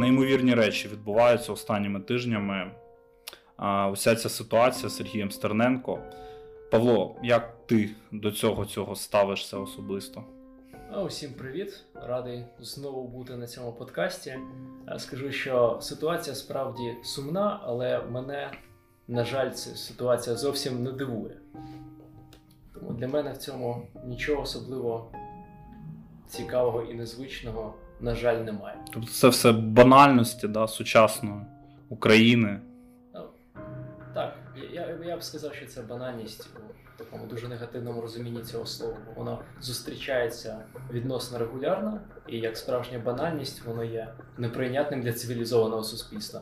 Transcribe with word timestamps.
неймовірні 0.00 0.54
речі 0.54 0.88
відбуваються 0.88 1.52
останніми 1.52 2.00
тижнями. 2.00 2.70
Уся 3.92 4.16
ця 4.16 4.28
ситуація 4.28 4.88
з 4.88 4.96
Сергієм 4.96 5.30
Стерненко. 5.30 5.98
Павло, 6.70 7.16
як 7.22 7.56
ти 7.66 7.90
до 8.12 8.32
цього 8.32 8.66
цього 8.66 8.94
ставишся 8.94 9.58
особисто? 9.58 10.24
Усім 11.04 11.32
привіт! 11.32 11.84
Радий 11.94 12.44
знову 12.60 13.08
бути 13.08 13.36
на 13.36 13.46
цьому 13.46 13.72
подкасті. 13.72 14.38
Скажу, 14.98 15.32
що 15.32 15.78
ситуація 15.82 16.36
справді 16.36 16.94
сумна, 17.04 17.60
але 17.64 18.02
мене, 18.02 18.50
на 19.08 19.24
жаль, 19.24 19.50
ця 19.50 19.70
ситуація 19.70 20.36
зовсім 20.36 20.82
не 20.82 20.92
дивує. 20.92 21.40
Тому 22.74 22.92
для 22.92 23.08
мене 23.08 23.32
в 23.32 23.36
цьому 23.36 23.88
нічого 24.04 24.42
особливо 24.42 25.12
цікавого 26.28 26.82
і 26.82 26.94
незвичного, 26.94 27.74
на 28.00 28.14
жаль, 28.14 28.36
немає. 28.36 28.76
Тобто 28.92 29.10
це 29.10 29.28
все 29.28 29.52
банальності 29.52 30.48
да, 30.48 30.68
сучасної 30.68 31.40
України. 31.88 32.60
Ну, 33.14 33.20
так, 34.14 34.36
я, 34.72 34.98
я 35.06 35.16
б 35.16 35.22
сказав, 35.22 35.54
що 35.54 35.66
це 35.66 35.82
банальність 35.82 36.48
у 36.96 36.98
такому 36.98 37.26
дуже 37.26 37.48
негативному 37.48 38.00
розумінні 38.00 38.42
цього 38.42 38.66
слова. 38.66 38.96
Воно 39.16 39.38
зустрічається 39.60 40.58
відносно 40.92 41.38
регулярно, 41.38 42.00
і 42.28 42.38
як 42.38 42.56
справжня 42.56 42.98
банальність, 42.98 43.64
воно 43.64 43.84
є 43.84 44.08
неприйнятним 44.38 45.02
для 45.02 45.12
цивілізованого 45.12 45.82
суспільства. 45.82 46.40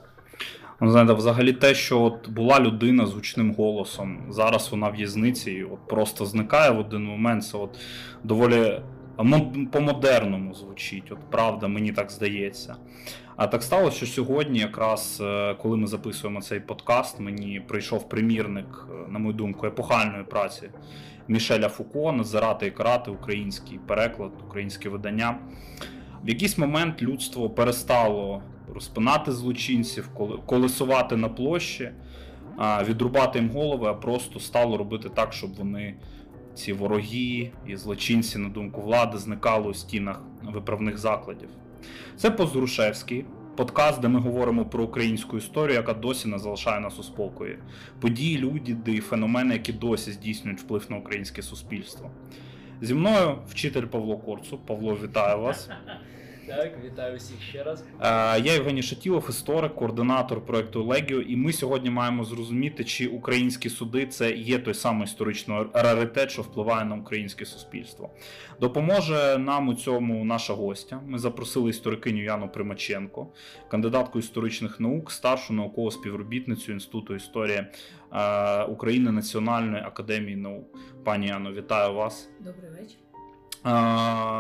Ну, 0.81 0.91
знаєте, 0.91 1.13
взагалі 1.13 1.53
те, 1.53 1.75
що 1.75 2.03
от 2.03 2.29
була 2.29 2.61
людина 2.61 3.07
з 3.07 3.13
гучним 3.13 3.55
голосом, 3.55 4.27
зараз 4.31 4.69
вона 4.71 4.89
в 4.89 4.93
в'язниці 4.93 5.51
і 5.51 5.65
от 5.65 5.89
просто 5.89 6.27
зникає 6.27 6.71
в 6.71 6.79
один 6.79 7.05
момент. 7.05 7.45
Це 7.45 7.59
от 7.59 7.79
доволі 8.25 8.81
по-модерному 9.73 10.55
звучить. 10.55 11.13
От 11.13 11.19
правда, 11.31 11.69
мені 11.69 11.93
так 11.93 12.11
здається. 12.11 12.77
А 13.37 13.47
так 13.47 13.63
сталося, 13.63 13.97
що 13.97 14.07
сьогодні, 14.07 14.59
якраз 14.59 15.23
е, 15.25 15.55
коли 15.55 15.77
ми 15.77 15.87
записуємо 15.87 16.43
цей 16.43 16.61
подкаст, 16.61 17.21
мені 17.21 17.61
прийшов 17.61 18.09
примірник, 18.09 18.87
е, 18.91 19.13
на 19.13 19.19
мою 19.19 19.35
думку, 19.35 19.67
епохальної 19.67 20.25
праці 20.25 20.71
Мішеля 21.29 21.69
Фуко, 21.69 22.13
Назирати 22.13 22.67
і 22.67 22.71
карати, 22.71 23.11
український 23.11 23.79
переклад, 23.87 24.31
українське 24.49 24.89
видання. 24.89 25.39
В 26.25 26.29
якийсь 26.29 26.59
момент 26.59 27.03
людство 27.03 27.51
перестало 27.51 28.43
розпинати 28.75 29.33
злочинців, 29.33 30.09
колесувати 30.47 31.17
на 31.17 31.29
площі, 31.29 31.91
відрубати 32.89 33.39
їм 33.39 33.51
голови, 33.51 33.89
а 33.89 33.95
просто 33.95 34.41
стало 34.41 34.77
робити 34.77 35.09
так, 35.09 35.33
щоб 35.33 35.55
вони 35.55 35.95
ці 36.55 36.73
вороги 36.73 37.51
і 37.67 37.77
злочинці, 37.77 38.39
на 38.39 38.49
думку 38.49 38.81
влади, 38.81 39.19
зникали 39.19 39.69
у 39.69 39.75
стінах 39.75 40.23
виправних 40.43 40.99
закладів. 40.99 41.49
Це 42.17 42.31
Позрушевський, 42.31 43.25
подкаст, 43.57 44.01
де 44.01 44.09
ми 44.09 44.21
говоримо 44.21 44.65
про 44.65 44.85
українську 44.85 45.37
історію, 45.37 45.77
яка 45.77 45.95
досі 45.95 46.29
не 46.29 46.39
залишає 46.39 46.81
нас 46.81 46.99
у 46.99 47.03
спокої. 47.03 47.59
Події, 48.01 48.39
люди 48.39 48.93
і 48.93 49.01
феномени, 49.01 49.55
які 49.55 49.73
досі 49.73 50.13
здійснюють 50.13 50.61
вплив 50.61 50.87
на 50.89 50.97
українське 50.97 51.43
суспільство. 51.43 52.11
Зі 52.81 52.95
мною 52.95 53.39
вчитель 53.49 53.85
Павло 53.87 54.17
Корцу. 54.17 54.59
Павло, 54.59 54.99
вітаю 55.03 55.41
вас. 55.41 55.69
Так, 56.47 56.73
вітаю 56.85 57.17
всіх 57.17 57.43
ще 57.43 57.63
раз. 57.63 57.85
Е, 58.01 58.41
я 58.41 58.53
Євгеній 58.53 58.83
Шатілов, 58.83 59.27
історик, 59.29 59.75
координатор 59.75 60.47
проекту 60.47 60.85
Легіо. 60.85 61.21
І 61.21 61.37
ми 61.37 61.53
сьогодні 61.53 61.91
маємо 61.91 62.25
зрозуміти, 62.25 62.85
чи 62.85 63.07
українські 63.07 63.71
суди 63.71 64.07
це 64.07 64.33
є 64.33 64.59
той 64.59 64.75
самий 64.75 65.05
історичний 65.05 65.67
раритет, 65.73 66.31
що 66.31 66.43
впливає 66.43 66.85
на 66.85 66.95
українське 66.95 67.45
суспільство. 67.45 68.11
Допоможе 68.61 69.39
нам 69.39 69.69
у 69.69 69.75
цьому 69.75 70.25
наша 70.25 70.53
гостя. 70.53 71.01
Ми 71.07 71.19
запросили 71.19 71.71
історикиню 71.71 72.23
Яну 72.23 72.49
Примаченко, 72.49 73.29
кандидатку 73.69 74.19
історичних 74.19 74.81
наук, 74.81 75.11
старшу 75.11 75.53
наукову 75.53 75.91
співробітницю 75.91 76.73
інституту 76.73 77.15
історії 77.15 77.67
е, 78.13 78.63
України 78.65 79.13
Національної 79.13 79.83
академії 79.83 80.37
наук. 80.37 80.79
Пані 81.05 81.27
Яно, 81.27 81.53
вітаю 81.53 81.95
вас. 81.95 82.29
Добрий 82.41 82.71
вечір. 82.71 83.04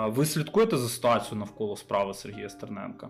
Ви 0.08 0.26
слідкуєте 0.26 0.76
за 0.76 0.88
ситуацією 0.88 1.38
навколо 1.38 1.76
справи 1.76 2.14
Сергія 2.14 2.48
Стерненка? 2.48 3.08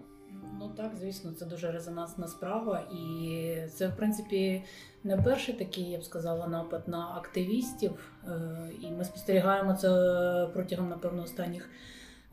Ну 0.59 0.69
так, 0.77 0.97
звісно, 0.97 1.33
це 1.33 1.47
дуже 1.47 1.73
резонансна 1.73 2.29
справа, 2.29 2.81
і 2.81 3.57
це, 3.75 3.89
в 3.89 3.97
принципі, 3.97 4.65
не 5.05 5.17
перший 5.17 5.55
такий, 5.55 5.91
я 5.91 5.99
б 5.99 6.05
сказала, 6.05 6.47
напад 6.47 6.89
на 6.89 7.15
активістів. 7.17 7.93
Е, 8.29 8.71
і 8.81 8.91
ми 8.91 9.05
спостерігаємо 9.05 9.75
це 9.75 10.51
протягом, 10.53 10.89
напевно, 10.89 11.23
останніх. 11.23 11.71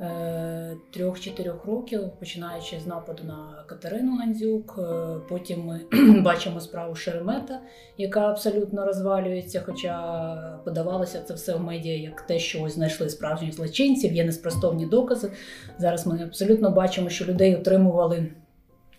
Е, 0.02 0.78
трьох-чотирьох 0.92 1.66
років, 1.66 2.02
починаючи 2.20 2.80
з 2.80 2.88
нападу 2.88 3.24
на 3.24 3.64
Катерину 3.68 4.18
Гандзюк. 4.18 4.76
Е, 4.78 5.16
потім 5.30 5.66
ми 5.66 5.82
бачимо 6.22 6.60
справу 6.60 6.96
Шеремета, 6.96 7.60
яка 7.98 8.30
абсолютно 8.30 8.86
розвалюється. 8.86 9.64
Хоча 9.66 10.62
подавалося 10.66 11.22
це 11.22 11.34
все 11.34 11.56
в 11.56 11.62
медіа 11.62 11.98
як 11.98 12.22
те, 12.22 12.40
що 12.40 12.64
ось 12.64 12.74
знайшли 12.74 13.10
справжніх 13.10 13.54
злочинців, 13.54 14.14
є 14.14 14.26
неспростовні 14.26 14.86
докази. 14.86 15.32
Зараз 15.78 16.08
ми 16.08 16.24
абсолютно 16.24 16.72
бачимо, 16.72 17.10
що 17.10 17.26
людей 17.26 17.56
отримували. 17.56 18.28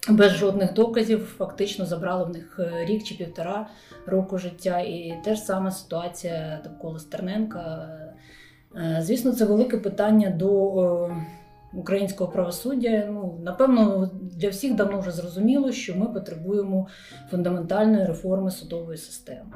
Без 0.08 0.32
жодних 0.32 0.72
доказів 0.72 1.34
фактично 1.38 1.86
забрали 1.86 2.24
в 2.24 2.28
них 2.28 2.60
е, 2.60 2.84
рік 2.84 3.04
чи 3.04 3.14
півтора 3.14 3.66
року 4.06 4.38
життя, 4.38 4.80
і 4.80 5.20
теж 5.24 5.40
сама 5.40 5.70
ситуація 5.70 6.60
довкола 6.64 6.98
Стерненка. 6.98 7.88
Е, 8.77 8.99
звісно, 9.00 9.33
це 9.33 9.44
велике 9.44 9.77
питання 9.77 10.31
до 10.31 10.83
е, 10.83 11.16
українського 11.75 12.31
правосуддя. 12.31 13.06
Ну, 13.10 13.41
Напевно, 13.44 14.10
для 14.22 14.49
всіх 14.49 14.75
давно 14.75 15.00
вже 15.00 15.10
зрозуміло, 15.10 15.72
що 15.72 15.97
ми 15.97 16.06
потребуємо 16.06 16.88
фундаментальної 17.31 18.06
реформи 18.06 18.50
судової 18.50 18.99
системи. 18.99 19.47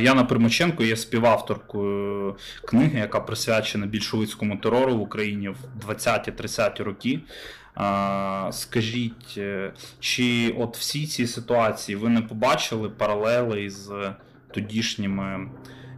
Яна 0.00 0.24
Примаченко 0.28 0.82
є 0.82 0.96
співавторкою 0.96 2.36
книги, 2.64 2.98
яка 2.98 3.20
присвячена 3.20 3.86
більшовицькому 3.86 4.56
терору 4.56 4.96
в 4.96 5.00
Україні 5.00 5.48
в 5.48 5.88
20-30 5.88 6.82
роки. 6.84 7.20
Скажіть, 8.50 9.34
е, 9.36 9.72
чи 10.00 10.54
от 10.58 10.76
всі 10.76 11.06
ці 11.06 11.26
ситуації 11.26 11.96
ви 11.96 12.08
не 12.08 12.20
побачили 12.20 12.88
паралели 12.88 13.64
із 13.64 13.90
тодішніми 14.54 15.48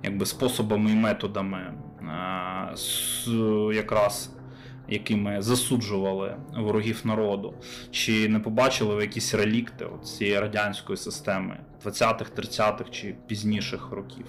якби 0.03 0.27
способами 0.27 0.91
і 0.91 0.95
методами, 0.95 1.75
якраз 3.75 4.31
якими 4.89 5.43
засуджували 5.43 6.37
ворогів 6.57 7.01
народу, 7.05 7.55
чи 7.91 8.29
не 8.29 8.41
побачили 8.41 8.95
ви 8.95 9.03
якісь 9.03 9.35
релікти 9.35 9.87
цієї 10.05 10.41
радянської 10.41 10.97
системи 10.97 11.59
20-х, 11.85 12.31
30-х 12.37 12.91
чи 12.91 13.15
пізніших 13.27 13.91
років? 13.91 14.27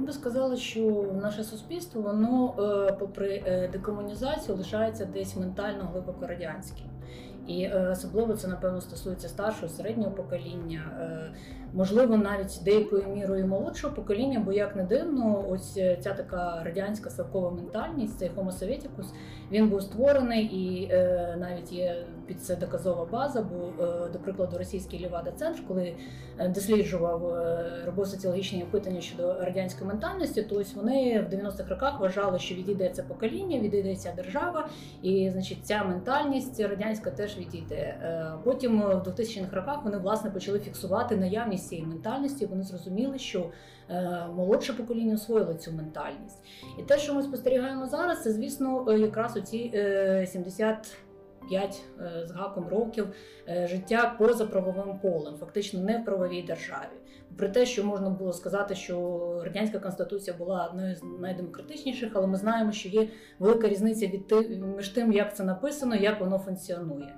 Я 0.00 0.06
би 0.06 0.12
сказала, 0.12 0.56
що 0.56 1.04
наше 1.22 1.44
суспільство, 1.44 2.02
воно, 2.02 2.54
е, 2.58 2.92
попри 2.92 3.42
е, 3.46 3.68
декомунізацію, 3.72 4.56
лишається 4.56 5.04
десь 5.04 5.36
ментально 5.36 5.84
глибоко 5.92 6.26
радянським. 6.26 6.86
І 7.46 7.62
е, 7.62 7.88
особливо 7.92 8.34
це 8.34 8.48
напевно 8.48 8.80
стосується 8.80 9.28
старшого 9.28 9.68
середнього 9.68 10.10
покоління, 10.10 10.82
можливо, 11.72 12.16
навіть 12.16 12.60
деякою 12.64 13.04
мірою 13.14 13.46
молодшого 13.46 13.94
покоління, 13.94 14.42
бо 14.44 14.52
як 14.52 14.76
не 14.76 14.84
дивно, 14.84 15.44
ось 15.50 15.76
е, 15.76 15.98
ця 16.00 16.14
така 16.14 16.62
радянська 16.64 17.10
совкова 17.10 17.50
ментальність, 17.50 18.18
цей 18.18 18.30
Homo 18.30 18.52
Sovieticus, 18.52 19.06
він 19.50 19.68
був 19.68 19.82
створений 19.82 20.44
і 20.44 20.88
навіть 21.38 21.72
є 21.72 22.06
під 22.26 22.42
це 22.42 22.56
доказова 22.56 23.04
база. 23.04 23.42
Бо, 23.42 23.84
до 24.12 24.18
прикладу, 24.18 24.58
російський 24.58 24.98
Лівада 24.98 25.30
Центр, 25.30 25.62
коли 25.68 25.94
досліджував 26.48 27.34
робив 27.86 28.06
соціологічні 28.06 28.62
опитання 28.62 29.00
щодо 29.00 29.34
радянської 29.34 29.88
ментальності, 29.88 30.42
то 30.42 30.56
ось 30.56 30.74
вони 30.74 31.26
в 31.30 31.34
90-х 31.34 31.68
роках 31.68 32.00
вважали, 32.00 32.38
що 32.38 32.54
відійде 32.54 32.88
це 32.88 33.02
покоління, 33.02 33.58
відійде 33.58 33.96
ця 33.96 34.12
держава, 34.16 34.68
і 35.02 35.30
значить 35.30 35.58
ця 35.66 35.84
ментальність 35.84 36.60
радянська 36.60 37.10
теж 37.10 37.38
відійде. 37.38 37.74
Е, 37.74 38.32
потім 38.44 38.82
в 38.82 39.08
2000-х 39.08 39.56
роках 39.56 39.84
вони 39.84 39.98
власне 39.98 40.30
почали 40.30 40.58
фіксувати 40.58 41.16
наявність 41.16 41.61
цієї 41.68 41.86
ментальності. 41.86 42.46
Вони 42.46 42.62
зрозуміли, 42.62 43.18
що 43.18 43.50
е, 43.90 44.26
молодше 44.36 44.72
покоління 44.72 45.14
освоїло 45.14 45.54
цю 45.54 45.72
ментальність. 45.72 46.44
І 46.78 46.82
те, 46.82 46.98
що 46.98 47.14
ми 47.14 47.22
спостерігаємо 47.22 47.86
зараз, 47.86 48.22
це 48.22 48.32
звісно 48.32 48.86
е, 48.88 48.98
якраз 48.98 49.36
оці 49.36 49.70
70 50.26 50.96
5 51.48 51.82
з 52.24 52.30
гаком 52.30 52.68
років 52.68 53.06
життя 53.64 54.14
поза 54.18 54.46
правовим 54.46 54.98
полем, 54.98 55.34
фактично 55.34 55.80
не 55.80 55.98
в 55.98 56.04
правовій 56.04 56.42
державі. 56.42 57.02
При 57.36 57.48
те, 57.48 57.66
що 57.66 57.84
можна 57.84 58.10
було 58.10 58.32
сказати, 58.32 58.74
що 58.74 59.18
радянська 59.44 59.78
конституція 59.78 60.36
була 60.36 60.66
одною 60.66 60.96
з 60.96 61.02
найдемократичніших, 61.20 62.12
але 62.14 62.26
ми 62.26 62.36
знаємо, 62.36 62.72
що 62.72 62.88
є 62.88 63.08
велика 63.38 63.68
різниця 63.68 64.06
від 64.06 64.34
між 64.76 64.88
тим, 64.88 65.12
як 65.12 65.36
це 65.36 65.44
написано, 65.44 65.96
як 65.96 66.20
воно 66.20 66.38
функціонує. 66.38 67.14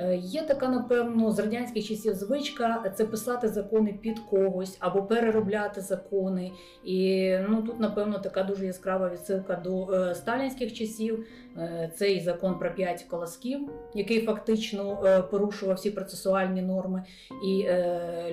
Е, 0.00 0.16
Є 0.16 0.42
така, 0.42 0.68
напевно, 0.68 1.32
з 1.32 1.38
радянських 1.38 1.84
часів 1.84 2.14
звичка 2.14 2.92
це 2.96 3.04
писати 3.04 3.48
закони 3.48 3.98
під 4.02 4.18
когось 4.18 4.76
або 4.80 5.02
переробляти 5.02 5.80
закони. 5.80 6.52
І 6.84 7.30
ну 7.48 7.62
тут, 7.62 7.80
напевно, 7.80 8.18
така 8.18 8.42
дуже 8.42 8.66
яскрава 8.66 9.08
відсилка 9.08 9.56
до 9.56 9.92
е, 9.92 10.14
сталінських 10.14 10.72
часів. 10.72 11.26
Е, 11.56 11.92
Це 11.96 12.20
закон 12.20 12.58
про 12.58 12.74
п'ять 12.74 13.02
колосків, 13.02 13.70
який 13.94 14.20
фактично 14.26 14.98
порушував 15.30 15.76
всі 15.76 15.90
процесуальні 15.90 16.62
норми, 16.62 17.04
і 17.46 17.66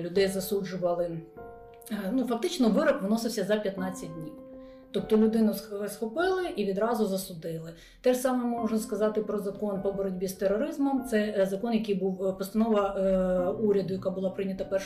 людей 0.00 0.28
засуджували. 0.28 1.18
Ну, 2.12 2.26
фактично, 2.26 2.68
вирок 2.68 3.02
виносився 3.02 3.44
за 3.44 3.56
15 3.56 4.14
днів. 4.14 4.47
Тобто 4.92 5.16
людину 5.16 5.52
сх- 5.52 5.88
схопили 5.88 6.42
і 6.56 6.64
відразу 6.64 7.06
засудили. 7.06 7.72
Те 8.00 8.14
ж 8.14 8.20
саме 8.20 8.44
можна 8.44 8.78
сказати 8.78 9.20
про 9.20 9.38
закон 9.38 9.82
по 9.82 9.92
боротьбі 9.92 10.28
з 10.28 10.32
тероризмом. 10.32 11.04
Це 11.10 11.34
е, 11.38 11.46
закон, 11.46 11.72
який 11.72 11.94
був 11.94 12.26
е, 12.26 12.32
постанова 12.32 12.94
е, 12.98 13.62
уряду, 13.62 13.94
яка 13.94 14.10
була 14.10 14.30
прийнята 14.30 14.64
1 14.64 14.78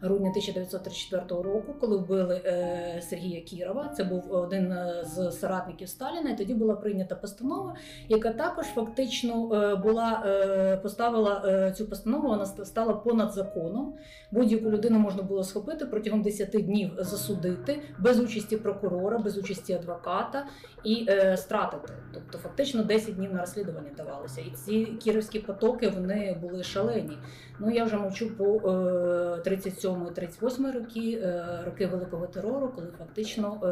грудня 0.00 0.30
1934 0.30 1.42
року, 1.42 1.74
коли 1.80 1.96
вбили 1.96 2.40
е, 2.44 3.02
Сергія 3.10 3.40
Кірова. 3.40 3.88
Це 3.96 4.04
був 4.04 4.32
один 4.32 4.72
е, 4.72 5.04
з 5.04 5.30
соратників 5.32 5.88
Сталіна. 5.88 6.30
І 6.30 6.36
тоді 6.38 6.54
була 6.54 6.74
прийнята 6.74 7.14
постанова, 7.14 7.74
яка 8.08 8.30
також 8.32 8.66
фактично 8.66 9.54
е, 9.54 9.76
була 9.76 10.22
е, 10.26 10.76
поставила 10.76 11.42
е, 11.46 11.72
цю 11.76 11.86
постанову. 11.86 12.28
Вона 12.28 12.46
стала 12.46 12.92
понад 12.92 13.32
законом. 13.32 13.94
Будь-яку 14.32 14.70
людину 14.70 14.98
можна 14.98 15.22
було 15.22 15.44
схопити 15.44 15.86
протягом 15.86 16.22
10 16.22 16.50
днів 16.50 16.90
засудити 16.98 17.80
без 17.98 18.20
участі 18.20 18.56
прокурора, 18.56 19.18
без 19.18 19.33
участі 19.38 19.72
адвоката 19.72 20.46
і 20.84 21.06
е, 21.08 21.36
стратити. 21.36 21.92
Тобто, 22.14 22.38
фактично 22.38 22.82
10 22.82 23.16
днів 23.16 23.34
на 23.34 23.40
розслідування 23.40 23.90
давалося. 23.96 24.40
І 24.40 24.50
ці 24.50 24.84
кіровські 24.84 25.38
потоки 25.38 25.88
вони 25.88 26.38
були 26.40 26.62
шалені. 26.62 27.18
Ну 27.58 27.70
я 27.70 27.84
вже 27.84 27.96
мовчу 27.96 28.36
про 28.36 28.54
е, 28.54 29.50
37-38 29.50 30.72
роки, 30.72 31.20
е, 31.22 31.62
роки 31.66 31.86
великого 31.86 32.26
терору, 32.26 32.72
коли 32.74 32.86
фактично 32.98 33.60
е, 33.64 33.66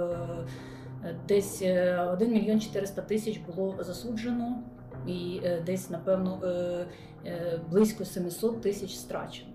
е, 1.09 1.17
десь 1.29 1.62
е, 1.62 2.00
1 2.12 2.32
мільйон 2.32 2.61
400 2.61 3.03
тисяч 3.03 3.38
було 3.38 3.76
засуджено, 3.81 4.62
і 5.06 5.41
е, 5.44 5.62
десь, 5.67 5.91
напевно, 5.91 6.41
е, 6.44 6.87
е, 7.26 7.61
близько 7.70 8.05
700 8.05 8.61
тисяч 8.62 8.94
страчено. 8.94 9.52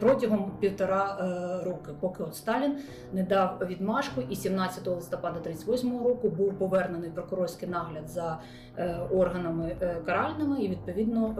Протягом 0.00 0.52
півтора 0.60 1.16
е, 1.20 1.64
роки, 1.64 1.92
поки 2.00 2.22
от 2.22 2.36
Сталін 2.36 2.78
не 3.12 3.22
дав 3.22 3.58
відмашку, 3.66 4.20
і 4.30 4.36
17 4.36 4.86
листопада 4.86 5.40
38 5.40 6.04
року 6.04 6.28
був 6.28 6.54
повернений 6.54 7.10
прокурорський 7.10 7.68
нагляд 7.68 8.08
за 8.08 8.40
е, 8.76 8.96
органами 9.14 9.76
е, 9.80 9.96
каральними, 10.06 10.62
і 10.62 10.68
відповідно 10.68 11.34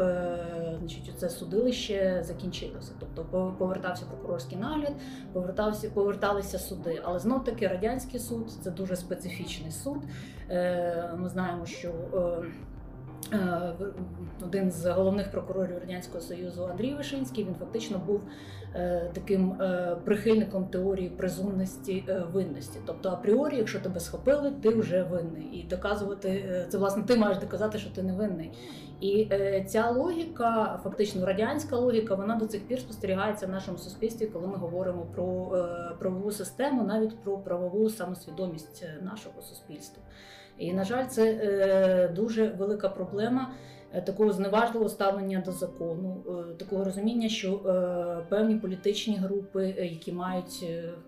значить, 0.78 1.12
це 1.16 1.28
судилище 1.28 2.22
закінчилося. 2.22 2.92
Тобто 3.00 3.54
повертався 3.58 4.04
прокурорський 4.06 4.58
нагляд, 4.58 4.92
повертався, 5.32 5.90
поверталися 5.90 6.58
суди. 6.58 7.02
Але 7.04 7.18
знов 7.18 7.44
таки 7.44 7.68
радянський 7.68 8.20
суд 8.20 8.50
це 8.50 8.70
дуже 8.70 8.96
специфічний 8.96 9.70
суд. 9.70 9.98
Ми 11.16 11.28
знаємо, 11.28 11.66
що 11.66 11.92
один 14.44 14.70
з 14.70 14.86
головних 14.86 15.30
прокурорів 15.30 15.78
радянського 15.78 16.20
союзу 16.20 16.68
Андрій 16.70 16.94
Вишинський 16.94 17.44
він 17.44 17.54
фактично 17.54 17.98
був 18.06 18.20
е, 18.74 19.10
таким 19.12 19.52
е, 19.52 19.96
прихильником 20.04 20.66
теорії 20.66 21.08
презумності 21.08 22.04
е, 22.08 22.22
винності. 22.32 22.78
Тобто, 22.86 23.08
апріорі, 23.08 23.56
якщо 23.56 23.80
тебе 23.80 24.00
схопили, 24.00 24.52
ти 24.62 24.68
вже 24.68 25.02
винний, 25.02 25.44
і 25.52 25.66
доказувати 25.70 26.28
е, 26.28 26.66
це 26.68 26.78
власне 26.78 27.02
ти 27.02 27.16
маєш 27.16 27.38
доказати, 27.38 27.78
що 27.78 27.90
ти 27.90 28.02
не 28.02 28.12
винний. 28.12 28.52
І 29.00 29.28
е, 29.32 29.64
ця 29.68 29.90
логіка, 29.90 30.80
фактично 30.84 31.26
радянська 31.26 31.76
логіка, 31.76 32.14
вона 32.14 32.36
до 32.36 32.46
цих 32.46 32.62
пір 32.62 32.80
спостерігається 32.80 33.46
в 33.46 33.50
нашому 33.50 33.78
суспільстві, 33.78 34.26
коли 34.26 34.46
ми 34.46 34.56
говоримо 34.56 35.02
про 35.02 35.56
е, 35.56 35.94
правову 35.98 36.30
систему, 36.30 36.82
навіть 36.82 37.18
про 37.18 37.38
правову 37.38 37.90
самосвідомість 37.90 38.82
е, 38.82 39.02
нашого 39.02 39.42
суспільства. 39.42 40.02
І, 40.58 40.72
на 40.72 40.84
жаль, 40.84 41.06
це 41.06 41.30
е, 41.30 42.08
дуже 42.08 42.48
велика 42.48 42.88
проблема 42.88 43.50
е, 43.92 44.02
такого 44.02 44.32
зневажливого 44.32 44.88
ставлення 44.88 45.42
до 45.46 45.52
закону, 45.52 46.24
е, 46.28 46.54
такого 46.54 46.84
розуміння, 46.84 47.28
що 47.28 47.58
певні 48.28 48.56
політичні 48.56 49.16
групи, 49.16 49.74
які 49.78 50.12
мають 50.12 50.66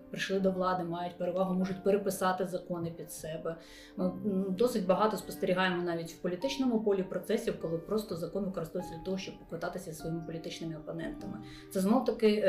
прийшли 0.09 0.39
до 0.39 0.51
влади, 0.51 0.83
мають 0.83 1.17
перевагу, 1.17 1.53
можуть 1.53 1.83
переписати 1.83 2.47
закони 2.47 2.91
під 2.97 3.11
себе. 3.11 3.55
Ми 3.97 4.11
досить 4.49 4.85
багато 4.85 5.17
спостерігаємо 5.17 5.83
навіть 5.83 6.11
в 6.11 6.17
політичному 6.17 6.79
полі 6.79 7.03
процесів, 7.03 7.61
коли 7.61 7.77
просто 7.77 8.15
закон 8.15 8.45
використовується 8.45 8.97
для 8.97 9.03
того, 9.03 9.17
щоб 9.17 9.39
поквитатися 9.39 9.93
своїми 9.93 10.23
політичними 10.27 10.75
опонентами. 10.75 11.37
Це 11.71 11.79
знов 11.79 12.05
таки 12.05 12.41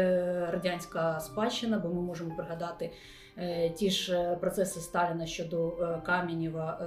радянська 0.52 1.20
спадщина, 1.20 1.78
бо 1.78 1.88
ми 1.88 2.02
можемо 2.02 2.36
пригадати 2.36 2.90
ті 3.76 3.90
ж 3.90 4.14
е, 4.14 4.36
процеси 4.36 4.80
Сталіна 4.80 5.26
щодо 5.26 5.68
е, 5.68 6.02
Кам'янєва. 6.06 6.78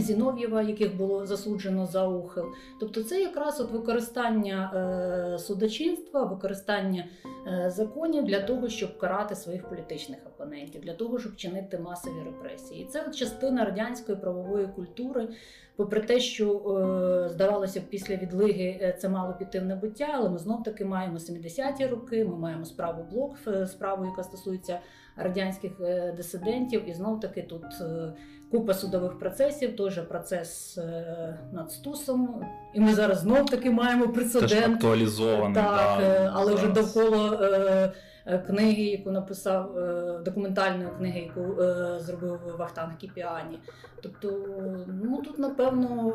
Зінов'єва, 0.00 0.62
яких 0.62 0.96
було 0.96 1.26
засуджено 1.26 1.86
за 1.86 2.08
ухил. 2.08 2.44
Тобто 2.80 3.02
це 3.02 3.20
якраз 3.20 3.60
от 3.60 3.70
використання 3.72 4.72
е, 5.34 5.38
судочинства, 5.38 6.24
використання 6.24 7.06
е, 7.46 7.70
законів 7.70 8.24
для 8.24 8.40
того, 8.40 8.68
щоб 8.68 8.98
карати 8.98 9.34
своїх 9.34 9.68
політичних 9.68 10.18
опонентів, 10.26 10.80
для 10.80 10.94
того, 10.94 11.18
щоб 11.18 11.36
чинити 11.36 11.78
масові 11.78 12.22
репресії. 12.24 12.82
І 12.82 12.86
це 12.86 13.04
от 13.08 13.16
частина 13.16 13.64
радянської 13.64 14.18
правової 14.18 14.66
культури. 14.66 15.28
Попри 15.76 16.00
те, 16.00 16.20
що 16.20 16.52
е, 16.54 17.28
здавалося 17.28 17.80
б, 17.80 17.82
після 17.82 18.16
відлиги 18.16 18.96
це 18.98 19.08
мало 19.08 19.34
піти 19.34 19.60
в 19.60 19.64
небуття, 19.64 20.08
але 20.14 20.30
ми 20.30 20.38
знов 20.38 20.62
таки 20.62 20.84
маємо 20.84 21.18
70-ті 21.18 21.86
роки, 21.86 22.24
ми 22.24 22.36
маємо 22.36 22.64
справу 22.64 23.04
блок, 23.12 23.36
справу, 23.66 24.04
яка 24.04 24.22
стосується 24.22 24.80
радянських 25.16 25.72
дисидентів, 26.16 26.88
і 26.88 26.94
знов 26.94 27.20
таки 27.20 27.42
тут. 27.42 27.64
Купа 28.50 28.74
судових 28.74 29.18
процесів, 29.18 29.76
той 29.76 29.90
же 29.90 30.02
процес 30.02 30.78
е, 30.78 31.38
над 31.52 31.72
Стусом. 31.72 32.46
І 32.74 32.80
ми 32.80 32.94
зараз 32.94 33.18
знов 33.18 33.50
таки 33.50 33.70
маємо 33.70 34.08
прецедент. 34.08 34.74
актуалізований. 34.74 35.54
Так, 35.54 35.98
да, 35.98 36.02
е, 36.02 36.30
але 36.34 36.54
вже 36.54 36.68
довкола 36.68 37.38
е, 38.26 38.38
книги, 38.38 38.82
яку 38.82 39.10
написав 39.10 39.74
документальної 40.24 40.88
книги, 40.98 41.20
яку 41.20 41.62
зробив 42.00 42.40
Вахтанг 42.58 42.96
Кіпіані. 42.96 43.58
Тобто, 44.02 44.28
ну 45.02 45.22
тут 45.24 45.38
напевно 45.38 46.12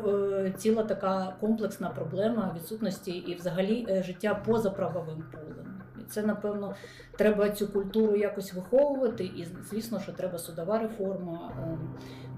ціла 0.56 0.82
така 0.82 1.36
комплексна 1.40 1.90
проблема 1.90 2.54
відсутності 2.56 3.10
і 3.10 3.34
взагалі 3.34 4.02
життя 4.06 4.42
поза 4.46 4.70
правовим 4.70 5.24
полем. 5.32 5.79
Це 6.10 6.22
напевно 6.22 6.74
треба 7.18 7.50
цю 7.50 7.68
культуру 7.68 8.16
якось 8.16 8.54
виховувати, 8.54 9.24
і 9.24 9.46
звісно, 9.70 10.00
що 10.00 10.12
треба 10.12 10.38
судова 10.38 10.78
реформа. 10.78 11.52
е, 11.58 11.78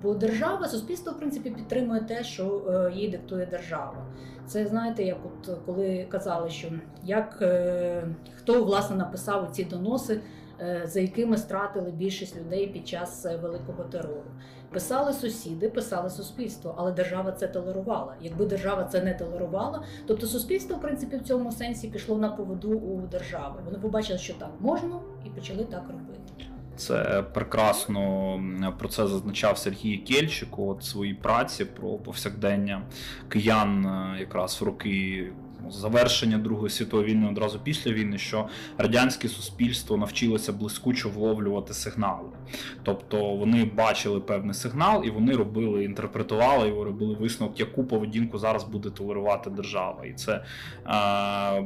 Бо 0.02 0.14
держава, 0.14 0.68
суспільство 0.68 1.12
в 1.12 1.18
принципі 1.18 1.50
підтримує 1.50 2.00
те, 2.00 2.24
що 2.24 2.62
е, 2.68 2.92
їй 2.94 3.08
диктує 3.08 3.46
держава. 3.46 4.06
Це 4.46 4.66
знаєте, 4.66 5.02
як 5.02 5.18
от 5.24 5.58
коли 5.66 6.06
казали, 6.10 6.50
що 6.50 6.68
як 7.04 7.38
е, 7.42 8.08
хто 8.36 8.64
власне 8.64 8.96
написав 8.96 9.50
ці 9.52 9.64
доноси, 9.64 10.20
за 10.84 11.00
якими 11.00 11.36
стратили 11.36 11.90
більшість 11.90 12.36
людей 12.36 12.66
під 12.66 12.88
час 12.88 13.26
великого 13.42 13.84
терору. 13.84 14.22
Писали 14.72 15.12
сусіди, 15.12 15.68
писали 15.68 16.10
суспільство, 16.10 16.74
але 16.78 16.92
держава 16.92 17.32
це 17.32 17.48
толерувала. 17.48 18.14
Якби 18.20 18.46
держава 18.46 18.84
це 18.84 19.02
не 19.02 19.14
толерувала, 19.14 19.82
тобто 20.06 20.26
суспільство, 20.26 20.76
в 20.76 20.80
принципі, 20.80 21.16
в 21.16 21.22
цьому 21.22 21.52
сенсі 21.52 21.88
пішло 21.88 22.18
на 22.18 22.28
поводу 22.28 22.70
у 22.70 23.06
держави. 23.06 23.60
Вони 23.64 23.78
побачили, 23.78 24.18
що 24.18 24.34
так 24.34 24.50
можна, 24.60 25.00
і 25.26 25.30
почали 25.30 25.64
так 25.64 25.84
робити. 25.88 26.48
Це 26.76 27.24
прекрасно 27.34 28.74
про 28.78 28.88
це 28.88 29.06
зазначав 29.06 29.58
Сергій 29.58 29.96
Кельчик 29.96 30.58
в 30.58 30.82
своїй 30.82 31.14
праці 31.14 31.64
про 31.64 31.88
повсякдення 31.88 32.82
киян 33.28 33.86
е, 33.86 34.20
якраз 34.20 34.60
в 34.60 34.64
роки 34.64 35.32
завершення 35.70 36.38
Другої 36.38 36.70
світової 36.70 37.08
війни, 37.08 37.28
одразу 37.28 37.58
після 37.58 37.92
війни, 37.92 38.18
що 38.18 38.48
радянське 38.78 39.28
суспільство 39.28 39.96
навчилося 39.96 40.52
блискучо 40.52 41.08
вловлювати 41.08 41.74
сигнали. 41.74 42.28
Тобто 42.82 43.34
вони 43.34 43.64
бачили 43.64 44.20
певний 44.20 44.54
сигнал 44.54 45.04
і 45.04 45.10
вони 45.10 45.32
робили, 45.32 45.84
інтерпретували 45.84 46.68
його, 46.68 46.84
робили 46.84 47.14
висновок, 47.14 47.60
яку 47.60 47.84
поведінку 47.84 48.38
зараз 48.38 48.64
буде 48.64 48.90
толерувати 48.90 49.50
держава. 49.50 50.04
І 50.04 50.12
це 50.12 50.44
е, 50.86 51.64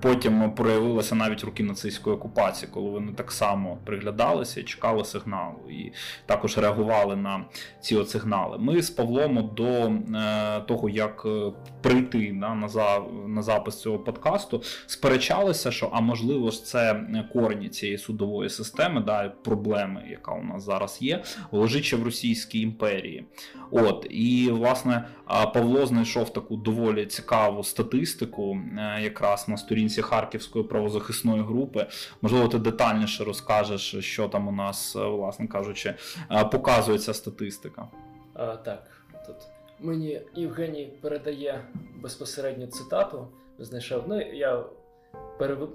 потім 0.00 0.52
проявилося 0.54 1.14
навіть 1.14 1.44
роки 1.44 1.62
нацистської 1.62 2.16
окупації, 2.16 2.70
коли 2.74 2.90
вони 2.90 3.12
так 3.12 3.32
само 3.32 3.78
приглядалися 3.84 4.60
і 4.60 4.64
чекали 4.64 5.04
сигналу, 5.04 5.70
і 5.70 5.92
також 6.26 6.58
реагували 6.58 7.16
на 7.16 7.44
ці 7.80 7.96
от 7.96 8.10
сигнали. 8.10 8.58
Ми 8.58 8.82
з 8.82 8.90
Павлом 8.90 9.50
до 9.56 9.64
е, 9.64 10.60
того, 10.60 10.88
як 10.88 11.22
е, 11.26 11.52
прийти 11.82 12.36
да, 12.40 12.54
на 12.54 12.68
за 12.68 13.02
на 13.26 13.42
запис 13.42 13.80
цього 13.80 13.98
подкасту, 13.98 14.62
сперечалися, 14.86 15.70
що 15.70 15.90
а 15.92 16.00
можливо 16.00 16.50
ж 16.50 16.64
це 16.64 17.00
корні 17.32 17.68
цієї 17.68 17.98
судової 17.98 18.50
системи, 18.50 19.00
да, 19.00 19.28
проблеми, 19.28 20.04
яка 20.10 20.32
у 20.32 20.44
нас 20.44 20.64
зараз 20.64 20.98
є, 21.02 21.22
лежить 21.52 21.84
ще 21.84 21.96
в 21.96 22.02
Російській 22.02 22.60
імперії. 22.60 23.24
От 23.70 24.06
і 24.10 24.50
власне 24.50 25.04
Павло 25.26 25.86
знайшов 25.86 26.32
таку 26.32 26.56
доволі 26.56 27.06
цікаву 27.06 27.64
статистику, 27.64 28.58
е, 28.78 29.02
якраз 29.02 29.48
на 29.48 29.56
сторінці 29.56 30.02
Харківської 30.02 30.64
правозахисної 30.64 31.42
групи. 31.42 31.86
Можливо, 32.22 32.48
ти 32.48 32.58
детальніше 32.58 33.24
розкажеш, 33.24 33.94
що 34.00 34.28
там 34.28 34.48
у 34.48 34.52
нас, 34.52 34.96
е, 34.96 35.04
власне 35.04 35.46
кажучи, 35.46 35.94
е, 36.30 36.44
показує 36.44 36.98
ця 36.98 37.14
статистика. 37.14 37.88
А, 38.34 38.56
так, 38.56 38.90
тут 39.26 39.36
мені 39.84 40.20
Євгеній 40.34 40.92
передає 41.00 41.64
безпосередню 41.96 42.66
цитату. 42.66 43.28
Знайшов. 43.58 44.04
Ну, 44.06 44.20
я 44.20 44.64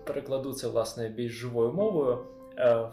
перекладу 0.04 0.54
це 0.54 0.68
власне 0.68 1.10
більш 1.10 1.32
живою 1.32 1.74
мовою. 1.74 2.18
Е, 2.58 2.90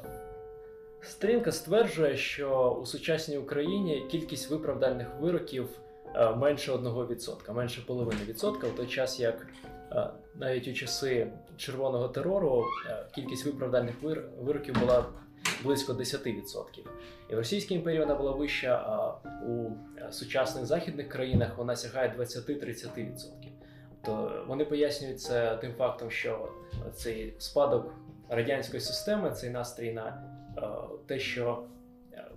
Сторінка 1.03 1.53
стверджує, 1.53 2.17
що 2.17 2.79
у 2.83 2.87
сучасній 2.87 3.39
Україні 3.39 4.07
кількість 4.11 4.51
виправдальних 4.51 5.07
вироків 5.21 5.69
е, 6.15 6.35
менше 6.35 6.73
1%, 6.73 7.53
менше 7.55 7.83
половини 7.87 8.21
відсотка, 8.29 8.67
в 8.67 8.77
той 8.77 8.87
час 8.87 9.21
як 9.21 9.47
е, 9.93 10.11
навіть 10.35 10.69
у 10.69 10.73
часи 10.73 11.33
червоного 11.57 12.09
терору 12.09 12.65
кількість 13.15 13.47
виправдальних 13.47 13.95
вироків 14.41 14.81
була 14.81 15.05
близько 15.63 15.93
10%. 15.93 16.65
І 17.31 17.35
в 17.35 17.39
Російській 17.39 17.75
імперії 17.75 18.01
вона 18.01 18.15
була 18.15 18.33
вища, 18.33 18.75
а 18.75 19.29
у 19.47 19.71
е, 19.99 20.13
сучасних 20.13 20.67
західних 20.67 21.09
країнах 21.09 21.59
вона 21.59 21.77
сягає 21.77 22.15
20-30%. 22.19 23.49
То 24.05 24.45
вони 24.47 24.65
пояснюють 24.65 25.21
це 25.21 25.57
тим 25.57 25.73
фактом, 25.79 26.11
що 26.11 26.49
цей 26.95 27.35
спадок 27.39 27.95
радянської 28.29 28.81
системи, 28.81 29.31
цей 29.31 29.51
настрій 29.51 29.93
на 29.93 30.23
е, 30.59 30.63
те, 31.07 31.19
що 31.19 31.63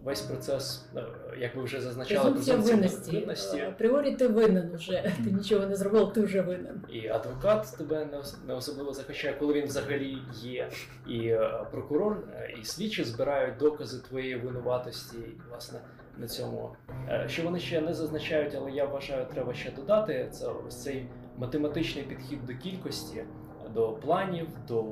весь 0.03 0.21
процес, 0.21 0.85
е, 0.95 1.03
як 1.39 1.55
ви 1.55 1.63
вже 1.63 1.81
зазначали, 1.81 2.31
Презумпція 2.31 2.57
винності. 2.57 3.19
винності, 3.19 3.57
Е, 3.57 3.67
Апріорі 3.69 4.11
ти 4.15 4.27
винен 4.27 4.71
вже. 4.75 5.13
Ти 5.25 5.31
нічого 5.31 5.65
не 5.65 5.75
зробив, 5.75 6.13
ти 6.13 6.21
вже 6.21 6.41
винен. 6.41 6.81
і 6.89 7.07
адвокат 7.07 7.75
тебе 7.77 8.07
не 8.47 8.53
особливо 8.53 8.93
захищає, 8.93 9.35
коли 9.39 9.53
він 9.53 9.65
взагалі 9.65 10.17
є. 10.41 10.69
І 11.07 11.27
е, 11.27 11.65
прокурор 11.71 12.17
і 12.61 12.65
слідчі 12.65 13.03
збирають 13.03 13.57
докази 13.57 13.99
твоєї 14.09 14.35
винуватості. 14.35 15.17
І, 15.17 15.41
власне, 15.49 15.79
на 16.17 16.27
цьому 16.27 16.75
що 17.27 17.43
вони 17.43 17.59
ще 17.59 17.81
не 17.81 17.93
зазначають, 17.93 18.53
але 18.57 18.71
я 18.71 18.85
вважаю, 18.85 19.25
треба 19.33 19.53
ще 19.53 19.71
додати. 19.71 20.27
Це 20.31 20.47
ось 20.67 20.83
цей 20.83 21.05
математичний 21.37 22.03
підхід 22.03 22.45
до 22.45 22.53
кількості, 22.53 23.23
до 23.73 23.91
планів, 23.91 24.47
до 24.67 24.85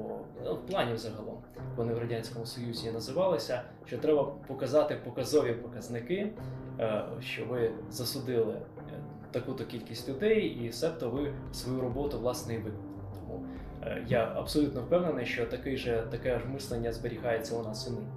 ну, 0.46 0.58
планів 0.58 0.98
загалом. 0.98 1.38
Вони 1.76 1.94
в 1.94 2.00
радянському 2.00 2.46
союзі 2.46 2.92
називалися. 2.92 3.62
Що 3.86 3.98
треба 3.98 4.24
показати 4.24 4.96
показові 5.06 5.54
показники, 5.54 6.34
е, 6.80 7.04
що 7.20 7.46
ви 7.46 7.72
засудили 7.90 8.54
е, 8.54 9.00
таку-то 9.32 9.66
кількість 9.66 10.10
людей, 10.10 10.42
і 10.48 10.72
себто 10.72 11.10
ви 11.10 11.34
свою 11.54 11.82
роботу 11.82 12.20
власне 12.20 12.54
і 12.54 12.58
виконали. 12.58 12.84
Тому 13.16 13.46
е, 13.84 14.04
я 14.08 14.34
абсолютно 14.36 14.82
впевнений, 14.82 15.26
що 15.26 15.46
такий 15.46 15.78
же 15.78 16.08
таке 16.12 16.40
ж 16.40 16.46
мислення 16.46 16.94
зберігається 16.94 17.56
у 17.56 17.64
нас 17.64 17.88
і 17.88 17.92
нині. 17.92 18.08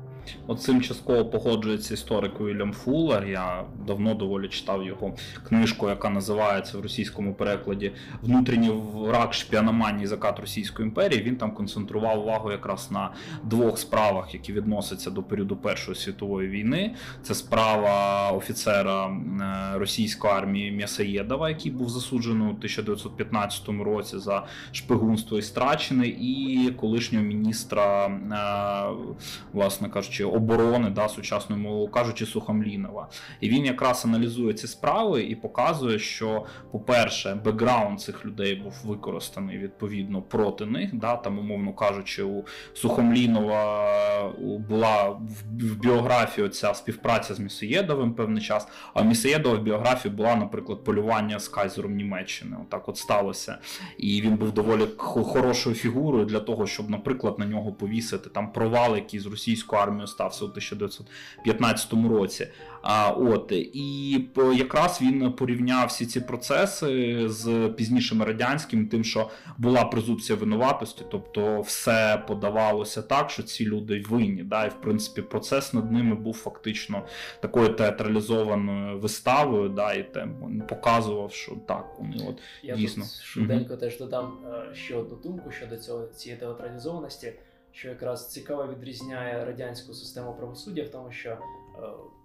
Оцим 0.47 0.81
частково 0.83 1.25
погоджується 1.25 1.95
історик 1.95 2.41
Уільям 2.41 2.73
Фуллер. 2.73 3.27
Я 3.27 3.65
давно 3.87 4.15
доволі 4.15 4.49
читав 4.49 4.85
його 4.85 5.15
книжку, 5.49 5.89
яка 5.89 6.11
називається 6.11 6.79
в 6.79 6.81
російському 6.81 7.35
перекладі 7.35 7.93
Внутрішній 8.23 8.71
враг 8.95 9.35
шпіономанії 9.35 10.07
закат 10.07 10.41
Російської 10.41 10.89
імперії. 10.89 11.23
Він 11.23 11.37
там 11.37 11.51
концентрував 11.51 12.21
увагу 12.21 12.51
якраз 12.51 12.91
на 12.91 13.11
двох 13.45 13.79
справах, 13.79 14.35
які 14.35 14.53
відносяться 14.53 15.11
до 15.11 15.23
періоду 15.23 15.57
Першої 15.57 15.97
світової 15.97 16.49
війни. 16.49 16.95
Це 17.23 17.35
справа 17.35 18.31
офіцера 18.31 19.07
е, 19.07 19.79
російської 19.79 20.33
армії 20.33 20.73
М'ясаєдова, 20.73 21.49
який 21.49 21.73
був 21.73 21.91
засуджений 21.91 22.47
у 22.47 22.51
1915 22.51 23.69
році 23.69 24.19
за 24.19 24.47
шпигунство 24.73 25.39
і 25.39 25.43
страчений, 25.43 26.11
і 26.11 26.71
колишнього 26.71 27.25
міністра, 27.25 28.07
е, 28.07 29.31
власне 29.53 29.89
кажучи, 29.89 30.10
оборони 30.19 30.91
да, 30.91 31.09
сучасною 31.09 31.63
мовою 31.63 31.89
кажучи, 31.89 32.27
Сухомлінова. 32.27 33.09
І 33.41 33.49
він 33.49 33.65
якраз 33.65 34.05
аналізує 34.05 34.55
ці 34.55 34.67
справи 34.67 35.23
і 35.23 35.35
показує, 35.35 35.99
що, 35.99 36.45
по-перше, 36.73 37.35
бекграунд 37.45 38.01
цих 38.01 38.25
людей 38.27 38.55
був 38.55 38.75
використаний 38.85 39.59
відповідно 39.59 40.23
проти 40.23 40.67
них. 40.67 40.95
Да, 40.95 41.17
там, 41.17 41.39
умовно 41.39 41.73
кажучи, 41.73 42.23
у 42.23 42.45
Сухомлінова 42.75 44.35
була 44.69 45.09
в, 45.09 45.77
біографії 45.83 46.49
ця 46.49 46.75
співпраця 46.75 47.35
з 47.35 47.39
Місоєдовим 47.39 48.15
певний 48.15 48.43
час. 48.43 48.69
А 48.95 49.03
Місоєдова 49.03 49.57
в 49.57 49.63
біографії 49.63 50.15
була, 50.15 50.37
наприклад, 50.37 50.85
полювання 50.85 51.39
з 51.39 51.49
кайзером 51.49 51.95
Німеччини. 51.95 52.57
Отак 52.63 52.89
от 52.89 52.97
сталося. 52.97 53.59
І 53.99 54.21
він 54.21 54.37
був 54.37 54.53
доволі 54.53 54.87
хорошою 54.97 55.77
фігурою 55.77 56.25
для 56.25 56.41
того, 56.41 56.67
щоб, 56.67 56.91
наприклад, 56.91 57.39
на 57.39 57.47
нього 57.47 57.73
повісити 57.73 58.31
там 58.31 58.53
провал, 58.53 58.97
який 58.97 59.21
з 59.21 59.27
російською 59.27 59.83
армією 60.01 60.07
стався 60.07 60.45
у 60.45 60.49
1915 60.49 61.93
році. 61.93 62.49
А, 62.83 63.11
от 63.11 63.53
і 63.53 64.27
якраз 64.55 65.03
він 65.03 65.33
порівняв 65.33 65.89
всі 65.89 66.07
ці 66.07 66.21
процеси 66.21 67.23
з 67.29 67.69
пізнішими 67.77 68.25
радянським, 68.25 68.89
тим, 68.89 69.05
що 69.05 69.31
була 69.59 69.85
презумпція 69.85 70.39
винуватості, 70.39 71.05
тобто 71.11 71.61
все 71.61 72.25
подавалося 72.29 73.03
так, 73.03 73.31
що 73.31 73.43
ці 73.43 73.67
люди 73.67 74.05
винні. 74.09 74.43
Да, 74.43 74.67
і 74.67 74.69
в 74.69 74.81
принципі 74.81 75.23
процес 75.23 75.75
над 75.75 75.93
ними 75.93 76.15
був 76.15 76.35
фактично 76.35 77.03
такою 77.41 77.69
театралізованою 77.69 78.99
виставою, 78.99 79.69
да, 79.69 79.93
і 79.93 80.13
те 80.13 80.29
він 80.43 80.63
показував, 80.69 81.33
що 81.33 81.57
так 81.69 81.97
вони 81.99 82.17
от 82.29 82.39
Я 82.63 82.77
Дійсно. 82.77 83.03
тут 83.03 83.23
швиденько 83.23 83.77
теж 83.77 83.99
додам 83.99 84.39
е, 84.47 84.75
ще 84.75 84.97
одну 84.97 85.17
думку 85.17 85.51
щодо 85.51 85.77
цього 85.77 86.07
цієї 86.07 86.41
театралізованості, 86.41 87.33
що 87.73 87.89
якраз 87.89 88.29
цікаво 88.29 88.67
відрізняє 88.67 89.45
радянську 89.45 89.95
систему 89.95 90.33
правосуддя 90.33 90.83
в 90.83 90.89
тому, 90.89 91.13
що 91.13 91.31
е, 91.31 91.39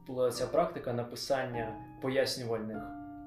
була 0.07 0.31
ця 0.31 0.47
практика 0.47 0.93
написання 0.93 1.73
пояснювальних 2.01 2.77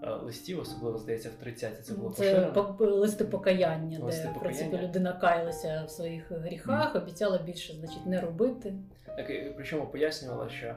е, 0.02 0.10
листів, 0.10 0.60
особливо 0.60 0.98
здається, 0.98 1.30
в 1.40 1.46
30-ті 1.46 1.82
це 1.82 1.94
було 1.94 2.10
Це 2.10 2.16
поширено. 2.16 2.76
листи 2.78 3.24
покаяння, 3.24 3.98
Листи 4.04 4.28
де 4.32 4.38
в 4.38 4.40
принципі 4.40 4.78
людина 4.82 5.12
каялася 5.12 5.84
в 5.86 5.90
своїх 5.90 6.32
гріхах, 6.32 6.94
обіцяла 6.96 7.38
більше, 7.38 7.72
значить, 7.72 8.06
не 8.06 8.20
робити. 8.20 8.74
Так, 9.16 9.30
і 9.30 9.52
причому 9.56 9.86
пояснювала, 9.86 10.48
що 10.48 10.74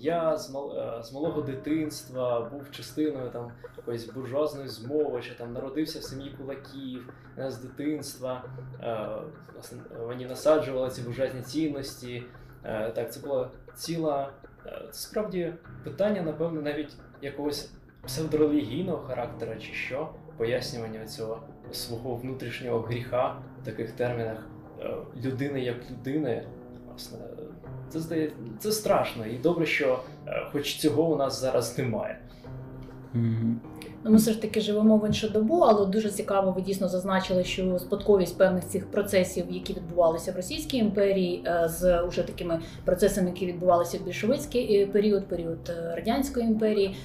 я 0.00 0.36
з, 0.36 0.50
мал, 0.50 0.78
е, 0.78 1.02
з 1.02 1.12
малого 1.12 1.40
дитинства 1.40 2.40
був 2.40 2.70
частиною 2.70 3.30
там 3.30 3.52
якоїсь 3.76 4.10
буржуазної 4.10 4.68
змови, 4.68 5.22
що 5.22 5.34
там 5.34 5.52
народився 5.52 5.98
в 5.98 6.02
сім'ї 6.02 6.34
кулаків 6.38 7.12
е, 7.38 7.50
з 7.50 7.58
дитинства. 7.58 8.44
Е, 8.82 9.08
мені 10.08 10.26
насаджували 10.26 10.90
ці 10.90 11.02
буржуазні 11.02 11.42
цінності. 11.42 12.22
Так, 12.94 13.12
це 13.12 13.20
була 13.20 13.50
ціла. 13.74 14.30
Це 14.64 14.98
справді 14.98 15.54
питання, 15.84 16.22
напевно, 16.22 16.62
навіть 16.62 16.96
якогось 17.22 17.72
псевдорелігійного 18.02 18.98
характеру, 18.98 19.52
чи 19.60 19.72
що, 19.72 20.08
пояснювання 20.36 21.06
цього 21.06 21.42
свого 21.72 22.16
внутрішнього 22.16 22.80
гріха 22.80 23.42
в 23.62 23.64
таких 23.64 23.92
термінах 23.92 24.38
людини 25.16 25.60
як 25.60 25.76
людини. 25.90 26.46
Власне, 26.94 27.18
це 27.90 28.00
здає, 28.00 28.30
це 28.58 28.72
страшно, 28.72 29.26
і 29.26 29.38
добре, 29.38 29.66
що 29.66 30.00
е, 30.26 30.46
хоч 30.52 30.76
цього 30.76 31.02
у 31.02 31.16
нас 31.16 31.40
зараз 31.40 31.78
немає. 31.78 32.18
Ну, 34.04 34.10
ми 34.10 34.16
все 34.16 34.32
ж 34.32 34.42
таки 34.42 34.60
живемо 34.60 34.96
в 34.96 35.06
іншу 35.06 35.28
добу, 35.28 35.58
але 35.58 35.86
дуже 35.86 36.10
цікаво, 36.10 36.52
ви 36.52 36.62
дійсно 36.62 36.88
зазначили, 36.88 37.44
що 37.44 37.78
спадковість 37.78 38.38
певних 38.38 38.64
цих 38.68 38.90
процесів, 38.90 39.44
які 39.50 39.72
відбувалися 39.72 40.32
в 40.32 40.36
Російській 40.36 40.76
імперії, 40.76 41.44
е, 41.46 41.68
з 41.68 42.02
уже 42.02 42.22
такими 42.22 42.60
процесами, 42.84 43.28
які 43.28 43.46
відбувалися 43.46 43.98
в 43.98 44.04
більшовицький 44.04 44.82
е, 44.82 44.86
період, 44.86 45.26
період 45.26 45.72
радянської 45.94 46.46
імперії. 46.46 46.96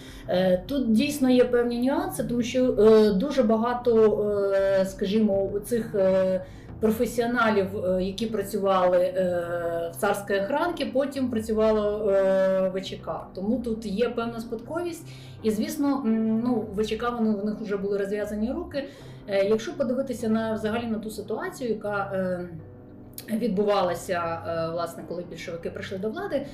Тут 0.66 0.92
дійсно 0.92 1.30
є 1.30 1.46
певні 1.46 1.82
нюанси, 1.82 2.24
тому 2.24 2.42
що 2.42 2.72
дуже 3.14 3.44
багато, 3.44 4.54
скажімо, 4.86 5.52
цих. 5.66 5.96
Професіоналів, 6.80 7.86
е, 7.86 8.04
які 8.04 8.26
працювали 8.26 8.98
е, 8.98 9.92
в 9.94 9.96
царській 9.96 10.40
охранці, 10.40 10.86
потім 10.86 11.30
працювало 11.30 12.12
е, 12.12 12.70
в 12.70 12.80
ВЧК. 12.80 13.10
Тому 13.36 13.60
тут 13.60 13.86
є 13.86 14.10
певна 14.10 14.40
спадковість. 14.40 15.08
І 15.44 15.52
звісно, 15.52 16.02
ну 16.06 16.68
ВЧК 16.76 17.12
вони 17.18 17.30
в 17.30 17.46
них 17.46 17.56
вже 17.62 17.78
були 17.78 17.98
розв'язані 17.98 18.52
руки. 18.52 18.88
Якщо 19.28 19.78
подивитися 19.78 20.30
на 20.30 20.54
взагалі 20.54 20.88
на 20.88 21.00
ту 21.00 21.10
ситуацію, 21.10 21.70
яка 21.70 22.12
відбувалася 23.32 24.42
власне, 24.74 25.04
коли 25.08 25.24
більшовики 25.30 25.70
прийшли 25.70 25.98
до 25.98 26.10
влади, 26.10 26.46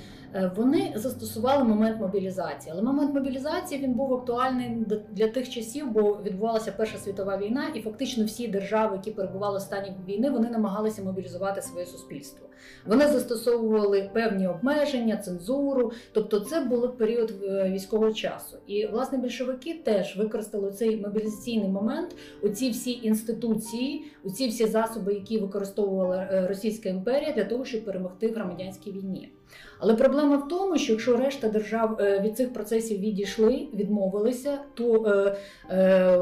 Вони 0.56 0.94
застосували 0.96 1.64
момент 1.64 2.02
мобілізації, 2.02 2.72
але 2.74 2.82
момент 2.82 3.14
мобілізації 3.14 3.82
він 3.82 3.94
був 3.94 4.14
актуальний 4.14 4.86
для 5.12 5.28
тих 5.28 5.50
часів, 5.50 5.92
бо 5.92 6.20
відбувалася 6.26 6.72
Перша 6.72 6.98
світова 6.98 7.38
війна, 7.38 7.64
і 7.74 7.82
фактично 7.82 8.26
всі 8.26 8.48
держави, 8.48 8.96
які 8.96 9.12
перебували 9.12 9.58
в 9.58 9.62
стані 9.62 9.94
війни, 10.08 10.30
вони 10.30 10.50
намагалися 10.50 11.04
мобілізувати 11.04 11.62
своє 11.62 11.86
суспільство. 11.86 12.48
Вони 12.86 13.08
застосовували 13.08 14.10
певні 14.14 14.48
обмеження, 14.48 15.18
цензуру, 15.18 15.92
тобто 16.12 16.40
це 16.40 16.62
був 16.62 16.98
період 16.98 17.34
е, 17.44 17.70
військового 17.70 18.14
часу. 18.14 18.58
І 18.68 18.86
власне 18.88 19.18
більшовики 19.18 19.74
теж 19.74 20.18
використали 20.18 20.72
цей 20.72 21.02
мобілізаційний 21.02 21.70
момент, 21.70 22.16
оці 22.44 22.70
всі 22.70 23.00
інституції, 23.04 24.06
оці 24.24 24.48
всі 24.48 24.66
засоби, 24.66 25.14
які 25.14 25.38
використовувала 25.38 26.30
е, 26.32 26.48
Російська 26.48 26.90
імперія 26.90 27.32
для 27.32 27.44
того, 27.44 27.66
щоб 27.66 27.86
перемогти 27.86 28.28
в 28.28 28.34
громадянській 28.34 28.92
війні. 28.92 29.32
Але 29.80 29.94
проблема 29.96 30.38
в 30.38 30.48
тому, 30.48 30.78
що 30.78 30.94
якщо 30.94 31.18
решта 31.18 31.50
держав 31.50 31.98
е, 32.02 32.20
від 32.20 32.38
цих 32.38 32.54
процесів 32.54 33.00
відійшли, 33.00 33.68
відмовилися, 33.74 34.58
то 34.74 35.06
е, 35.08 35.38
е, 35.76 36.18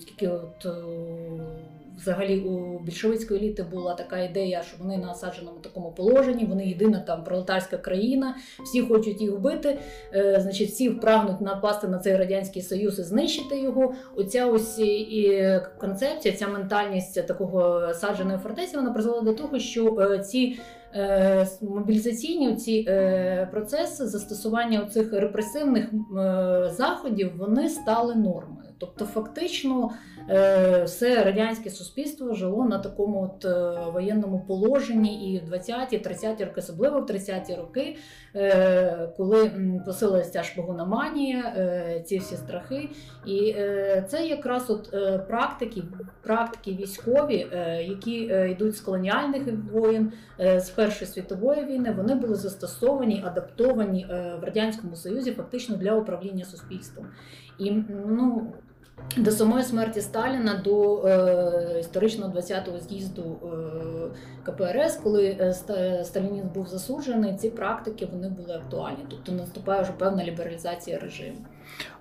скільки 0.00 0.28
от. 0.28 0.66
е, 0.66 0.70
Взагалі 2.02 2.40
у 2.40 2.78
більшовицької 2.78 3.40
еліти 3.40 3.62
була 3.62 3.94
така 3.94 4.18
ідея, 4.18 4.62
що 4.62 4.76
вони 4.80 4.96
на 4.98 5.10
осадженому 5.12 5.58
такому 5.58 5.92
положенні, 5.92 6.44
вони 6.44 6.66
єдина 6.66 7.00
там 7.06 7.24
пролетарська 7.24 7.76
країна, 7.76 8.34
всі 8.64 8.82
хочуть 8.82 9.20
їх 9.20 9.30
вбити. 9.32 9.78
Е, 10.14 10.40
значить, 10.40 10.68
всі 10.70 10.90
прагнуть 10.90 11.40
напасти 11.40 11.88
на 11.88 11.98
цей 11.98 12.16
радянський 12.16 12.62
союз 12.62 12.98
і 12.98 13.02
знищити 13.02 13.60
його. 13.60 13.94
Оця 14.16 14.46
ось 14.46 14.78
і- 14.78 15.60
концепція, 15.80 16.34
ця 16.34 16.48
ментальність 16.48 17.26
такого 17.26 17.82
садженої 17.94 18.38
фортеці, 18.38 18.76
вона 18.76 18.92
призвела 18.92 19.20
до 19.20 19.32
того, 19.34 19.58
що 19.58 19.96
е, 20.00 20.18
ці 20.18 20.58
мобілізаційні 21.62 22.56
ці 22.56 22.84
е, 22.88 23.48
процеси 23.50 24.06
застосування 24.06 24.86
цих 24.86 25.12
репресивних 25.12 25.84
е, 25.92 26.70
заходів 26.76 27.32
вони 27.36 27.68
стали 27.68 28.14
нормою. 28.14 28.67
Тобто, 28.78 29.04
фактично, 29.04 29.90
е, 30.30 30.82
все 30.84 31.24
радянське 31.24 31.70
суспільство 31.70 32.34
жило 32.34 32.64
на 32.64 32.78
такому 32.78 33.22
от 33.22 33.44
е, 33.44 33.90
воєнному 33.92 34.44
положенні 34.48 35.32
і 35.32 35.38
в 35.38 35.52
20-ті, 35.52 35.98
30-ті 35.98 36.44
роки, 36.44 36.60
особливо 36.60 37.00
в 37.00 37.06
30-ті 37.06 37.54
роки, 37.54 37.96
е, 38.36 39.08
коли 39.16 39.50
посилилася 39.86 40.30
ця 40.30 40.42
шпигуноманія, 40.42 41.54
ці 42.06 42.18
всі 42.18 42.36
страхи. 42.36 42.88
І 43.26 43.54
це 44.08 44.26
якраз 44.26 44.70
от 44.70 44.94
практики, 45.28 45.82
практики 46.22 46.82
військові, 46.82 47.46
які 47.88 48.16
йдуть 48.50 48.76
з 48.76 48.80
колоніальних 48.80 49.42
воєн, 49.72 50.12
з 50.38 50.70
Першої 50.70 51.10
світової 51.10 51.64
війни, 51.64 51.94
вони 51.96 52.14
були 52.14 52.34
застосовані, 52.34 53.22
адаптовані 53.26 54.06
в 54.40 54.44
радянському 54.44 54.96
союзі 54.96 55.32
фактично 55.32 55.76
для 55.76 55.92
управління 55.94 56.44
суспільством. 56.44 57.06
І 57.58 57.70
ну. 58.08 58.52
До 59.16 59.30
самої 59.30 59.64
смерті 59.64 60.00
Сталіна, 60.00 60.54
до 60.64 61.02
е, 61.06 61.80
історичного 61.80 62.32
20-го 62.32 62.78
з'їзду 62.78 63.36
е, 63.42 64.50
КПРС, 64.50 64.96
коли 64.96 65.36
е, 65.40 65.54
сталінізм 66.04 66.48
був 66.54 66.66
засуджений, 66.66 67.36
ці 67.36 67.50
практики 67.50 68.08
вони 68.12 68.28
були 68.28 68.54
актуальні. 68.54 69.06
Тобто 69.08 69.32
наступає 69.32 69.82
вже 69.82 69.92
певна 69.92 70.24
лібералізація 70.24 70.98
режиму. 70.98 71.38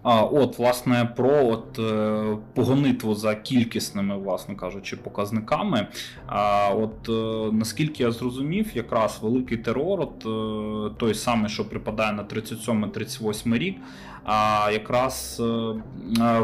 А, 0.03 0.21
от, 0.21 0.59
власне, 0.59 1.09
про 1.15 1.47
от, 1.47 1.79
е, 1.79 2.37
погонитву 2.53 3.15
за 3.15 3.35
кількісними, 3.35 4.17
власне 4.17 4.55
кажучи, 4.55 4.97
показниками. 4.97 5.87
А, 6.27 6.69
от, 6.69 7.09
е, 7.09 7.51
наскільки 7.53 8.03
я 8.03 8.11
зрозумів, 8.11 8.71
якраз 8.75 9.19
великий 9.21 9.57
терор, 9.57 10.01
от, 10.01 10.25
е, 10.25 10.95
той 10.97 11.13
самий, 11.13 11.49
що 11.49 11.69
припадає 11.69 12.13
на 12.13 12.23
37-38 12.23 13.57
рік, 13.57 13.77
а, 14.23 14.69
якраз 14.73 15.41
е, 16.19 16.39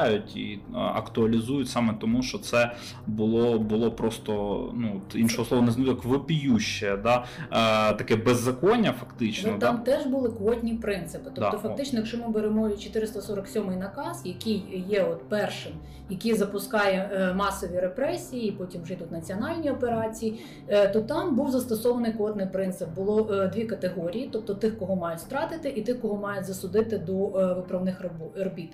виділяють 0.00 0.36
і 0.36 0.60
актуалізують 0.74 1.68
саме 1.68 1.94
тому, 2.00 2.22
що 2.22 2.38
це 2.38 2.72
було, 3.06 3.58
було 3.58 3.92
просто, 3.92 4.32
ну, 4.74 5.00
іншого 5.14 5.44
слова 5.48 5.62
не 5.62 5.72
знаю, 5.72 5.88
як 5.88 6.04
вопіюще, 6.04 6.96
да? 6.96 7.24
е, 7.52 7.94
таке 7.94 8.16
беззаконня, 8.16 8.92
фактично. 8.92 9.52
Ну, 9.52 9.58
да? 9.58 9.66
там 9.66 9.78
теж 9.78 10.06
були 10.06 10.28
квотні 10.28 10.74
принципи. 10.74 11.30
Тобто, 11.34 11.40
Да, 11.40 11.56
о. 11.56 11.60
фактично, 11.60 11.98
якщо 11.98 12.18
ми 12.18 12.28
беремо 12.28 12.70
447 12.70 13.78
наказ, 13.78 14.22
який 14.24 14.84
є 14.88 15.02
от 15.02 15.28
першим, 15.28 15.72
який 16.10 16.34
запускає 16.34 17.10
е, 17.12 17.34
масові 17.34 17.80
репресії, 17.80 18.52
потім 18.52 18.82
вже 18.82 18.94
йдуть 18.94 19.12
національні 19.12 19.70
операції, 19.70 20.40
е, 20.68 20.88
то 20.88 21.00
там 21.00 21.36
був 21.36 21.50
застосований 21.50 22.12
квотний 22.12 22.46
принцип. 22.46 22.88
Було 22.88 23.46
дві 23.46 23.64
категорії: 23.64 24.28
тобто 24.32 24.54
тих, 24.54 24.78
кого 24.78 24.96
мають 24.96 25.20
стратити, 25.20 25.68
і 25.68 25.82
тих, 25.82 26.00
кого 26.00 26.16
мають 26.16 26.44
засудити 26.44 26.98
до 26.98 27.26
виправних 27.56 28.04
робіт. 28.36 28.72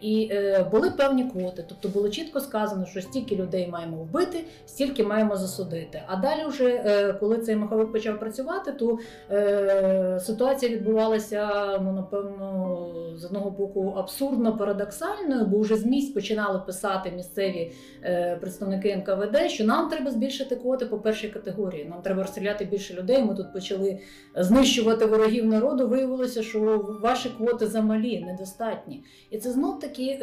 І 0.00 0.30
були 0.70 0.90
певні 0.90 1.24
квоти, 1.24 1.64
тобто 1.68 1.88
було 1.88 2.08
чітко 2.08 2.40
сказано, 2.40 2.86
що 2.86 3.00
стільки 3.00 3.36
людей 3.36 3.68
маємо 3.68 3.96
вбити, 3.96 4.44
стільки 4.66 5.04
маємо 5.04 5.36
засудити. 5.36 6.02
А 6.06 6.16
далі, 6.16 6.46
вже 6.48 6.64
е, 6.64 7.12
коли 7.12 7.38
цей 7.38 7.56
маховик 7.56 7.92
почав 7.92 8.20
працювати, 8.20 8.72
то 8.72 8.98
е, 9.30 10.20
ситуація 10.22 10.72
відбувалася, 10.72 11.48
ну 11.82 11.92
напевно, 11.92 12.94
з 13.16 13.24
одного 13.24 13.50
боку 13.50 13.94
абсурдно 13.96 14.56
парадоксальною, 14.56 15.46
бо 15.46 15.58
вже 15.58 15.76
з 15.76 15.84
місць 15.86 16.12
починали 16.12 16.58
писати 16.66 17.10
місцеві 17.10 17.72
е, 18.02 18.38
представники 18.40 18.96
НКВД, 18.96 19.50
що 19.50 19.64
нам 19.64 19.88
треба 19.88 20.10
збільшити 20.10 20.56
квоти 20.56 20.86
по 20.86 20.98
першій 20.98 21.28
категорії. 21.28 21.84
Нам 21.84 22.02
треба 22.02 22.22
розстріляти 22.22 22.64
більше 22.64 22.94
людей. 22.94 23.22
Ми 23.22 23.34
тут 23.34 23.52
почали 23.52 23.98
знищувати 24.36 25.06
ворогів 25.06 25.46
народу. 25.46 25.88
Виявилося, 25.88 26.42
що 26.42 26.84
ваші 27.02 27.28
квоти 27.28 27.66
замалі, 27.66 28.24
недостатні. 28.24 29.04
І 29.30 29.38
це 29.38 29.50
знов 29.50 29.80
таки 29.80 30.18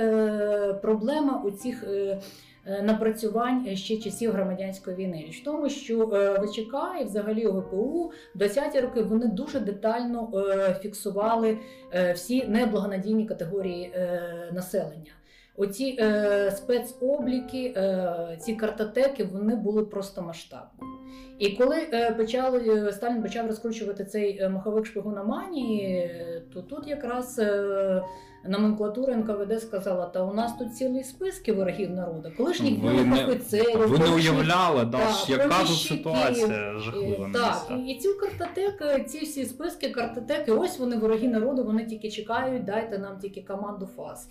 проблема 0.81 1.41
у 1.45 1.51
цих. 1.51 1.83
Е, 1.83 2.19
е, 2.65 2.81
Напрацювань 2.81 3.75
ще 3.75 3.97
часів 3.97 4.31
громадянської 4.31 4.95
війни 4.97 5.29
в 5.41 5.43
тому, 5.43 5.69
що 5.69 6.09
е, 6.13 6.39
ВЧК 6.39 7.01
і 7.01 7.03
взагалі 7.03 7.45
ОГПУ 7.47 8.11
в 8.35 8.41
20-ті 8.41 8.79
роки 8.79 9.01
вони 9.01 9.27
дуже 9.27 9.59
детально 9.59 10.29
е, 10.33 10.75
фіксували 10.81 11.57
е, 11.93 12.13
всі 12.13 12.47
неблагонадійні 12.47 13.25
категорії 13.25 13.91
е, 13.95 14.21
населення. 14.51 15.11
Оці 15.57 15.97
е, 15.99 16.51
спецобліки, 16.51 17.73
е, 17.77 18.37
ці 18.41 18.55
картотеки, 18.55 19.23
вони 19.23 19.55
були 19.55 19.85
просто 19.85 20.21
масштабні. 20.21 20.87
І 21.39 21.49
коли 21.49 21.77
е, 21.93 22.11
почали 22.11 22.91
Сталін 22.93 23.21
почав 23.21 23.47
розкручувати 23.47 24.05
цей 24.05 24.39
е, 24.41 24.49
маховик 24.49 24.85
шпигуноманії, 24.85 25.95
е, 25.95 26.41
то 26.53 26.61
тут 26.61 26.87
якраз 26.87 27.39
е, 27.39 28.03
номенклатура 28.43 29.15
НКВД 29.15 29.61
сказала: 29.61 30.05
та 30.05 30.23
у 30.23 30.33
нас 30.33 30.53
тут 30.57 30.75
цілий 30.75 31.03
списки 31.03 31.53
ворогів 31.53 31.89
народу, 31.91 32.31
колишніх 32.37 32.83
не- 32.83 33.25
офіцерів, 33.25 33.87
Ви 33.87 33.97
не 33.99 34.09
уявляли, 34.15 34.85
да, 34.85 34.97
та, 34.97 35.31
яка 35.31 35.59
тут 35.59 35.77
ситуація 35.77 36.73
жахлива 36.79 37.27
Е, 37.27 37.33
Так, 37.33 37.53
місцях. 37.53 37.71
і, 37.79 37.91
і 37.91 37.99
цю 37.99 38.09
картотеку, 38.17 39.03
ці 39.09 39.19
всі 39.25 39.45
списки, 39.45 39.89
картотеки, 39.89 40.51
ось 40.51 40.79
вони 40.79 40.97
вороги 40.97 41.27
народу, 41.27 41.63
вони 41.63 41.85
тільки 41.85 42.11
чекають, 42.11 42.63
дайте 42.65 42.97
нам 42.97 43.19
тільки 43.19 43.41
команду 43.41 43.89
ФАС. 43.97 44.27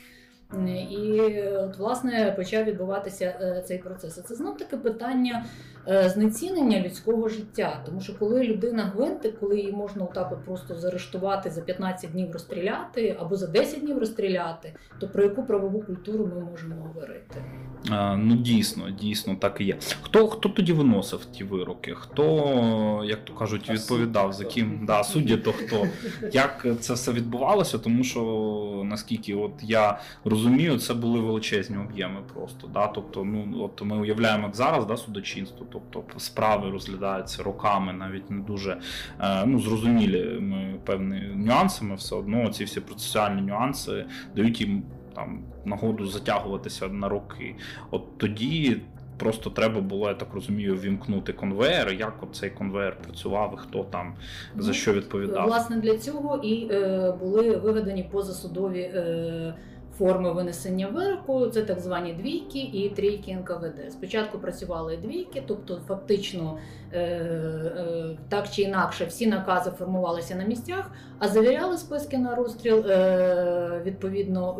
І 0.90 1.20
от, 1.42 1.78
власне 1.78 2.34
почав 2.36 2.64
відбуватися 2.64 3.24
е, 3.40 3.64
цей 3.66 3.78
процес. 3.78 4.18
І 4.18 4.22
Це 4.22 4.34
знов 4.34 4.56
таки 4.56 4.76
питання 4.76 5.44
е, 5.88 6.08
знецінення 6.08 6.80
людського 6.80 7.28
життя. 7.28 7.82
Тому 7.86 8.00
що 8.00 8.18
коли 8.18 8.42
людина 8.44 8.82
гвинтик, 8.82 9.40
коли 9.40 9.58
її 9.58 9.72
можна 9.72 10.04
отак 10.04 10.32
от 10.32 10.44
просто 10.44 10.74
заарештувати 10.74 11.50
за 11.50 11.60
15 11.60 12.10
днів 12.12 12.32
розстріляти 12.32 13.16
або 13.20 13.36
за 13.36 13.46
10 13.46 13.80
днів 13.80 13.98
розстріляти, 13.98 14.74
то 15.00 15.08
про 15.08 15.22
яку 15.22 15.42
правову 15.42 15.80
культуру 15.80 16.30
ми 16.34 16.40
можемо 16.50 16.74
говорити? 16.74 17.44
А, 17.90 18.16
ну 18.16 18.36
дійсно, 18.36 18.90
дійсно 18.90 19.36
так 19.36 19.60
і 19.60 19.64
є. 19.64 19.78
Хто 20.02 20.28
хто 20.28 20.48
тоді 20.48 20.72
виносив 20.72 21.24
ті 21.24 21.44
вироки? 21.44 21.94
Хто, 21.94 23.02
як 23.04 23.24
то 23.24 23.34
кажуть, 23.34 23.70
відповідав 23.70 24.32
за 24.32 24.44
ким? 24.44 24.84
Да, 24.86 25.04
судді 25.04 25.36
то 25.36 25.52
хто? 25.52 25.86
Як 26.32 26.66
це 26.80 26.94
все 26.94 27.12
відбувалося? 27.12 27.78
Тому 27.78 28.04
що 28.04 28.82
наскільки 28.84 29.34
от 29.34 29.52
я 29.62 29.98
розумію, 30.24 30.39
це 30.78 30.94
були 30.94 31.20
величезні 31.20 31.76
об'єми 31.76 32.20
просто. 32.34 32.66
Да? 32.74 32.86
Тобто, 32.86 33.24
ну 33.24 33.62
от 33.62 33.82
ми 33.82 33.96
уявляємо, 33.96 34.46
як 34.46 34.56
зараз 34.56 34.86
да, 34.86 34.96
судочинство, 34.96 35.66
тобто 35.70 36.02
справи 36.18 36.70
розглядаються 36.70 37.42
роками, 37.42 37.92
навіть 37.92 38.30
не 38.30 38.42
дуже 38.42 38.80
е, 39.20 39.46
ну, 39.46 39.60
зрозумілі 39.60 40.40
ми 40.40 40.74
певні 40.84 41.20
нюансами, 41.34 41.94
все 41.94 42.14
одно 42.14 42.48
ці 42.48 42.64
всі 42.64 42.80
процесуальні 42.80 43.42
нюанси 43.42 44.06
дають 44.36 44.60
їм 44.60 44.82
там 45.14 45.42
нагоду 45.64 46.06
затягуватися 46.06 46.88
на 46.88 47.08
роки. 47.08 47.56
От 47.90 48.18
тоді. 48.18 48.80
Просто 49.18 49.50
треба 49.50 49.80
було, 49.80 50.08
я 50.08 50.14
так 50.14 50.34
розумію, 50.34 50.76
вімкнути 50.76 51.32
конвейер, 51.32 51.92
як 51.92 52.24
цей 52.32 52.50
конвейер 52.50 52.96
працював, 53.02 53.54
і 53.54 53.60
хто 53.60 53.84
там 53.84 54.14
за 54.56 54.68
Ну, 54.68 54.74
що 54.74 54.92
відповідав. 54.92 55.46
Власне, 55.46 55.76
для 55.76 55.98
цього 55.98 56.36
і 56.36 56.68
е, 56.70 57.12
були 57.20 57.56
вигадані 57.56 58.08
позасудові 58.12 58.80
е, 58.80 59.54
форми 60.00 60.32
винесення 60.32 60.88
вироку. 60.88 61.46
Це 61.46 61.62
так 61.62 61.80
звані 61.80 62.12
двійки 62.12 62.58
і 62.58 62.88
трійки 62.88 63.34
НКВД. 63.34 63.92
Спочатку 63.92 64.38
працювали 64.38 64.96
двійки, 64.96 65.42
тобто 65.46 65.80
фактично 65.88 66.58
е, 66.92 67.00
е, 67.00 68.16
так 68.28 68.50
чи 68.50 68.62
інакше 68.62 69.04
всі 69.04 69.26
накази 69.26 69.70
формувалися 69.70 70.34
на 70.34 70.44
місцях, 70.44 70.90
а 71.18 71.28
завіряли 71.28 71.78
списки 71.78 72.18
на 72.18 72.34
розстріл 72.34 72.86
е, 72.86 73.82
відповідно. 73.84 74.56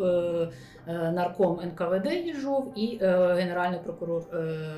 Нарком 0.87 1.59
НКВД 1.63 2.11
Єжов 2.11 2.73
і 2.75 2.97
генеральний 3.35 3.79
прокурор 3.83 4.23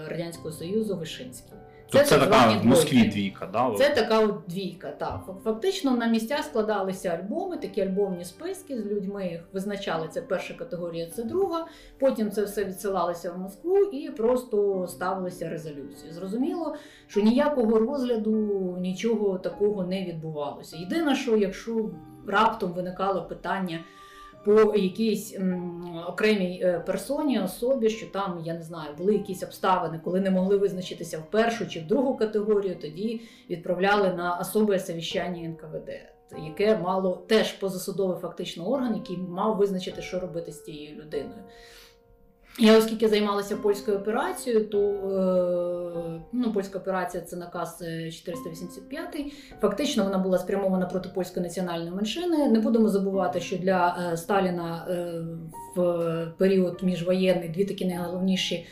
Радянського 0.07 0.51
Союзу 0.51 0.97
Вишинський. 0.97 1.53
Тобто 1.93 2.07
це 2.07 2.19
така 2.19 2.57
в 2.57 2.65
Москві 2.65 3.03
двійка, 3.03 3.49
да? 3.53 3.71
Це 3.77 3.89
така 3.89 4.19
от 4.19 4.35
двійка. 4.47 4.91
Так 4.91 5.29
фактично 5.43 5.95
на 5.95 6.07
місцях 6.07 6.43
складалися 6.43 7.09
альбоми, 7.09 7.57
такі 7.57 7.81
альбомні 7.81 8.25
списки 8.25 8.81
з 8.81 8.85
людьми. 8.85 9.27
Їх 9.27 9.41
визначали 9.53 10.07
це 10.07 10.21
перша 10.21 10.53
категорія, 10.53 11.09
це 11.09 11.23
друга. 11.23 11.67
Потім 11.99 12.31
це 12.31 12.43
все 12.43 12.65
відсилалося 12.65 13.31
в 13.31 13.37
Москву 13.37 13.77
і 13.77 14.09
просто 14.09 14.87
ставилися 14.87 15.49
резолюції. 15.49 16.13
Зрозуміло, 16.13 16.75
що 17.07 17.21
ніякого 17.21 17.79
розгляду, 17.79 18.31
нічого 18.79 19.37
такого 19.37 19.83
не 19.83 20.05
відбувалося. 20.05 20.77
Єдине, 20.77 21.15
що 21.15 21.37
якщо 21.37 21.89
раптом 22.27 22.73
виникало 22.73 23.23
питання. 23.23 23.79
По 24.45 24.75
якійсь 24.75 25.37
окремій 26.07 26.61
е, 26.63 26.79
персоні, 26.79 27.39
особі, 27.39 27.89
що 27.89 28.07
там 28.07 28.41
я 28.45 28.53
не 28.53 28.63
знаю, 28.63 28.95
були 28.97 29.13
якісь 29.13 29.43
обставини, 29.43 30.01
коли 30.03 30.21
не 30.21 30.31
могли 30.31 30.57
визначитися 30.57 31.19
в 31.19 31.31
першу 31.31 31.67
чи 31.67 31.79
в 31.79 31.87
другу 31.87 32.17
категорію, 32.17 32.75
тоді 32.81 33.21
відправляли 33.49 34.13
на 34.13 34.37
особе 34.37 34.79
совіщання 34.79 35.49
НКВД, 35.49 35.89
яке 36.45 36.77
мало 36.77 37.25
теж 37.27 37.51
позасудовий 37.51 38.17
фактично 38.17 38.69
орган, 38.69 38.95
який 38.95 39.17
мав 39.17 39.57
визначити, 39.57 40.01
що 40.01 40.19
робити 40.19 40.51
з 40.51 40.61
тією 40.61 41.01
людиною. 41.01 41.43
Я, 42.59 42.77
оскільки 42.77 43.07
займалася 43.07 43.57
польською 43.57 43.97
операцією, 43.97 44.65
то 44.65 44.79
е, 44.79 46.21
ну, 46.31 46.53
польська 46.53 46.79
операція 46.79 47.23
це 47.23 47.35
наказ 47.35 47.81
е, 47.81 48.11
485. 48.11 49.33
Фактично 49.61 50.03
вона 50.03 50.17
була 50.17 50.37
спрямована 50.37 50.85
проти 50.85 51.09
польської 51.09 51.45
національної 51.45 51.91
меншини. 51.91 52.49
Не 52.49 52.59
будемо 52.59 52.89
забувати, 52.89 53.39
що 53.39 53.57
для 53.57 54.09
е, 54.13 54.17
Сталіна 54.17 54.87
е, 54.89 55.21
в 55.75 56.27
період 56.37 56.83
міжвоєнний 56.83 57.49
дві 57.49 57.65
такі 57.65 57.85
найголовніші 57.85 58.55
е, 58.55 58.65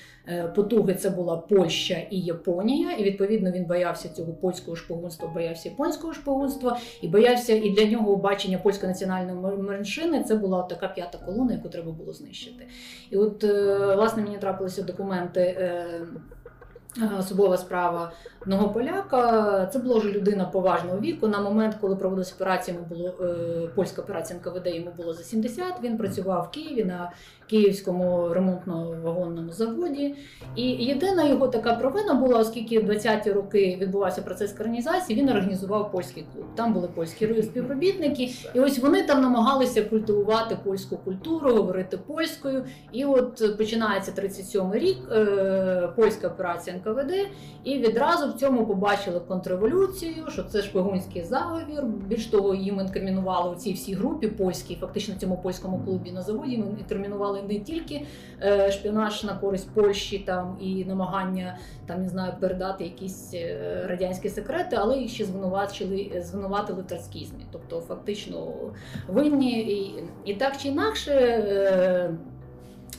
потуги 0.56 0.94
це 0.94 1.10
була 1.10 1.38
Польща 1.38 1.98
і 2.10 2.20
Японія. 2.20 2.92
І 2.92 3.04
відповідно 3.04 3.52
він 3.52 3.66
боявся 3.66 4.10
цього 4.10 4.34
польського 4.34 4.78
шпигунства, 4.78 5.28
боявся 5.34 5.70
японського 5.70 6.14
шпигунства 6.14 6.78
і 7.02 7.08
боявся, 7.08 7.54
і 7.54 7.70
для 7.70 7.86
нього 7.86 8.16
бачення 8.16 8.58
польської 8.58 8.92
національної 8.92 9.58
меншини 9.58 10.24
це 10.24 10.36
була 10.36 10.64
така 10.64 10.88
п'ята 10.88 11.18
колона, 11.18 11.54
яку 11.54 11.70
треба 11.70 11.92
було 11.92 12.14
знищити. 12.14 12.68
І 13.10 13.18
от 13.18 13.44
е, 13.44 13.78
власне 13.96 14.24
мені 14.24 14.38
трапилися 14.38 14.84
документи. 14.84 15.42
е, 15.42 15.86
е, 17.02 17.10
Особова 17.20 17.58
справа 17.58 18.12
одного 18.42 18.70
поляка. 18.70 19.66
Це 19.74 19.80
була 19.80 19.98
вже 20.00 20.12
людина 20.12 20.46
поважного 20.46 21.00
віку. 21.00 21.28
На 21.28 21.42
момент, 21.42 21.78
коли 21.82 21.96
проводилася 21.96 22.36
операція, 22.36 22.78
йому 22.78 22.88
було 22.90 23.10
е, 23.22 23.68
польська 23.76 24.02
операція 24.02 24.40
НКВД, 24.40 24.68
йому 24.68 24.92
було 24.98 25.14
за 25.14 25.24
70. 25.24 25.66
Він 25.84 25.98
працював 25.98 26.48
в 26.50 26.52
Києві 26.54 26.86
на 26.86 27.12
Київському 27.48 28.34
ремонтно-вагонному 29.32 29.52
заводі. 29.52 30.16
І 30.56 30.64
єдина 30.64 31.24
його 31.28 31.48
така 31.48 31.74
провина 31.76 32.14
була, 32.14 32.40
оскільки 32.40 32.80
в 32.80 32.90
20-ті 32.90 33.32
роки 33.32 33.78
відбувався 33.82 34.22
процес 34.22 34.54
коронізації, 34.54 35.20
він 35.20 35.30
організував 35.30 35.92
польський 35.92 36.26
клуб. 36.34 36.46
Там 36.56 36.74
були 36.74 36.88
польські 36.88 37.44
співробітники, 37.44 38.30
і 38.54 38.60
ось 38.60 38.80
вони 38.80 39.04
там 39.04 39.22
намагалися 39.22 39.82
культивувати 39.82 40.58
польську 40.64 40.98
культуру, 40.98 41.54
говорити 41.54 41.98
польською. 41.98 42.66
І 42.92 43.06
от 43.06 43.58
починається 43.58 44.12
37-й 44.12 44.80
рік, 44.80 44.98
е, 45.12 45.90
польська 45.96 46.28
операція 46.28 46.76
НКВД, 46.76 47.12
і 47.64 47.78
відразу 47.78 48.30
в 48.30 48.34
цьому 48.34 48.66
побачили 48.66 49.20
контрреволюцію, 49.20 50.14
що 50.30 50.44
це 50.44 50.62
шпигунський 50.62 51.24
заговір. 51.24 51.84
Більш 52.08 52.26
того, 52.26 52.56
їм 52.56 52.80
інкримінували 52.80 53.56
у 53.56 53.56
цій 53.56 53.74
всій 53.74 53.94
групі 53.94 54.28
польській, 54.28 54.76
фактично 54.76 55.16
цьому 55.16 55.38
польському 55.38 55.82
клубі 55.86 56.12
на 56.12 56.22
заводі. 56.22 56.52
Їм 56.52 56.78
інкримінували 56.80 57.42
не 57.50 57.60
тільки 57.60 58.06
е, 58.42 58.72
шпіонаж 59.22 59.24
на 59.24 59.42
користь 59.42 59.70
Польщі 59.74 60.20
там 60.20 60.58
і 60.62 60.86
намагання 60.86 61.58
там 61.86 62.02
не 62.02 62.10
знаю 62.10 62.34
передати 62.40 62.84
якісь 62.84 63.34
е, 63.34 63.86
радянські 63.90 64.30
секрети, 64.30 64.76
але 64.80 64.98
їх 64.98 65.12
ще 65.12 65.26
звинувачили 65.26 66.22
звинуватили 66.26 66.82
в 66.82 66.88
троцкізмі. 66.88 67.46
Тобто, 67.52 67.82
фактично 67.82 68.54
винні 69.08 69.60
і, 69.60 70.04
і 70.26 70.34
так 70.34 70.58
чи 70.58 70.68
інакше. 70.68 72.14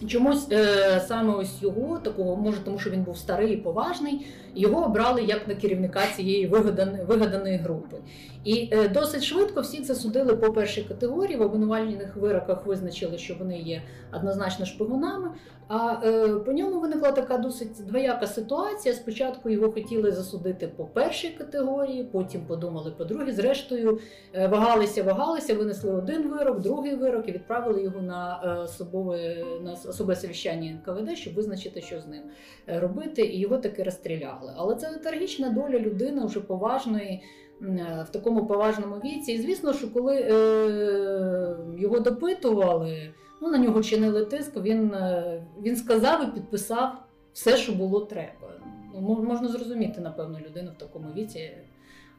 Чомусь 0.07 0.47
е, 0.53 1.01
саме 1.01 1.35
ось 1.35 1.63
його 1.63 1.99
такого, 1.99 2.37
може, 2.37 2.59
тому 2.65 2.79
що 2.79 2.91
він 2.91 3.03
був 3.03 3.17
старий 3.17 3.55
і 3.55 3.57
поважний, 3.57 4.27
його 4.55 4.85
обрали 4.85 5.23
як 5.23 5.49
на 5.49 5.55
керівника 5.55 6.01
цієї 6.17 6.47
вигаданої, 6.47 7.05
вигаданої 7.05 7.57
групи. 7.57 7.97
І 8.45 8.69
е, 8.73 8.89
досить 8.89 9.25
швидко 9.25 9.61
всіх 9.61 9.85
засудили 9.85 10.37
по 10.37 10.53
першій 10.53 10.83
категорії. 10.83 11.37
В 11.39 11.43
обвинувальних 11.43 12.17
вироках 12.17 12.67
визначили, 12.67 13.19
що 13.19 13.35
вони 13.35 13.59
є 13.59 13.83
однозначно 14.13 14.67
шпигунами. 14.67 15.31
А 15.69 16.01
е, 16.05 16.29
по 16.29 16.53
ньому 16.53 16.81
виникла 16.81 17.13
така 17.13 17.39
досить 17.39 17.87
двояка 17.87 18.27
ситуація. 18.27 18.95
Спочатку 18.95 19.51
його 19.51 19.73
хотіли 19.73 20.13
засудити 20.13 20.69
по 20.69 20.85
першій 20.85 21.31
категорії, 21.31 22.05
потім 22.05 22.47
подумали 22.47 22.91
по 22.91 23.05
другій. 23.05 23.33
Зрештою, 23.33 23.99
е, 24.35 24.47
вагалися, 24.47 25.03
вагалися, 25.03 25.55
винесли 25.55 25.93
один 25.93 26.29
вирок, 26.29 26.61
другий 26.61 26.95
вирок 26.95 27.29
і 27.29 27.33
відправили 27.33 27.83
його 27.83 28.01
на 28.01 28.41
е, 28.45 28.63
особове 28.63 29.45
на 29.65 29.77
особе 29.87 30.16
совіщання 30.16 30.71
НКВД, 30.73 31.16
щоб 31.18 31.35
визначити, 31.35 31.81
що 31.81 32.01
з 32.01 32.07
ним 32.07 32.23
е, 32.68 32.81
робити, 32.81 33.23
і 33.23 33.38
його 33.38 33.59
таки 33.59 33.83
розстріляли. 33.83 34.53
Але 34.57 34.75
це 34.75 34.90
трагічна 34.90 35.51
доля 35.51 35.79
людини 35.79 36.27
вже 36.27 36.40
поважної. 36.40 37.23
е, 37.62 38.05
В 38.09 38.12
такому 38.12 38.47
поважному 38.47 38.95
віці, 38.97 39.33
і 39.33 39.38
звісно, 39.42 39.73
що 39.73 39.92
коли 39.92 40.16
е, 40.16 41.57
його 41.79 42.01
допитували, 42.01 43.11
ну 43.42 43.49
на 43.51 43.59
нього 43.59 43.83
чинили 43.83 44.25
тиск. 44.25 44.57
Він, 44.57 44.95
е, 44.95 45.42
він 45.62 45.77
сказав 45.77 46.29
і 46.29 46.35
підписав 46.35 46.92
все, 47.33 47.57
що 47.57 47.73
було 47.73 48.01
треба. 48.01 48.49
Ну, 48.95 49.23
можна 49.23 49.49
зрозуміти, 49.49 50.01
напевно, 50.01 50.38
людину 50.49 50.71
в 50.77 50.79
такому 50.81 51.07
віці. 51.16 51.51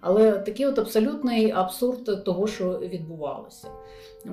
Але 0.05 0.31
такий 0.31 0.65
от 0.65 0.79
абсолютний 0.79 1.51
абсурд 1.51 2.23
того, 2.23 2.47
що 2.47 2.79
відбувалося. 2.79 3.67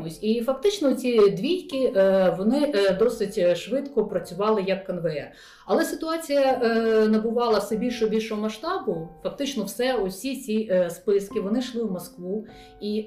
Ось 0.06 0.22
і 0.22 0.40
фактично 0.40 0.94
ці 0.94 1.30
двійки 1.30 1.92
е, 1.96 2.34
вони 2.38 2.72
е, 2.74 2.92
досить 2.92 3.56
швидко 3.56 4.06
працювали 4.06 4.64
як 4.66 4.86
конвеєр. 4.86 5.32
Але 5.66 5.84
ситуація 5.84 6.60
е, 6.62 7.08
набувала 7.08 7.58
все 7.58 7.76
більше 7.76 8.06
більшого 8.06 8.42
масштабу. 8.42 9.08
Фактично, 9.22 9.64
все, 9.64 9.94
усі 9.94 10.36
ці 10.36 10.86
списки 10.90 11.40
вони 11.40 11.58
йшли 11.58 11.82
в 11.82 11.92
Москву 11.92 12.46
і. 12.80 13.06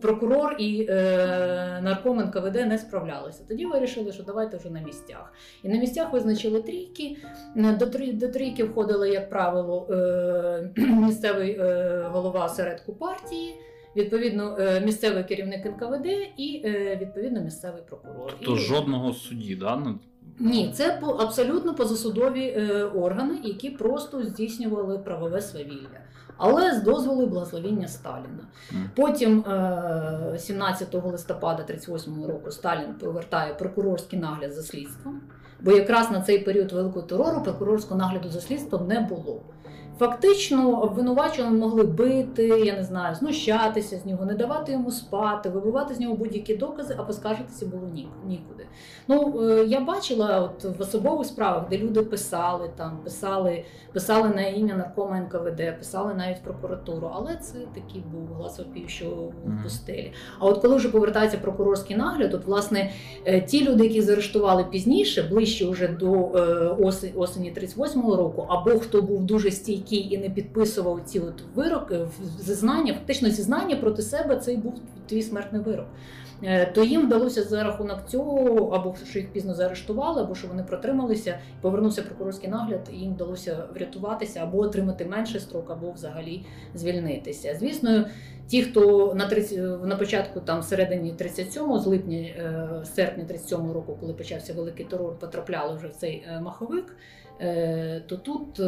Прокурор 0.00 0.56
і 0.58 0.86
е, 0.90 1.80
нарком 1.82 2.18
НКВД 2.20 2.54
не 2.54 2.78
справлялися. 2.78 3.44
Тоді 3.48 3.66
вирішили, 3.66 4.12
що 4.12 4.22
давайте 4.22 4.56
вже 4.56 4.70
на 4.70 4.80
місцях. 4.80 5.32
І 5.62 5.68
на 5.68 5.78
місцях 5.78 6.12
визначили 6.12 6.62
трійки. 6.62 7.16
До, 7.56 7.84
трі- 7.84 8.18
до 8.18 8.28
трійки 8.28 8.64
входили, 8.64 9.10
як 9.10 9.30
правило, 9.30 9.86
е, 9.90 10.70
місцевий 10.76 11.50
е, 11.60 12.08
голова 12.12 12.44
осередку 12.44 12.92
партії, 12.94 13.54
відповідно, 13.96 14.56
е, 14.58 14.80
місцевий 14.80 15.24
керівник 15.24 15.66
НКВД 15.66 16.06
і 16.36 16.62
е, 16.64 16.98
відповідно 17.02 17.40
місцевий 17.40 17.82
прокурор. 17.88 18.32
Тобто 18.38 18.54
І- 18.54 18.58
жодного 18.58 19.12
судді, 19.12 19.56
да? 19.56 19.82
ні, 20.38 20.70
це 20.74 20.98
по- 21.00 21.06
абсолютно 21.12 21.74
позасудові 21.74 22.46
е, 22.46 22.84
органи, 22.84 23.38
які 23.44 23.70
просто 23.70 24.22
здійснювали 24.22 24.98
правове 24.98 25.40
свавілля. 25.40 26.00
Але 26.36 26.74
з 26.74 26.82
дозволу 26.82 27.22
і 27.22 27.26
благословіння 27.26 27.88
Сталіна. 27.88 28.44
Потім, 28.96 29.40
е, 29.40 30.38
17 30.38 31.10
листопада 31.10 31.62
38 31.62 32.26
року, 32.26 32.50
Сталін 32.50 32.94
повертає 32.94 33.54
прокурорський 33.54 34.18
нагляд 34.18 34.52
за 34.52 34.62
слідством, 34.62 35.20
бо 35.60 35.70
якраз 35.72 36.10
на 36.10 36.22
цей 36.22 36.38
період 36.38 36.72
великого 36.72 37.06
терору 37.06 37.42
прокурорського 37.42 38.00
нагляду 38.00 38.28
за 38.28 38.40
слідством 38.40 38.86
не 38.88 39.00
було. 39.00 39.40
Фактично, 39.98 40.82
обвинувачувані 40.82 41.56
могли 41.58 41.82
бити, 41.84 42.48
я 42.48 42.76
не 42.76 42.84
знаю, 42.84 43.14
знущатися 43.14 43.98
з 43.98 44.06
нього, 44.06 44.24
не 44.24 44.34
давати 44.34 44.72
йому 44.72 44.90
спати, 44.90 45.48
вибивати 45.48 45.94
з 45.94 46.00
нього 46.00 46.14
будь-які 46.14 46.56
докази, 46.56 46.94
а 46.98 47.02
поскаржитися 47.02 47.66
було 47.66 47.82
ні- 47.94 48.08
нікуди. 48.26 48.66
Ну, 49.08 49.40
е, 49.50 49.64
я 49.64 49.80
бачила 49.80 50.40
от 50.40 50.78
в 50.78 50.82
особових 50.82 51.26
справах, 51.26 51.68
де 51.70 51.78
люди 51.78 52.02
писали 52.02 52.70
там, 52.76 52.98
писали, 53.04 53.64
писали 53.92 54.28
на 54.28 54.42
ім'я 54.46 54.76
наркома 54.76 55.20
НКВД, 55.20 55.78
писали 55.78 56.14
навіть 56.14 56.38
в 56.38 56.42
прокуратуру, 56.42 57.10
але 57.14 57.36
це 57.36 57.58
такий 57.74 58.02
був 58.12 58.36
гласопів, 58.36 58.88
що 58.88 59.06
в 59.06 59.62
пустелі. 59.62 60.12
А 60.38 60.46
от 60.46 60.58
коли 60.58 60.76
вже 60.76 60.88
повертається 60.88 61.38
прокурорський 61.38 61.96
нагляд, 61.96 62.34
от 62.34 62.44
власне 62.44 62.90
е, 63.24 63.40
ті 63.40 63.64
люди, 63.68 63.84
які 63.84 64.02
заарештували 64.02 64.64
пізніше, 64.64 65.22
ближче 65.22 65.68
вже 65.70 65.88
до 65.88 66.12
е, 66.12 67.10
осені 67.16 67.52
38-го 67.56 68.16
року, 68.16 68.46
або 68.48 68.70
хто 68.70 69.02
був 69.02 69.22
дуже 69.24 69.50
стійкий 69.50 69.83
який 69.84 70.14
і 70.14 70.18
не 70.18 70.30
підписував 70.30 71.00
ці 71.04 71.20
от 71.20 71.42
вироки, 71.54 71.98
зізнання, 72.40 72.94
фактично 72.94 73.30
зізнання 73.30 73.76
проти 73.76 74.02
себе, 74.02 74.36
це 74.36 74.52
і 74.52 74.56
був 74.56 74.74
твій 75.06 75.22
смертний 75.22 75.62
вирок. 75.62 75.86
Е, 76.42 76.66
То 76.66 76.84
їм 76.84 77.06
вдалося 77.06 77.42
за 77.42 77.64
рахунок 77.64 78.08
цього, 78.08 78.68
або 78.68 78.94
що 79.04 79.18
їх 79.18 79.28
пізно 79.28 79.54
заарештували, 79.54 80.22
або 80.22 80.34
що 80.34 80.48
вони 80.48 80.62
протрималися, 80.62 81.38
повернувся 81.60 82.02
прокурорський 82.02 82.48
нагляд, 82.48 82.90
і 82.92 82.96
їм 82.96 83.14
вдалося 83.14 83.64
врятуватися 83.74 84.40
або 84.42 84.58
отримати 84.58 85.04
менший 85.04 85.40
строк, 85.40 85.70
або 85.70 85.90
взагалі 85.92 86.44
звільнитися. 86.74 87.56
Звісно, 87.60 88.04
ті, 88.46 88.62
хто 88.62 89.14
на 89.14 89.28
30, 89.28 89.82
на 89.84 89.96
початку 89.96 90.40
там 90.40 90.60
всередині 90.60 91.12
37-го, 91.12 91.78
з 91.78 91.86
липня 91.86 92.18
е, 92.18 92.68
серпня 92.94 93.24
37-го 93.24 93.72
року, 93.72 93.96
коли 94.00 94.12
почався 94.12 94.52
великий 94.52 94.86
терор, 94.86 95.18
потрапляли 95.18 95.76
вже 95.76 95.88
в 95.88 95.94
цей 95.94 96.24
е, 96.28 96.40
маховик, 96.40 96.96
то 98.06 98.16
тут 98.16 98.60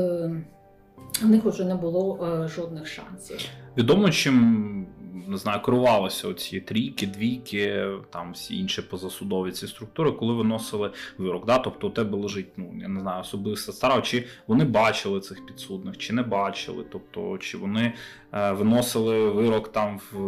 в 1.22 1.26
них 1.26 1.44
вже 1.44 1.64
не 1.64 1.74
було 1.74 2.28
е, 2.44 2.48
жодних 2.48 2.86
шансів. 2.86 3.40
Відомо, 3.76 4.10
чим 4.10 4.86
не 5.28 5.36
знаю, 5.36 5.62
керувалися 5.62 6.28
оці 6.28 6.60
трійки, 6.60 7.06
двійки, 7.06 7.86
там 8.10 8.32
всі 8.32 8.58
інші 8.58 8.82
позасудові 8.82 9.52
ці 9.52 9.66
структури, 9.66 10.12
коли 10.12 10.34
виносили 10.34 10.90
вирок. 11.18 11.46
Да? 11.46 11.58
Тобто 11.58 11.86
у 11.88 11.90
тебе 11.90 12.18
лежить, 12.18 12.48
ну 12.56 12.72
я 12.80 12.88
не 12.88 13.00
знаю, 13.00 13.20
особисто 13.20 13.72
стара, 13.72 14.00
чи 14.00 14.24
вони 14.46 14.64
бачили 14.64 15.20
цих 15.20 15.46
підсудних, 15.46 15.98
чи 15.98 16.12
не 16.12 16.22
бачили, 16.22 16.84
тобто 16.92 17.38
чи 17.38 17.58
вони 17.58 17.92
е, 18.32 18.52
виносили 18.52 19.30
вирок 19.30 19.68
там 19.72 20.00
в 20.12 20.18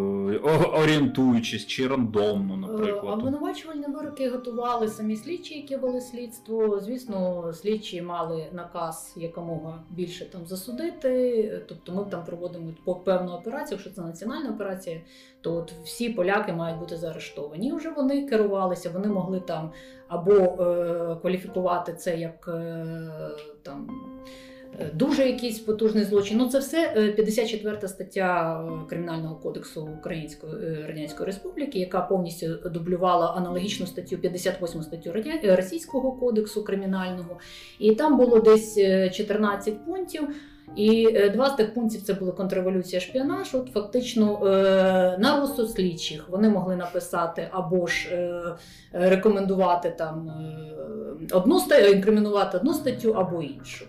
орієнтуючись, 0.82 1.66
чи 1.66 1.86
рандомно, 1.86 2.54
Е, 2.54 2.56
наприклад. 2.56 3.18
Обвинувачувальні 3.18 3.86
вироки 3.86 4.30
готували 4.30 4.88
самі 4.88 5.16
слідчі, 5.16 5.54
які 5.54 5.76
вели 5.76 6.00
слідство. 6.00 6.80
Звісно, 6.80 7.52
слідчі 7.52 8.02
мали 8.02 8.46
наказ 8.52 9.14
якомога 9.16 9.78
більше 9.90 10.24
там 10.24 10.46
засудити. 10.46 11.62
Тобто 11.68 11.92
ми 11.92 12.04
там 12.04 12.24
проводимо 12.24 12.72
по 12.84 12.94
певну 12.94 13.32
операцію, 13.32 13.70
якщо 13.70 13.90
це 13.90 14.00
національна 14.00 14.50
операція, 14.50 14.77
то 15.40 15.54
от 15.54 15.72
всі 15.84 16.08
поляки 16.10 16.52
мають 16.52 16.78
бути 16.78 16.96
заарештовані. 16.96 17.68
І 17.68 17.72
вже 17.72 17.90
вони 17.90 18.26
керувалися, 18.26 18.90
вони 18.90 19.08
могли 19.08 19.40
там 19.40 19.72
або 20.08 20.32
е, 20.32 21.16
кваліфікувати 21.20 21.92
це 21.92 22.16
як 22.16 22.48
е, 22.48 22.86
там. 23.62 23.90
е, 24.80 24.90
Дуже 24.94 25.26
якийсь 25.26 25.58
потужний 25.58 26.04
злочин. 26.04 26.38
Ну 26.38 26.48
це 26.48 26.58
все 26.58 26.92
е, 26.96 27.12
54 27.12 27.88
стаття 27.88 28.60
е, 28.60 28.88
Кримінального 28.88 29.36
кодексу 29.36 29.88
Української 29.98 30.52
е, 30.54 30.86
Радянської 30.88 31.26
Республіки, 31.26 31.78
яка 31.78 32.00
повністю 32.00 32.46
дублювала 32.70 33.26
аналогічну 33.26 33.86
статтю 33.86 34.18
58 34.18 34.82
статтю 34.82 35.10
е, 35.44 35.56
Російського 35.56 36.12
кодексу 36.12 36.64
кримінального. 36.64 37.38
І 37.78 37.94
там 37.94 38.16
було 38.16 38.40
десь 38.40 38.78
е, 38.78 39.10
14 39.10 39.84
пунктів. 39.84 40.28
І 40.76 41.08
е, 41.14 41.30
два 41.30 41.50
з 41.50 41.54
тих 41.54 41.74
пунктів 41.74 42.02
це 42.02 42.14
були 42.14 42.32
контрреволюція, 42.32 43.00
шпіонаж. 43.00 43.54
От 43.54 43.68
фактично 43.74 44.46
е, 44.46 45.18
на 45.18 45.40
розсуд 45.40 45.70
слідчих 45.70 46.28
вони 46.28 46.48
могли 46.48 46.76
написати 46.76 47.48
або 47.52 47.86
ж 47.86 48.08
е, 48.12 48.42
рекомендувати 48.92 49.90
там 49.90 50.30
одну 51.32 51.58
статтю, 51.58 51.92
інкримінувати 51.92 52.56
одну 52.56 52.74
статтю 52.74 53.12
або 53.12 53.42
іншу. 53.42 53.84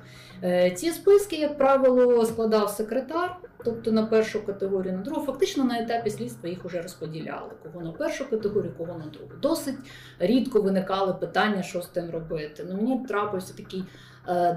Ці 0.76 0.92
списки, 0.92 1.36
як 1.36 1.58
правило, 1.58 2.26
складав 2.26 2.70
секретар, 2.70 3.38
тобто 3.66 3.92
на 3.92 4.06
першу 4.06 4.46
категорію, 4.46 4.94
на 4.94 5.02
другу. 5.02 5.26
Фактично 5.26 5.64
на 5.64 5.80
етапі 5.80 6.10
слідства 6.10 6.50
їх 6.50 6.66
вже 6.66 6.82
розподіляли. 6.82 7.52
Кого 7.64 7.86
на 7.86 7.92
першу 7.92 8.30
категорію, 8.30 8.74
кого 8.78 8.94
на 8.94 9.06
другу. 9.06 9.32
Досить 9.42 9.76
рідко 10.20 10.62
виникали 10.62 11.14
питання, 11.14 11.64
що 11.64 11.82
з 11.82 11.88
тим 11.88 12.10
робити. 12.10 12.66
Ну, 12.70 12.76
мені 12.76 13.06
трапився 13.08 13.54
такий 13.54 13.84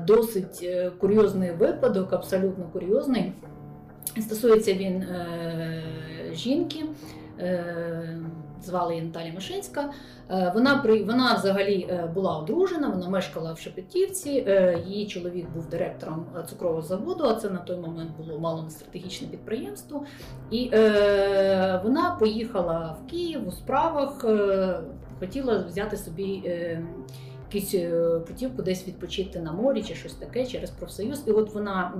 досить 0.06 0.60
е, 0.62 0.90
курйозний 1.00 1.50
випадок, 1.52 2.12
абсолютно 2.12 2.64
курйозний. 2.72 3.32
Стосується 4.20 4.72
він 4.74 5.02
е, 5.02 5.82
жінки. 6.32 6.84
Е, 7.40 8.18
Звали 8.64 8.94
її 8.94 9.06
Наталія 9.06 9.32
Мишинська. 9.32 9.90
Е, 10.30 10.52
Вона 10.54 10.78
при 10.78 11.04
вона 11.04 11.34
взагалі 11.34 11.88
е, 11.90 12.10
була 12.14 12.38
одружена, 12.38 12.88
вона 12.88 13.08
мешкала 13.08 13.52
в 13.52 13.58
Шепетівці. 13.58 14.44
е, 14.48 14.82
Її 14.86 15.06
чоловік 15.06 15.46
був 15.54 15.66
директором 15.68 16.26
е, 16.40 16.42
цукрового 16.48 16.82
заводу, 16.82 17.24
а 17.24 17.34
це 17.34 17.50
на 17.50 17.58
той 17.58 17.76
момент 17.76 18.10
було 18.18 18.38
мало 18.40 18.62
не 18.62 18.70
стратегічне 18.70 19.28
підприємство. 19.28 20.04
І 20.50 20.70
е, 20.72 21.80
вона 21.84 22.16
поїхала 22.20 22.96
в 23.02 23.10
Київ 23.10 23.48
у 23.48 23.52
справах, 23.52 24.24
е, 24.24 24.80
хотіла 25.20 25.58
взяти 25.58 25.96
собі. 25.96 26.42
Е, 26.46 26.82
Якусь 27.54 27.74
е, 27.74 28.20
путівку 28.28 28.62
десь 28.62 28.88
відпочити 28.88 29.40
на 29.40 29.52
морі 29.52 29.82
чи 29.82 29.94
щось 29.94 30.14
таке 30.14 30.46
через 30.46 30.70
профсоюз. 30.70 31.22
І 31.26 31.30
от 31.30 31.54
вона 31.54 31.92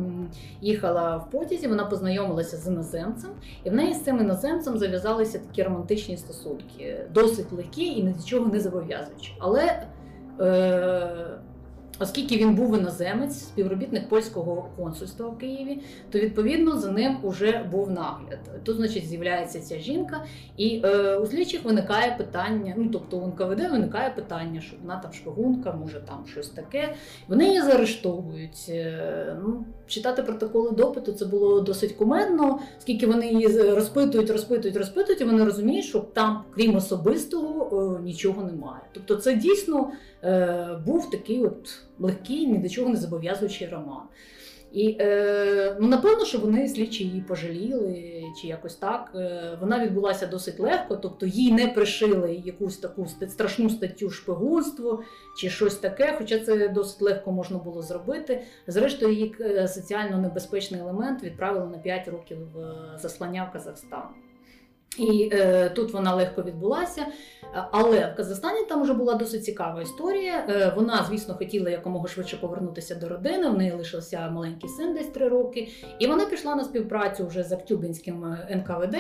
їхала 0.60 1.16
в 1.16 1.30
потязі, 1.30 1.68
вона 1.68 1.84
познайомилася 1.84 2.56
з 2.56 2.66
іноземцем, 2.66 3.30
і 3.64 3.70
в 3.70 3.74
неї 3.74 3.94
з 3.94 4.04
цим 4.04 4.20
іноземцем 4.20 4.78
зав'язалися 4.78 5.38
такі 5.38 5.62
романтичні 5.62 6.16
стосунки, 6.16 7.06
досить 7.14 7.52
легкі 7.52 7.84
і 7.84 8.02
нічого 8.02 8.46
не 8.46 8.60
зобов'язуючі. 8.60 9.34
Але 9.38 9.86
е, 10.40 11.38
оскільки 11.98 12.37
він 12.37 12.55
був 12.55 12.78
іноземець, 12.78 13.38
співробітник 13.38 14.09
польського 14.09 14.68
консульства 14.76 15.28
в 15.28 15.38
Києві, 15.38 15.78
то 16.11 16.18
відповідно 16.18 16.78
за 16.78 16.92
ним 16.92 17.16
вже 17.22 17.68
був 17.70 17.90
нагляд. 17.90 18.38
Тут, 18.64 18.76
значить, 18.76 19.09
з'являється 19.09 19.61
ця 19.61 19.78
жінка, 19.78 20.24
і 20.57 20.83
е, 20.85 21.16
у 21.16 21.26
слідчих 21.26 21.64
виникає 21.64 22.14
питання. 22.18 22.74
Ну 22.76 22.88
тобто 22.92 23.16
у 23.16 23.26
НКВД 23.26 23.70
виникає 23.70 24.11
питання, 24.11 24.61
що 24.61 24.76
вона 24.83 24.96
там 24.96 25.12
шпигунка, 25.12 25.72
може 25.72 26.00
там 26.00 26.24
щось 26.26 26.48
таке. 26.48 26.94
Вони 27.28 27.46
її 27.46 27.62
заарештовують. 27.62 28.66
Е, 28.68 29.37
Ну, 29.44 29.64
читати 29.87 30.22
протоколи 30.22 30.70
допиту 30.70 31.12
це 31.12 31.24
було 31.24 31.61
досить 31.61 31.92
кумедно, 31.92 32.61
оскільки 32.78 33.07
вони 33.07 33.26
її 33.26 33.62
розпитують, 33.62 34.31
розпитують, 34.31 34.76
розпитують, 34.76 35.20
і 35.20 35.24
вони 35.24 35.44
розуміють, 35.44 35.85
що 35.85 35.98
там, 35.98 36.44
крім 36.55 36.76
особистого, 36.76 37.96
е, 37.98 38.02
нічого 38.02 38.42
немає. 38.42 38.83
Тобто, 38.92 39.16
це 39.16 39.35
дійсно 39.37 39.90
був 40.87 41.11
такий 41.11 41.44
от 41.44 41.78
легкий, 41.98 42.46
ні 42.46 42.58
до 42.58 42.68
чого 42.68 42.90
не 42.90 42.96
зобов'язуючий 42.96 43.68
роман. 43.68 44.02
І 44.72 44.96
е, 45.00 45.76
ну, 45.80 45.88
напевно, 45.88 46.24
що 46.24 46.38
вони 46.38 46.68
слідчі 46.68 47.04
її 47.04 47.20
пожаліли 47.20 48.24
чи 48.40 48.46
якось 48.46 48.74
так. 48.74 49.12
Е, 49.14 49.58
вона 49.61 49.85
відбулася 49.85 50.26
досить 50.26 50.61
легко, 50.61 50.96
тобто 50.96 51.26
їй 51.26 51.52
не 51.52 51.68
пришили 51.68 52.42
якусь 52.44 52.76
таку 52.76 53.06
страшну 53.28 53.70
статтю 53.70 54.11
шпигунство 54.11 55.02
чи 55.40 55.50
щось 55.50 55.76
таке, 55.76 56.14
хоча 56.18 56.38
це 56.38 56.68
досить 56.68 57.02
легко 57.02 57.32
можна 57.32 57.58
було 57.58 57.82
зробити. 57.82 58.42
Зрештою, 58.66 59.12
її 59.12 59.35
е, 59.40 59.68
соціально 59.68 60.18
небезпечний 60.18 60.80
елемент 60.80 61.22
відправили 61.22 61.66
на 61.66 61.78
5 61.78 62.08
років 62.08 62.38
в 62.54 62.98
заслання 62.98 63.48
в 63.50 63.52
Казахстан. 63.52 64.02
І 64.98 65.31
е, 65.33 65.68
тут 65.68 65.92
вона 65.92 66.14
легко 66.14 66.42
відбулася. 66.42 67.07
Але 67.70 68.12
в 68.12 68.16
Казахстані 68.16 68.64
там 68.68 68.83
вже 68.83 68.94
була 68.94 69.14
досить 69.14 69.44
цікава 69.44 69.83
історія. 69.83 70.46
Е, 70.48 70.72
Вона, 70.76 71.07
звісно, 71.09 71.35
хотіла 71.35 71.70
якомога 71.70 72.09
швидше 72.09 72.37
повернутися 72.37 72.94
до 72.94 73.09
родини. 73.09 73.48
В 73.48 73.59
неї 73.59 73.72
лишився 73.72 74.31
маленький 74.31 74.68
син 74.68 74.94
десь 74.94 75.07
три 75.07 75.28
роки. 75.28 75.68
І 75.98 76.07
вона 76.07 76.24
пішла 76.26 76.55
на 76.55 76.64
співпрацю 76.64 77.26
вже 77.26 77.42
з 77.42 77.52
Актюбинським 77.52 78.24
е, 78.24 78.57
НКВД. 78.57 78.96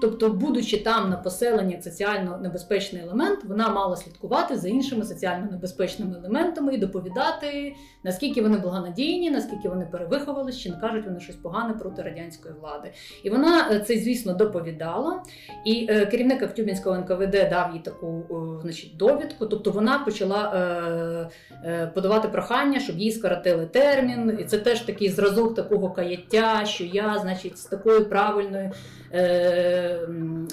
Тобто, 0.00 0.28
будучи 0.30 0.76
там 0.76 1.10
на 1.10 1.16
поселенні 1.16 1.72
як 1.72 1.82
соціально 1.82 2.38
небезпечний 2.38 3.02
елемент, 3.02 3.44
вона 3.44 3.68
мала 3.68 3.96
слідкувати 3.96 4.56
за 4.56 4.68
іншими 4.68 5.04
соціально 5.04 5.50
небезпечними 5.50 6.16
елементами 6.18 6.74
і 6.74 6.78
доповідати, 6.78 7.74
наскільки 8.04 8.42
вони 8.42 8.58
благонадійні, 8.58 9.30
наскільки 9.30 9.68
вони 9.68 9.86
перевиховались, 9.86 10.58
чи 10.58 10.70
не 10.70 10.76
кажуть 10.76 11.06
вони 11.06 11.20
щось 11.20 11.36
погане 11.36 11.74
проти 11.74 12.02
радянської 12.02 12.54
влади. 12.60 12.92
І 13.22 13.30
вона 13.30 13.70
е, 13.70 13.80
це, 13.80 13.96
звісно, 13.96 14.34
доповідала. 14.34 15.22
І 15.64 15.86
е, 15.90 16.06
керівник 16.06 16.42
Актюбінського 16.42 16.96
НКВД 16.96 17.30
дав 17.30 17.70
їй 17.74 17.80
таку 17.80 18.22
е, 18.30 18.62
значить, 18.62 18.96
довідку. 18.96 19.46
Тобто 19.46 19.70
вона 19.70 19.98
почала 19.98 20.52
е, 20.54 21.30
е, 21.64 21.86
подавати 21.94 22.28
прохання, 22.28 22.80
щоб 22.80 22.98
їй 22.98 23.12
скоротили 23.12 23.66
термін. 23.66 24.38
І 24.40 24.44
це 24.44 24.58
теж 24.58 24.80
такий 24.80 25.08
зразок 25.08 25.54
такого 25.54 25.90
каяття, 25.90 26.64
що 26.64 26.84
я, 26.84 27.18
значить, 27.18 27.58
з 27.58 27.64
такою 27.64 28.08
правильної 28.08 28.70
е, 29.14 30.00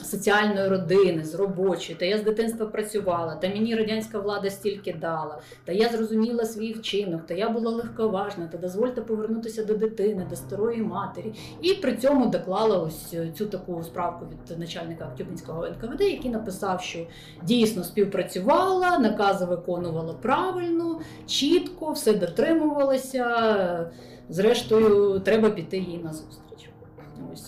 соціальної 0.04 0.68
родини, 0.68 1.24
з 1.24 1.36
робочої, 1.36 2.00
та 2.00 2.06
я 2.06 2.18
з 2.18 2.24
дитинства 2.24 2.66
працювала, 2.66 3.36
та 3.36 3.50
мені 3.50 3.76
радянська 3.76 4.20
влада 4.20 4.50
стільки 4.50 4.94
дала, 4.94 5.42
та 5.66 5.72
я 5.72 5.90
зрозуміла 5.90 6.46
свій 6.46 6.74
вчинок, 6.74 7.26
та 7.26 7.34
я 7.34 7.50
була 7.50 7.72
легковажна, 7.72 8.48
та 8.52 8.58
дозвольте 8.58 9.02
повернутися 9.02 9.66
до 9.66 9.74
дитини, 9.74 10.28
до 10.30 10.36
старої 10.36 10.82
матері. 10.82 11.34
І 11.62 11.74
при 11.74 11.96
цьому 11.96 12.26
доклала 12.26 12.78
ось 12.78 13.16
цю 13.38 13.46
таку 13.46 13.84
справку 13.84 14.26
від 14.26 14.60
начальника 14.60 15.06
Актюбінського 15.06 15.68
НКВД, 15.68 16.02
який 16.02 16.32
написав, 16.32 16.82
що 16.82 17.00
дійсно 17.44 17.84
співпрацювала, 17.84 19.00
накази 19.00 19.46
виконувала 19.46 20.14
правильно, 20.14 21.02
чітко, 21.26 21.92
все 21.92 22.14
дотримувалася. 22.14 23.92
Зрештою, 24.30 25.20
треба 25.20 25.50
піти 25.50 25.78
їй 25.78 25.98
на 26.04 26.14
зустріч. 26.14 26.47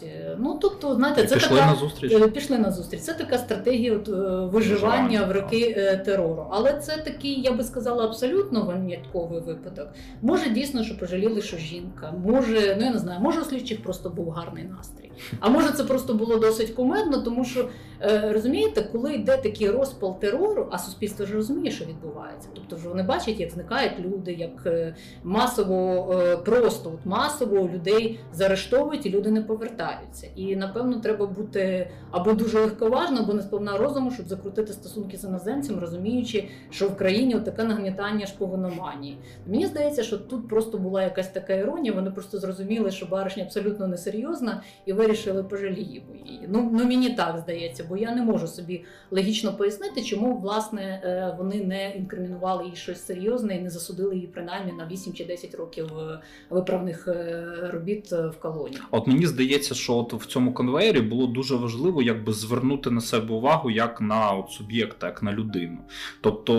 Е, 0.04 0.38
ну 0.40 0.58
тобто, 0.62 0.96
знаєте, 0.96 1.26
це 1.26 1.36
пішли 1.36 1.58
така 1.58 1.72
на 1.72 1.76
зустріч. 1.76 2.14
Е, 2.14 2.28
Пішли 2.28 2.58
на 2.58 2.72
зустріч. 2.72 3.02
Це 3.02 3.14
така 3.14 3.38
стратегія 3.38 3.96
от, 3.96 4.08
е, 4.08 4.12
виживання 4.12 4.50
Виживання, 4.52 5.26
в 5.26 5.32
роки 5.32 5.76
е, 5.78 5.98
терору. 5.98 6.48
Але 6.52 6.74
це 6.74 6.98
такий, 6.98 7.42
я 7.42 7.52
би 7.52 7.64
сказала, 7.64 8.06
абсолютно 8.06 8.66
винятковий 8.66 9.42
випадок. 9.42 9.88
Може, 10.22 10.50
дійсно, 10.50 10.84
що 10.84 10.98
пожаліли, 10.98 11.42
що 11.42 11.58
жінка. 11.58 12.14
Може, 12.26 12.76
ну 12.80 12.86
я 12.86 12.92
не 12.92 13.00
знаю, 13.00 13.20
може 13.22 13.42
у 13.42 13.44
слідчих 13.44 13.84
просто 13.84 14.10
був 14.10 14.30
гарний 14.30 14.64
настрій. 14.64 15.12
А 15.40 15.50
може, 15.50 15.72
це 15.72 15.84
просто 15.84 16.14
було 16.14 16.38
досить 16.38 16.70
кумедно, 16.70 17.22
тому 17.22 17.46
що 17.46 17.70
розумієте, 18.24 18.90
коли 18.92 19.14
йде 19.14 19.38
такий 19.38 19.70
розпал 19.70 20.20
терору, 20.20 20.68
а 20.72 20.78
суспільство 20.78 21.26
ж 21.26 21.34
розуміє, 21.34 21.72
що 21.72 21.86
відбувається. 21.86 22.50
Тобто 22.54 22.78
ж 22.78 22.90
вони 22.90 23.04
бачать, 23.04 23.40
як 23.40 23.52
зникають 23.52 24.00
люди, 24.00 24.34
як 24.34 24.68
масово 25.24 26.14
просто 26.46 26.90
от 26.90 27.06
масово 27.06 27.70
людей 27.74 28.20
заарештовують 28.34 29.06
і 29.06 29.10
люди 29.10 29.32
не 29.32 29.42
повертаються. 29.42 29.79
І 30.36 30.56
напевно 30.56 31.00
треба 31.00 31.26
бути 31.26 31.90
або 32.12 32.34
дуже 32.34 32.60
легковажно, 32.60 33.20
або 33.20 33.34
не 33.34 33.42
сповна 33.42 33.78
розуму, 33.78 34.12
щоб 34.12 34.28
закрутити 34.28 34.74
стосунки 34.74 35.18
з 35.18 35.24
іноземцем, 35.24 35.80
розуміючи, 35.80 36.50
що 36.70 36.88
в 36.88 36.98
країні 36.98 37.40
таке 37.40 37.64
нагнітання 37.64 38.26
шпигономанії. 38.26 39.18
Мені 39.48 39.66
здається, 39.66 40.04
що 40.04 40.18
тут 40.18 40.48
просто 40.48 40.78
була 40.78 41.04
якась 41.04 41.28
така 41.28 41.54
іронія. 41.54 41.94
Вони 41.94 42.12
просто 42.12 42.40
зрозуміли, 42.40 42.92
що 42.92 43.06
баришня 43.06 43.44
абсолютно 43.44 43.88
несерйозна, 43.88 44.64
і 44.86 44.94
вирішили 44.94 45.44
пожаліємо 45.44 46.16
її. 46.26 46.48
Ну, 46.48 46.70
ну 46.74 46.86
мені 46.86 47.10
так 47.10 47.38
здається, 47.38 47.86
бо 47.90 47.98
я 47.98 48.16
не 48.16 48.22
можу 48.22 48.48
собі 48.48 48.84
логічно 49.12 49.54
пояснити, 49.54 50.04
чому 50.04 50.38
власне 50.38 50.82
е, 50.82 51.36
вони 51.38 51.64
не 51.64 51.92
інкримінували 51.96 52.66
їй 52.66 52.76
щось 52.76 53.06
серйозне 53.06 53.56
і 53.56 53.62
не 53.62 53.70
засудили 53.70 54.16
її 54.16 54.28
принаймні 54.28 54.72
на 54.72 54.88
8 54.88 55.14
чи 55.14 55.26
10 55.26 55.56
років 55.56 55.98
е, 55.98 56.20
виправних 56.50 57.08
е, 57.08 57.46
робіт 57.74 58.12
в 58.12 58.34
колонії. 58.40 58.82
От 58.92 59.08
мені 59.08 59.28
здається, 59.28 59.69
що 59.76 59.96
от 59.96 60.14
в 60.14 60.26
цьому 60.26 60.54
конвеєрі 60.54 61.02
було 61.02 61.28
дуже 61.28 61.56
важливо 61.56 62.02
якби 62.02 62.34
звернути 62.34 62.92
на 62.92 63.02
себе 63.02 63.34
увагу 63.34 63.72
як 63.72 64.02
на 64.02 64.32
от 64.32 64.52
суб'єкта, 64.52 65.08
як 65.08 65.24
на 65.24 65.34
людину. 65.34 65.78
Тобто, 66.22 66.54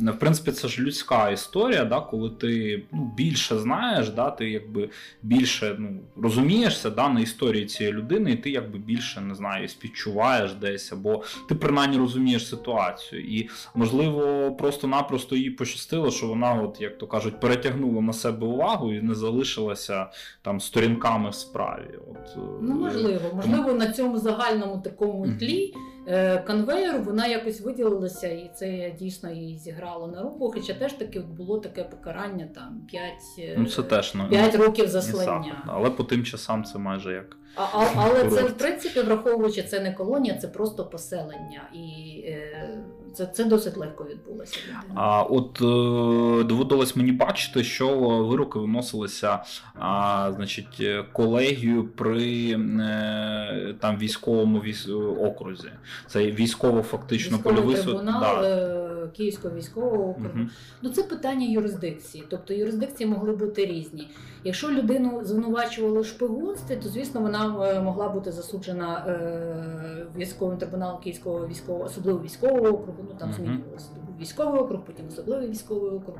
в 0.00 0.18
принципі, 0.18 0.52
це 0.52 0.68
ж 0.68 0.82
людська 0.82 1.30
історія, 1.30 1.84
да, 1.84 2.00
коли 2.00 2.30
ти 2.30 2.82
ну, 2.92 3.12
більше 3.16 3.58
знаєш, 3.58 4.08
да, 4.08 4.30
ти 4.30 4.50
якби 4.50 4.90
більше 5.22 5.76
ну, 5.78 6.00
розумієшся 6.16 6.90
да, 6.90 7.08
на 7.08 7.20
історії 7.20 7.66
цієї 7.66 7.94
людини, 7.94 8.32
і 8.32 8.36
ти 8.36 8.50
якби 8.50 8.78
більше 8.78 9.20
не 9.20 9.34
знаю, 9.34 9.68
співчуваєш 9.68 10.52
десь, 10.52 10.92
або 10.92 11.22
ти 11.48 11.54
принаймні 11.54 11.98
розумієш 11.98 12.48
ситуацію. 12.48 13.22
І 13.22 13.48
можливо, 13.74 14.52
просто-напросто 14.52 15.36
їй 15.36 15.50
пощастило, 15.50 16.10
що 16.10 16.26
вона, 16.26 16.54
от 16.54 16.80
як 16.80 16.98
то 16.98 17.06
кажуть, 17.06 17.40
перетягнула 17.40 18.02
на 18.02 18.12
себе 18.12 18.46
увагу 18.46 18.92
і 18.92 19.02
не 19.02 19.14
залишилася 19.14 20.06
там 20.42 20.60
сторінками 20.60 21.30
в 21.30 21.34
справі. 21.34 21.98
От, 22.10 22.23
е, 22.36 22.40
Ну, 22.60 22.74
можливо, 22.74 23.20
можливо, 23.34 23.72
на 23.72 23.92
цьому 23.92 24.18
загальному 24.18 24.78
такому 24.84 25.26
тлі 25.38 25.74
е, 26.08 26.38
конвейеру 26.38 27.02
вона 27.02 27.26
якось 27.26 27.60
виділилася, 27.60 28.28
і 28.28 28.50
це 28.54 28.94
дійсно 28.98 29.30
їй 29.30 29.58
зіграло 29.58 30.06
на 30.06 30.22
руку. 30.22 30.50
Хоча 30.54 30.74
теж 30.74 30.92
таки 30.92 31.20
було 31.20 31.58
таке 31.58 31.84
покарання 31.84 32.48
там 32.54 32.86
5, 32.90 33.58
Ну, 33.58 33.66
це 33.66 33.82
теж 33.82 34.14
5 34.30 34.54
років 34.54 34.88
заслання. 34.88 35.64
але 35.66 35.90
по 35.90 36.04
тим 36.04 36.24
часам 36.24 36.64
це 36.64 36.78
майже 36.78 37.12
як. 37.12 37.36
А, 37.56 37.62
а, 37.72 37.88
але 37.96 38.30
це 38.30 38.42
в 38.42 38.52
принципі, 38.52 39.00
враховуючи 39.00 39.62
це 39.62 39.80
не 39.80 39.92
колонія, 39.92 40.34
це 40.34 40.48
просто 40.48 40.84
поселення, 40.86 41.62
і 41.74 42.18
е, 42.26 42.68
це, 43.14 43.26
це 43.26 43.44
досить 43.44 43.76
легко 43.76 44.04
відбулося. 44.04 44.58
А 44.94 45.22
от 45.22 45.60
е, 45.60 46.44
доводилось 46.44 46.96
мені 46.96 47.12
бачити, 47.12 47.64
що 47.64 47.98
вироки 48.24 48.58
виносилися 48.58 49.38
а, 49.74 50.32
значить, 50.36 50.76
е, 50.80 51.04
колегію 51.12 51.88
при 51.88 52.50
е, 52.50 53.74
там 53.80 53.98
військовому 53.98 54.58
військ... 54.60 54.88
окрузі. 55.20 55.70
Це 56.06 56.26
військово 56.26 56.82
фактично 56.82 57.38
польовий 57.38 57.76
суд. 57.76 58.02
Да. 58.04 58.93
Київського 59.08 59.54
військового 59.54 60.10
округу. 60.10 60.28
Мгм. 60.34 60.50
Ну 60.82 60.90
це 60.90 61.02
питання 61.02 61.46
юрисдикції. 61.46 62.24
Тобто 62.30 62.54
юрисдикції 62.54 63.10
могли 63.10 63.32
бути 63.32 63.66
різні. 63.66 64.08
Якщо 64.44 64.70
людину 64.70 65.20
звинувачували 65.24 66.00
в 66.00 66.06
шпигунстві, 66.06 66.76
то 66.76 66.88
звісно 66.88 67.20
вона 67.20 67.68
е, 67.70 67.80
могла 67.80 68.08
бути 68.08 68.32
засуджена 68.32 69.04
е, 69.08 70.06
військовим 70.16 70.58
трибуналом 70.58 71.00
Київського 71.00 71.46
військового, 71.46 71.84
особливо 71.84 72.18
військового 72.22 72.68
округу. 72.68 72.98
Ну 73.08 73.14
там 73.18 73.28
Мгм. 73.28 73.36
змінювалося. 73.38 73.86
Військовий 74.20 74.60
округ, 74.60 74.80
потім 74.86 75.06
особливий 75.08 75.48
військовий 75.48 75.90
округ. 75.90 76.16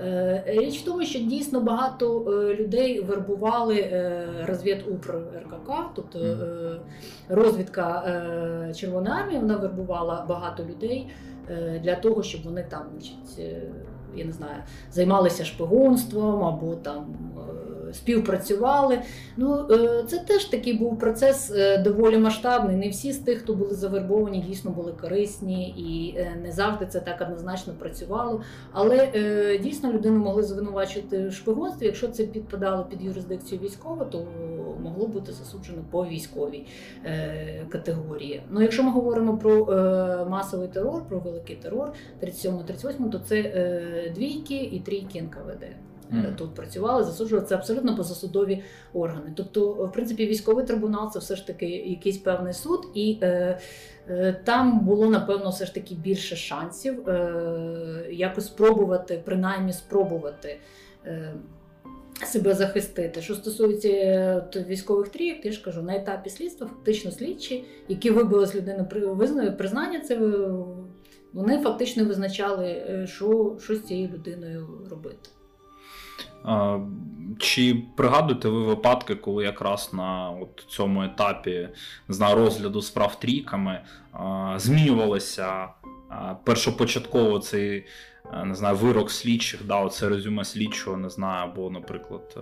Е, 0.00 0.44
Річ 0.46 0.78
в 0.82 0.84
тому, 0.84 1.04
що 1.04 1.18
дійсно 1.18 1.60
багато 1.60 2.24
е, 2.32 2.54
людей 2.54 3.00
вербували 3.00 3.74
е, 3.76 4.26
розвідупр 4.48 5.14
РКК, 5.42 5.72
тобто 5.94 6.18
е, 6.18 6.80
розвідка 7.28 8.02
е, 8.06 8.74
Червоної 8.74 9.14
армії, 9.20 9.40
вона 9.40 9.56
вербувала 9.56 10.26
багато 10.28 10.64
людей 10.64 11.08
для 11.82 11.94
того, 11.94 12.22
щоб 12.22 12.42
вони 12.44 12.66
там, 12.68 12.82
значить, 12.92 13.38
е, 13.38 13.62
я 14.16 14.24
не 14.24 14.32
знаю, 14.32 14.56
займалися 14.92 15.44
шпигунством 15.44 16.44
або 16.44 16.74
там 16.74 17.16
е, 17.36 17.63
співпрацювали. 17.94 18.98
Ну, 19.36 19.66
е, 19.70 20.04
це 20.08 20.18
теж 20.18 20.44
такий 20.44 20.72
був 20.72 20.98
процес 20.98 21.52
е, 21.56 21.78
доволі 21.78 22.18
масштабний. 22.18 22.76
Не 22.76 22.88
всі 22.88 23.12
з 23.12 23.18
тих, 23.18 23.38
хто 23.38 23.54
були 23.54 23.74
завербовані, 23.74 24.40
дійсно 24.40 24.70
були 24.70 24.92
корисні, 24.92 25.68
і 25.68 26.18
е, 26.18 26.36
не 26.42 26.52
завжди 26.52 26.86
це 26.86 27.00
так 27.00 27.20
однозначно 27.20 27.72
працювало. 27.78 28.42
Але 28.72 29.10
дійсно 29.62 29.92
людину 29.92 30.18
могли 30.18 30.42
звинувачити 30.42 31.28
в 31.28 31.32
шпигунстві. 31.32 31.86
Якщо 31.86 32.08
це 32.08 32.24
підпадало 32.24 32.84
під 32.84 33.02
юрисдикцію 33.02 33.60
військову, 33.60 34.04
то 34.04 34.26
могло 34.82 35.06
бути 35.06 35.32
засуджено 35.32 35.82
по 35.90 36.06
військовій 36.06 36.66
категорії. 37.68 38.42
Ну, 38.50 38.62
якщо 38.62 38.82
ми 38.82 38.90
говоримо 38.90 39.38
про 39.38 39.66
масовий 40.30 40.68
терор, 40.68 41.02
про 41.08 41.18
великий 41.18 41.56
терор 41.56 41.92
37-38, 42.22 43.10
то 43.10 43.18
це 43.18 43.42
двійки 44.14 44.56
і 44.56 44.80
трійки 44.80 45.22
НКВД. 45.22 45.66
Е, 46.16 46.34
Тут 46.38 46.54
працювали, 46.54 47.04
засуджували 47.04 47.46
це 47.46 47.54
абсолютно 47.54 47.96
позасудові 47.96 48.62
органи. 48.92 49.32
Тобто, 49.36 49.68
в 49.72 49.92
принципі, 49.92 50.26
військовий 50.26 50.66
трибунал 50.66 51.10
це 51.12 51.18
все 51.18 51.36
ж 51.36 51.46
таки 51.46 51.66
якийсь 51.66 52.18
певний 52.18 52.52
суд, 52.52 52.86
і 52.94 53.18
е, 53.22 53.58
е, 54.08 54.40
там 54.44 54.80
було 54.80 55.06
напевно 55.10 55.50
все 55.50 55.66
ж 55.66 55.74
таки 55.74 55.94
більше 55.94 56.36
шансів 56.36 57.08
е, 57.08 58.06
якось 58.10 58.46
спробувати, 58.46 59.22
принаймні 59.24 59.72
спробувати. 59.72 60.58
Е, 61.06 61.34
себе 62.24 62.54
захистити. 62.54 63.22
Що 63.22 63.34
стосується 63.34 63.88
е, 63.88 64.64
військових 64.68 65.08
трійок, 65.08 65.44
я 65.44 65.52
ж 65.52 65.62
кажу, 65.64 65.82
на 65.82 65.96
етапі 65.96 66.30
слідства 66.30 66.66
фактично 66.66 67.10
слідчі, 67.10 67.64
які 67.88 68.10
вибили 68.10 68.46
з 68.46 68.54
людини 68.54 68.86
при- 68.90 69.50
признання, 69.50 70.00
це 70.00 70.14
е, 70.16 70.50
вони 71.32 71.58
фактично 71.58 72.04
визначали, 72.04 72.82
що, 73.06 73.56
що 73.60 73.74
з 73.76 73.82
цією 73.82 74.08
людиною 74.08 74.68
робити. 74.90 75.28
Чи 77.38 77.82
пригадуєте 77.96 78.48
ви 78.48 78.62
випадки, 78.62 79.14
коли 79.14 79.44
якраз 79.44 79.90
на 79.92 80.30
от 80.30 80.64
цьому 80.68 81.02
етапі 81.02 81.68
знаю, 82.08 82.36
розгляду 82.36 82.82
справ 82.82 83.20
трійками 83.20 83.80
змінювалося 84.56 85.68
першопочатково 86.44 87.38
цей 87.38 87.86
не 88.32 88.54
знаю, 88.54 88.76
вирок 88.76 89.10
слідчих, 89.10 89.66
да, 89.66 89.80
оце 89.80 90.08
резюме 90.08 90.44
слідчого, 90.44 90.96
не 90.96 91.08
знаю, 91.10 91.50
або, 91.52 91.70
наприклад, 91.70 92.36
е, 92.36 92.40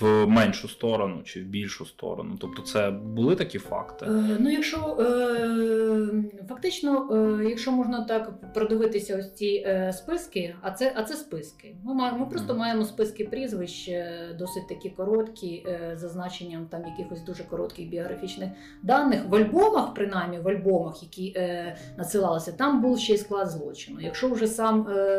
в 0.00 0.26
меншу 0.26 0.68
сторону 0.68 1.22
чи 1.24 1.40
в 1.40 1.44
більшу 1.44 1.86
сторону. 1.86 2.36
Тобто, 2.40 2.62
це 2.62 2.90
були 2.90 3.36
такі 3.36 3.58
факти? 3.58 4.06
Е, 4.06 4.36
Ну, 4.40 4.50
якщо 4.50 4.96
е, 5.00 6.44
фактично, 6.48 7.08
е, 7.40 7.44
якщо 7.48 7.72
можна 7.72 8.04
так 8.04 8.52
продивитися 8.54 9.16
ось 9.18 9.34
ці 9.34 9.64
е, 9.66 9.92
списки, 9.92 10.54
а 10.62 10.70
це, 10.70 10.92
а 10.96 11.02
це 11.02 11.14
списки. 11.14 11.76
Ми 11.84 11.94
маємо 11.94 12.18
ми 12.18 12.26
просто 12.26 12.52
Мгм. 12.52 12.58
маємо 12.60 12.84
списки 12.84 13.24
прізвищ, 13.24 13.88
е, 13.88 14.36
досить 14.38 14.68
такі 14.68 14.90
короткі, 14.90 15.64
е, 15.66 15.92
зазначенням 15.96 16.66
там 16.66 16.82
якихось 16.86 17.22
дуже 17.22 17.44
коротких 17.44 17.88
біографічних 17.88 18.50
даних. 18.82 19.20
В 19.28 19.34
альбомах, 19.34 19.94
принаймні 19.94 20.38
в 20.38 20.48
альбомах, 20.48 21.02
які 21.02 21.32
е, 21.36 21.76
надсилалися, 21.98 22.52
там 22.52 22.82
був 22.82 22.98
ще 22.98 23.14
й 23.14 23.18
склад 23.18 23.50
злочину. 23.50 24.00
Якщо 24.00 24.28
вже 24.28 24.46
сам 24.46 24.86
е, 24.88 25.13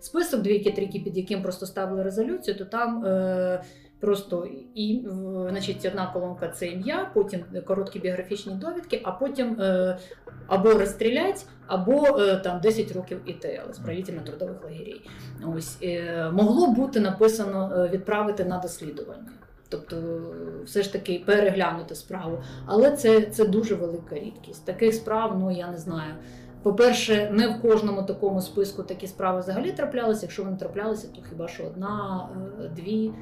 список 0.00 0.42
двійки 0.42 0.70
трійки, 0.70 1.00
під 1.00 1.16
яким 1.16 1.42
просто 1.42 1.66
ставили 1.66 2.02
резолюцію, 2.02 2.58
то 2.58 2.64
там. 2.64 3.04
Е, 3.04 3.62
Просто 4.00 4.48
і 4.74 5.06
значить, 5.50 5.84
одна 5.84 6.06
колонка 6.06 6.48
це 6.48 6.66
ім'я, 6.66 7.10
потім 7.14 7.44
короткі 7.66 7.98
біографічні 7.98 8.54
довідки, 8.54 9.00
а 9.04 9.12
потім 9.12 9.60
е, 9.60 9.98
або 10.46 10.72
розстрілять, 10.72 11.46
або 11.66 12.18
е, 12.20 12.36
там 12.36 12.60
10 12.60 12.92
років 12.92 13.20
ІТЛ, 13.26 13.72
справітельно 13.72 14.20
трудових 14.22 14.64
лагерей. 14.64 15.10
Ось 15.56 15.78
е, 15.82 16.30
могло 16.32 16.66
бути 16.66 17.00
написано 17.00 17.72
е, 17.76 17.88
відправити 17.88 18.44
на 18.44 18.58
дослідування. 18.58 19.32
Тобто, 19.68 19.96
е, 19.96 20.64
все 20.64 20.82
ж 20.82 20.92
таки 20.92 21.22
переглянути 21.26 21.94
справу. 21.94 22.38
Але 22.66 22.90
це, 22.90 23.20
це 23.20 23.44
дуже 23.44 23.74
велика 23.74 24.14
рідкість. 24.14 24.64
Таких 24.64 24.94
справ, 24.94 25.38
ну 25.38 25.50
я 25.50 25.70
не 25.70 25.78
знаю. 25.78 26.14
По-перше, 26.62 27.30
не 27.32 27.48
в 27.48 27.62
кожному 27.62 28.02
такому 28.02 28.40
списку 28.40 28.82
такі 28.82 29.06
справи 29.06 29.40
взагалі 29.40 29.72
траплялися. 29.72 30.22
Якщо 30.22 30.44
вони 30.44 30.56
траплялися, 30.56 31.08
то 31.08 31.22
хіба 31.28 31.48
що 31.48 31.64
одна, 31.64 32.28
е, 32.64 32.68
дві. 32.76 33.12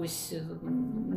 Ось 0.00 0.34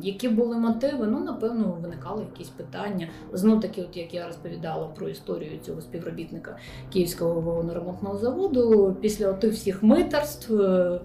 які 0.01 0.29
були 0.29 0.57
мотиви, 0.57 1.07
ну 1.07 1.19
напевно 1.19 1.77
виникали 1.81 2.23
якісь 2.23 2.49
питання. 2.49 3.07
Знов 3.33 3.61
таки, 3.61 3.81
от 3.81 3.97
як 3.97 4.13
я 4.13 4.27
розповідала 4.27 4.87
про 4.87 5.09
історію 5.09 5.59
цього 5.65 5.81
співробітника 5.81 6.57
Київського 6.93 7.41
вагоноремонтного 7.41 8.17
заводу, 8.17 8.95
після 9.01 9.33
тих 9.33 9.53
всіх 9.53 9.83
митерств, 9.83 10.61
е, 10.61 11.01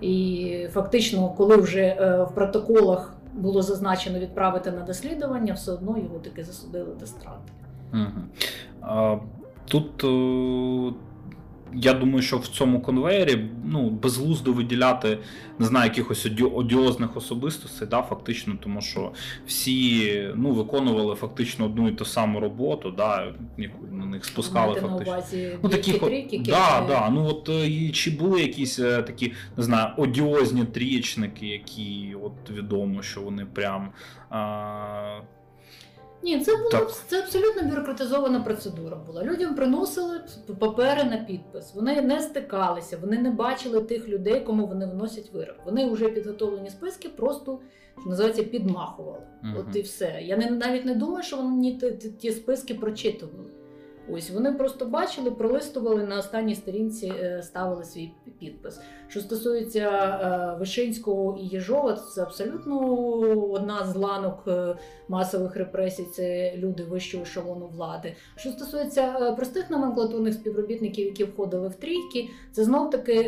і 0.00 0.68
фактично, 0.72 1.28
коли 1.28 1.56
вже 1.56 1.82
е, 1.82 2.22
в 2.30 2.34
протоколах 2.34 3.14
було 3.34 3.62
зазначено 3.62 4.18
відправити 4.18 4.70
на 4.70 4.82
дослідження, 4.82 5.54
все 5.54 5.72
одно 5.72 5.98
його 5.98 6.18
таки 6.18 6.44
засудили 6.44 6.94
до 7.00 7.06
страти. 7.06 7.52
Угу. 7.92 9.20
Тут 9.68 10.04
е, 10.04 10.92
я 11.74 11.92
думаю, 11.92 12.22
що 12.22 12.38
в 12.38 12.46
цьому 12.46 12.80
конвеєрі 12.80 13.50
ну, 13.64 13.90
безглуздо 13.90 14.52
виділяти 14.52 15.18
не 15.58 15.66
знаю, 15.66 15.90
якихось 15.90 16.26
одіозних 16.54 17.16
особистостей, 17.16 17.88
да, 17.88 18.02
фактично, 18.02 18.54
тому 18.62 18.80
що 18.80 19.12
всі 19.46 20.12
ну, 20.34 20.50
виконували 20.50 21.14
фактично 21.14 21.64
одну 21.64 21.88
і 21.88 21.92
ту 21.92 22.04
саму 22.04 22.40
роботу, 22.40 22.90
да, 22.90 23.32
на 23.92 24.06
них 24.06 24.24
спускали 24.24 24.74
на 24.74 24.88
фактично. 24.88 25.12
увазі 25.12 25.58
Ну, 25.62 25.68
такі, 25.68 25.92
трійки, 25.92 26.42
да, 26.46 26.84
да, 26.88 27.10
ну 27.10 27.26
от 27.28 27.48
е, 27.48 27.68
і 27.68 27.90
чи 27.90 28.10
були 28.10 28.40
якісь 28.40 28.78
е, 28.78 29.02
такі, 29.02 29.32
не 29.56 29.62
знаю, 29.62 29.88
одіозні 29.96 30.64
трієчники, 30.64 31.46
які 31.46 32.16
от 32.22 32.50
відомо, 32.50 33.02
що 33.02 33.20
вони 33.20 33.46
прям. 33.46 33.90
А, 34.30 35.20
Ні, 36.26 36.40
це 36.40 36.56
було 36.56 36.70
Так. 36.70 36.92
це 37.06 37.18
абсолютно 37.18 37.62
бюрократизована 37.62 38.40
процедура 38.40 38.96
була. 38.96 39.24
Людям 39.24 39.54
приносили 39.54 40.20
папери 40.58 41.04
на 41.04 41.16
підпис. 41.16 41.74
Вони 41.74 42.02
не 42.02 42.20
стикалися, 42.20 42.98
вони 43.00 43.18
не 43.18 43.30
бачили 43.30 43.80
тих 43.80 44.08
людей, 44.08 44.40
кому 44.40 44.66
вони 44.66 44.86
вносять 44.86 45.32
вирок. 45.32 45.56
Вони 45.64 45.90
вже 45.90 46.08
підготовлені 46.08 46.70
списки, 46.70 47.08
просто 47.08 47.60
що 48.00 48.10
називається 48.10 48.42
підмахували. 48.42 49.22
Мгм. 49.42 49.56
От 49.58 49.76
і 49.76 49.80
все. 49.80 50.20
Я 50.22 50.36
не 50.36 50.50
навіть 50.50 50.84
не 50.84 50.94
думаю, 50.94 51.22
що 51.22 51.36
вони 51.36 51.72
ті, 51.72 51.90
ті, 51.90 52.10
ті 52.10 52.32
списки 52.32 52.74
прочитували. 52.74 53.50
Ось 54.10 54.30
вони 54.30 54.52
просто 54.52 54.86
бачили, 54.86 55.30
пролистували 55.30 56.02
на 56.02 56.18
останній 56.18 56.54
сторінці, 56.54 57.12
е, 57.20 57.42
ставили 57.42 57.84
свій 57.84 58.12
підпис. 58.38 58.80
Що 59.08 59.20
стосується 59.20 59.88
е, 59.88 60.58
Вишинського 60.58 61.38
і 61.40 61.46
Єжова, 61.46 61.92
це 61.92 62.22
абсолютно 62.22 62.78
одна 63.50 63.86
з 63.86 63.96
ланок 63.96 64.44
е, 64.48 64.76
масових 65.08 65.56
репресій. 65.56 66.04
Це 66.14 66.56
люди 66.56 66.82
вищого 66.82 67.22
ешелону 67.22 67.66
влади. 67.66 68.14
Що 68.36 68.50
стосується 68.50 69.16
е, 69.20 69.32
простих 69.32 69.70
номенклатурних 69.70 70.34
співробітників, 70.34 71.06
які 71.06 71.24
входили 71.24 71.68
в 71.68 71.74
трійки, 71.74 72.28
це 72.52 72.64
знов 72.64 72.90
таки 72.90 73.24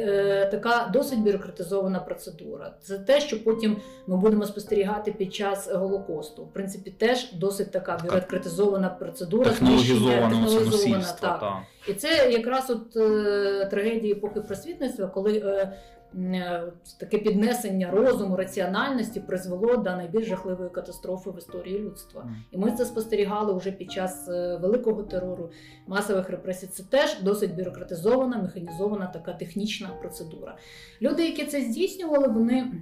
така 0.51 0.91
досить 0.93 1.19
бюрократизована 1.19 2.01
процедура. 2.01 2.75
Це 2.83 2.99
те, 2.99 3.21
що 3.21 3.45
потім 3.45 3.77
ми 4.07 4.17
будемо 4.17 4.47
спостерігати 4.47 5.13
під 5.13 5.35
час 5.35 5.73
голокосту. 5.73 6.45
В 6.45 6.53
принципі, 6.53 6.91
теж 6.91 7.33
досить 7.33 7.71
така 7.71 7.99
бюрократизована 8.05 8.89
процедура, 8.89 9.51
технологізоване 9.51 10.35
знищення, 10.35 10.59
технологізована, 10.59 11.05
так. 11.21 11.41
Так. 11.41 11.63
І 11.89 11.95
це 11.95 12.31
якраз 12.31 12.71
от 12.71 12.97
е, 12.97 13.67
трагедія 13.71 14.15
епохи 14.15 14.41
просвітництва, 14.41 15.07
коли 15.07 15.39
е, 15.39 15.73
е, 16.15 16.73
таке 17.01 17.19
піднесення 17.19 17.91
розуму, 17.91 18.37
раціональності 18.37 19.21
призвело 19.21 19.77
до 19.77 19.91
найбільш 19.91 20.27
жахливої 20.27 20.71
катастрофи 20.71 21.31
в 21.31 21.39
історії 21.39 21.79
людства. 21.79 22.31
І 22.51 22.59
ми 22.59 22.73
це 22.73 22.85
спостерігали 22.85 23.55
вже 23.55 23.73
під 23.73 23.93
час 23.93 24.29
великого 24.61 25.03
терору, 25.03 25.51
масових 25.87 26.31
репресій. 26.31 26.67
Це 26.67 26.83
теж 26.83 27.21
досить 27.23 27.57
бюрократизована, 27.57 28.43
механізована 28.43 29.07
така 29.07 29.33
технічна 29.33 29.89
процедура. 30.01 30.57
Люди, 31.03 31.25
які 31.25 31.45
це 31.45 31.61
здійснювали, 31.61 32.29
вони. 32.29 32.73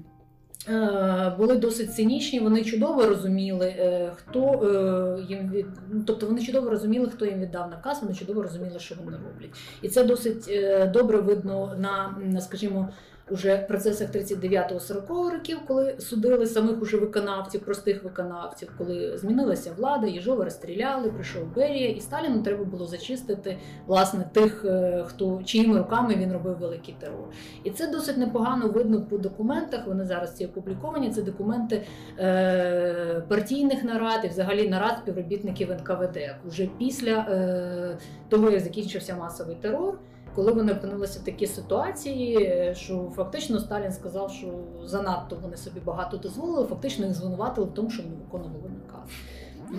Е, 0.68 1.34
Були 1.38 1.56
досить 1.56 1.94
цинічні, 1.94 2.40
вони 2.40 2.64
чудово 2.64 3.06
розуміли, 3.06 3.66
е, 3.66 4.12
хто 4.16 4.40
е, 4.40 5.22
їм 5.28 5.50
від... 5.50 5.66
ну, 5.90 6.02
тобто 6.06 6.26
вони 6.26 6.42
чудово 6.42 6.70
розуміли, 6.70 7.10
хто 7.10 7.26
їм 7.26 7.40
віддав 7.40 7.70
наказ, 7.70 8.02
вони 8.02 8.14
чудово 8.14 8.42
розуміли, 8.42 8.78
що 8.78 8.94
вони 9.04 9.16
роблять. 9.16 9.50
І 9.82 9.88
це 9.88 10.04
досить 10.04 10.50
добре 10.92 11.18
видно 11.18 11.76
на, 11.78 12.16
скажімо, 12.40 12.88
уже 13.31 13.57
процесах 13.68 14.11
39-40 14.11 15.31
років, 15.31 15.59
коли 15.66 15.97
судили 15.99 16.47
самих 16.47 16.83
уже 16.83 16.97
виконавців, 16.97 17.61
простих 17.61 18.05
виконавців, 18.05 18.72
коли 18.79 19.18
змінилася 19.18 19.72
влада, 19.77 20.07
Єжова 20.07 20.45
розстріляли, 20.45 21.11
прийшов 21.11 21.55
Берія, 21.55 21.89
і 21.89 22.01
Сталіну 22.01 22.43
треба 22.43 22.64
було 22.64 22.87
зачистити 22.87 23.59
власне 23.87 24.24
тих, 24.33 24.64
е, 24.64 25.05
хто 25.07 25.43
чиїми 25.45 25.79
руками 25.79 26.14
він 26.16 26.33
робив 26.33 26.59
великий 26.59 26.97
терор. 27.01 27.29
І 27.64 27.70
це 27.70 27.87
досить 27.87 28.16
непогано 28.16 28.68
видно 28.68 29.03
по 29.03 29.18
документах. 29.18 29.87
Вони 29.87 30.05
зараз 30.05 30.35
ці 30.35 30.47
опубліковані. 30.47 31.11
Це 31.11 31.22
документи 31.22 31.83
е, 32.18 33.22
партійних 33.29 33.85
нарад 33.85 34.24
і 34.24 34.29
взагалі 34.29 34.68
нарад 34.68 34.99
співробітників 35.03 35.70
НКВД 35.70 36.18
уже 36.49 36.68
після 36.79 37.12
е, 37.12 37.99
того, 38.29 38.51
як 38.51 38.61
закінчився 38.61 39.16
масовий 39.16 39.57
терор. 39.57 39.99
Коли 40.37 40.53
вони 40.53 40.72
опинилися 40.72 41.20
в 41.20 41.24
такій 41.24 41.47
ситуації, 41.47 42.74
що 42.76 43.12
фактично 43.16 43.61
Сталін 43.61 43.93
сказав, 43.93 44.30
що 44.30 44.47
занадто 44.84 45.37
вони 45.43 45.57
собі 45.57 45.80
багато 45.84 46.16
дозволили, 46.16 46.66
фактично 46.66 47.07
їх 47.07 47.14
звинуватили 47.14 47.66
в 47.66 47.74
тому, 47.74 47.91
що 47.91 48.03
вони 48.03 48.14
виконували 48.16 48.70
наказ. 48.87 49.11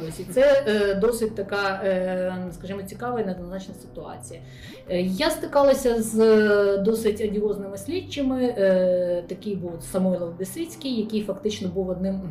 Ось 0.08 0.20
і 0.20 0.24
це 0.24 0.64
е, 0.68 0.96
досить 0.96 1.36
така, 1.36 1.82
е, 1.84 2.52
скажімо, 2.52 2.84
цікава 2.84 3.22
і 3.22 3.26
неоднозначна 3.26 3.74
ситуація. 3.74 4.42
Е, 4.90 5.02
я 5.02 5.30
стикалася 5.30 6.02
з 6.02 6.20
е, 6.20 6.78
досить 6.78 7.22
одіозними 7.22 7.78
слідчими. 7.78 8.44
Е, 8.44 9.24
такий 9.28 9.56
був 9.56 9.72
Самойлов 9.82 10.38
Бесицький, 10.40 11.00
який 11.00 11.24
фактично 11.24 11.70
був 11.70 11.90
одним 11.90 12.22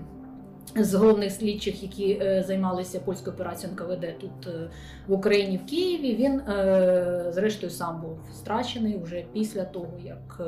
з 0.85 0.95
головних 0.95 1.33
слідчих, 1.33 1.83
які 1.83 2.18
е, 2.22 2.45
займалися 2.47 3.01
польською 3.01 3.35
операцією 3.35 3.77
НКВД 3.77 4.18
тут 4.18 4.55
е, 4.55 4.70
в 5.09 5.12
Україні, 5.12 5.57
в 5.57 5.70
Києві. 5.70 6.14
Він, 6.14 6.41
е, 6.41 7.27
зрештою, 7.31 7.70
сам 7.70 8.01
був 8.01 8.18
страчений 8.35 8.99
вже 9.03 9.24
після 9.33 9.64
того, 9.64 9.93
як 10.05 10.41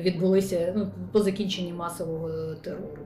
відбулися 0.00 0.72
ну, 0.76 0.90
по 1.12 1.22
закінченні 1.22 1.72
масового 1.72 2.54
терору. 2.54 3.02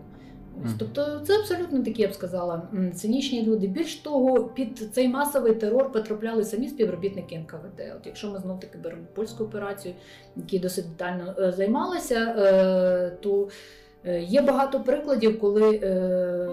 Ось, 0.64 0.70
Тобто 0.78 1.20
це 1.20 1.38
абсолютно 1.38 1.82
такі, 1.82 2.02
я 2.02 2.08
б 2.08 2.14
сказала, 2.14 2.62
цинічні 2.94 3.42
люди. 3.42 3.66
Більш 3.66 3.94
того, 3.94 4.44
під 4.44 4.78
цей 4.92 5.08
масовий 5.08 5.54
терор 5.54 5.92
потрапляли 5.92 6.44
самі 6.44 6.68
співробітники 6.68 7.38
НКВД. 7.38 7.80
От 7.96 8.06
якщо 8.06 8.30
ми 8.30 8.38
знов 8.38 8.60
таки 8.60 8.78
беремо 8.78 9.02
польську 9.14 9.44
операцію, 9.44 9.94
які 10.36 10.58
досить 10.58 10.88
детально 10.88 11.52
займалися, 11.52 12.34
то 13.20 13.48
є 14.06 14.42
багато 14.42 14.80
прикладів, 14.80 15.40
коли 15.40 15.80
е, 15.82 15.90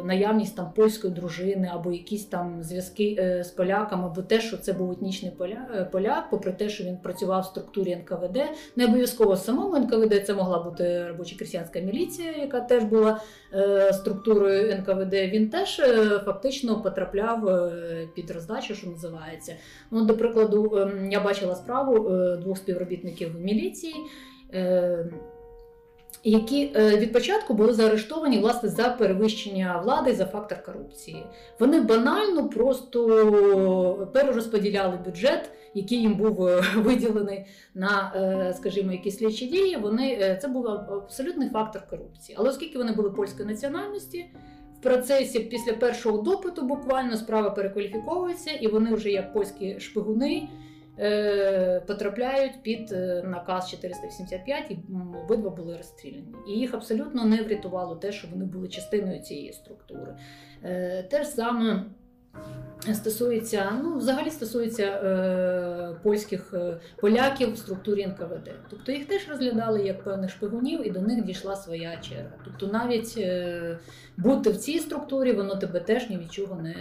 наявність 0.05 0.55
там 0.55 0.71
польської 0.75 1.13
дружини 1.13 1.71
або 1.73 1.91
якісь 1.91 2.25
там 2.25 2.63
зв'язки 2.63 3.15
е, 3.19 3.43
з 3.43 3.47
поляками, 3.51 4.05
або 4.05 4.21
те, 4.21 4.41
що 4.41 4.57
це 4.57 4.73
був 4.73 4.91
етнічний 4.91 5.31
поля, 5.31 5.67
е, 5.75 5.83
поляк, 5.83 6.29
попри 6.29 6.51
те, 6.51 6.69
що 6.69 6.83
він 6.83 6.97
працював 6.97 7.41
в 7.41 7.45
структурі 7.45 7.95
НКВД, 7.95 8.37
не 8.75 8.85
обов'язково 8.85 9.35
самому 9.35 9.79
НКВД, 9.79 10.25
це 10.25 10.33
могла 10.33 10.63
бути 10.63 11.07
робоча 11.07 11.35
крестьянська 11.35 11.79
міліція, 11.79 12.31
яка 12.31 12.59
теж 12.59 12.83
була 12.83 13.21
е, 13.53 13.93
структурою 13.93 14.75
НКВД. 14.77 15.13
Він 15.13 15.49
теж 15.49 15.79
е, 15.79 16.19
фактично 16.25 16.81
потрапляв 16.81 17.47
е, 17.47 18.07
під 18.15 18.31
роздачу, 18.31 18.75
що 18.75 18.89
називається. 18.89 19.55
Ну, 19.91 20.05
до 20.05 20.17
прикладу, 20.17 20.77
ем, 20.77 21.11
я 21.11 21.19
бачила 21.19 21.55
справу 21.55 22.09
е, 22.09 22.37
двох 22.37 22.57
співробітників 22.57 23.39
міліції. 23.39 23.95
Які 26.25 26.71
е, 26.75 26.97
від 26.97 27.13
початку 27.13 27.53
були 27.53 27.73
заарештовані 27.73 28.39
власне 28.39 28.69
за 28.69 28.89
перевищення 28.89 29.81
влади 29.83 30.13
за 30.13 30.25
фактор 30.25 30.63
корупції. 30.63 31.25
Вони 31.59 31.81
банально 31.81 32.49
просто 32.49 34.09
перерозподіляли 34.13 34.97
бюджет, 35.05 35.49
який 35.73 35.97
їм 35.97 36.15
був 36.15 36.47
е, 36.47 36.63
виділений 36.75 37.45
на, 37.73 38.13
е, 38.15 38.53
скажімо, 38.53 38.91
якісь 38.91 39.17
слідчі 39.17 39.45
дії. 39.45 39.77
Вони 39.77 40.37
це 40.41 40.47
був 40.47 40.67
абсолютний 40.67 41.49
фактор 41.49 41.87
корупції. 41.89 42.35
Але 42.39 42.49
оскільки 42.49 42.77
вони 42.77 42.93
були 42.93 43.09
польської 43.09 43.47
національності, 43.47 44.25
процесі 44.81 45.39
після 45.39 45.73
першого 45.73 46.21
допиту 46.21 46.61
буквально 46.61 47.17
справа 47.17 47.49
перекваліфіковується, 47.49 48.51
і 48.51 48.67
вони 48.67 48.93
вже 48.93 49.09
як 49.09 49.33
польські 49.33 49.79
шпигуни. 49.79 50.49
Е, 50.99 51.81
Потрапляють 51.87 52.63
під 52.63 52.91
е, 52.91 53.23
наказ 53.25 53.69
485, 53.69 54.71
і 54.71 54.77
обидва 55.23 55.49
були 55.49 55.77
розстріляні. 55.77 56.35
І 56.47 56.51
їх 56.51 56.73
абсолютно 56.73 57.25
не 57.25 57.43
врятувало 57.43 57.95
те, 57.95 58.11
що 58.11 58.27
вони 58.27 58.45
були 58.45 58.67
частиною 58.67 59.19
цієї 59.19 59.53
структури. 59.53 60.15
Е, 60.63 61.03
Те 61.03 61.23
ж 61.23 61.29
саме 61.29 61.83
стосується, 62.93 63.71
ну, 63.83 63.97
взагалі 63.97 64.29
стосується 64.29 64.99
польських 66.03 66.53
поляків 66.95 67.53
в 67.53 67.57
структурі 67.57 68.07
НКВД. 68.07 68.51
Тобто 68.69 68.91
їх 68.91 69.05
теж 69.05 69.29
розглядали 69.29 69.85
як 69.85 70.03
певних 70.03 70.29
шпигунів, 70.29 70.87
і 70.87 70.89
до 70.89 71.01
них 71.01 71.23
дійшла 71.23 71.55
своя 71.55 71.97
черга. 71.97 72.31
Тобто 72.45 72.67
навіть 72.67 73.27
бути 74.17 74.49
в 74.49 74.57
цій 74.57 74.79
структурі, 74.79 75.31
воно 75.31 75.55
тебе 75.55 75.79
теж 75.79 76.09
ні 76.09 76.17
від 76.17 76.33
чого 76.33 76.61
не 76.61 76.75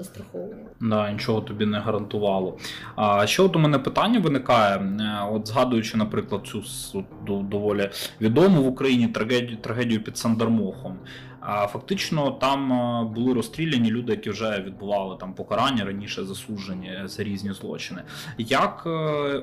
застраховувало. 0.00 0.62
Да, 0.80 1.12
нічого 1.12 1.40
тобі 1.40 1.66
не 1.66 1.78
гарантувало. 1.78 2.58
А 2.96 3.26
ще 3.26 3.42
от 3.42 3.56
у 3.56 3.58
мене 3.58 3.78
питання 3.78 4.20
виникає, 4.20 4.76
е, 4.76 5.28
от 5.32 5.48
згадуючи, 5.48 5.96
наприклад, 5.96 6.46
цю 6.46 7.04
доволі 7.26 7.90
відому 8.20 8.62
в 8.62 8.66
Україні 8.66 9.08
трагедію, 9.08 9.56
трагедію 9.56 10.04
під 10.04 10.18
Сандармохом. 10.18 10.98
А 11.40 11.66
фактично 11.66 12.30
там 12.30 12.72
е, 12.72 13.04
були 13.14 13.34
розстріляні 13.34 13.90
люди, 13.90 14.12
які 14.12 14.30
вже 14.30 14.62
відбували 14.66 15.16
там 15.20 15.34
покарання 15.34 15.84
раніше 15.84 16.24
засуджені 16.24 16.98
за 17.04 17.22
різні 17.22 17.52
злочини. 17.52 18.02
Як 18.38 18.82
е, 18.86 18.90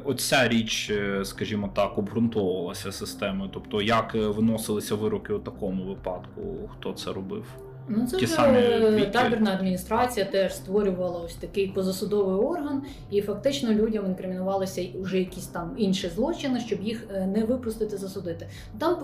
оця 0.05 0.47
річ, 0.47 0.91
скажімо 1.23 1.69
так, 1.75 1.97
обґрунтовувалася 1.97 2.91
системою? 2.91 3.49
Тобто, 3.53 3.81
як 3.81 4.13
виносилися 4.13 4.95
вироки 4.95 5.33
у 5.33 5.39
такому 5.39 5.83
випадку? 5.83 6.69
Хто 6.73 6.93
це 6.93 7.13
робив? 7.13 7.45
Ну, 7.89 8.07
це 8.07 8.17
Ті 8.17 8.25
вже 8.25 8.35
самі 8.35 9.05
табірна 9.05 9.53
адміністрація 9.53 10.25
теж 10.25 10.55
створювала 10.55 11.19
ось 11.19 11.35
такий 11.35 11.67
позасудовий 11.67 12.35
орган, 12.35 12.81
і 13.11 13.21
фактично 13.21 13.73
людям 13.73 14.05
інкримінувалися 14.05 14.85
вже 15.01 15.19
якісь 15.19 15.47
там 15.47 15.73
інші 15.77 16.09
злочини, 16.09 16.59
щоб 16.59 16.81
їх 16.81 17.03
е, 17.13 17.25
не 17.25 17.43
випустити 17.43 17.97
засудити. 17.97 18.47
Там, 18.79 18.97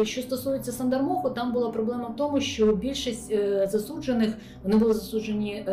е, 0.00 0.04
що 0.04 0.22
стосується 0.22 0.72
Сандармоху, 0.72 1.30
там 1.30 1.52
була 1.52 1.70
проблема 1.70 2.08
в 2.08 2.16
тому, 2.16 2.40
що 2.40 2.76
більшість 2.76 3.32
е, 3.32 3.68
засуджених 3.72 4.34
вони 4.62 4.76
були 4.76 4.94
засуджені 4.94 5.62
в 5.66 5.70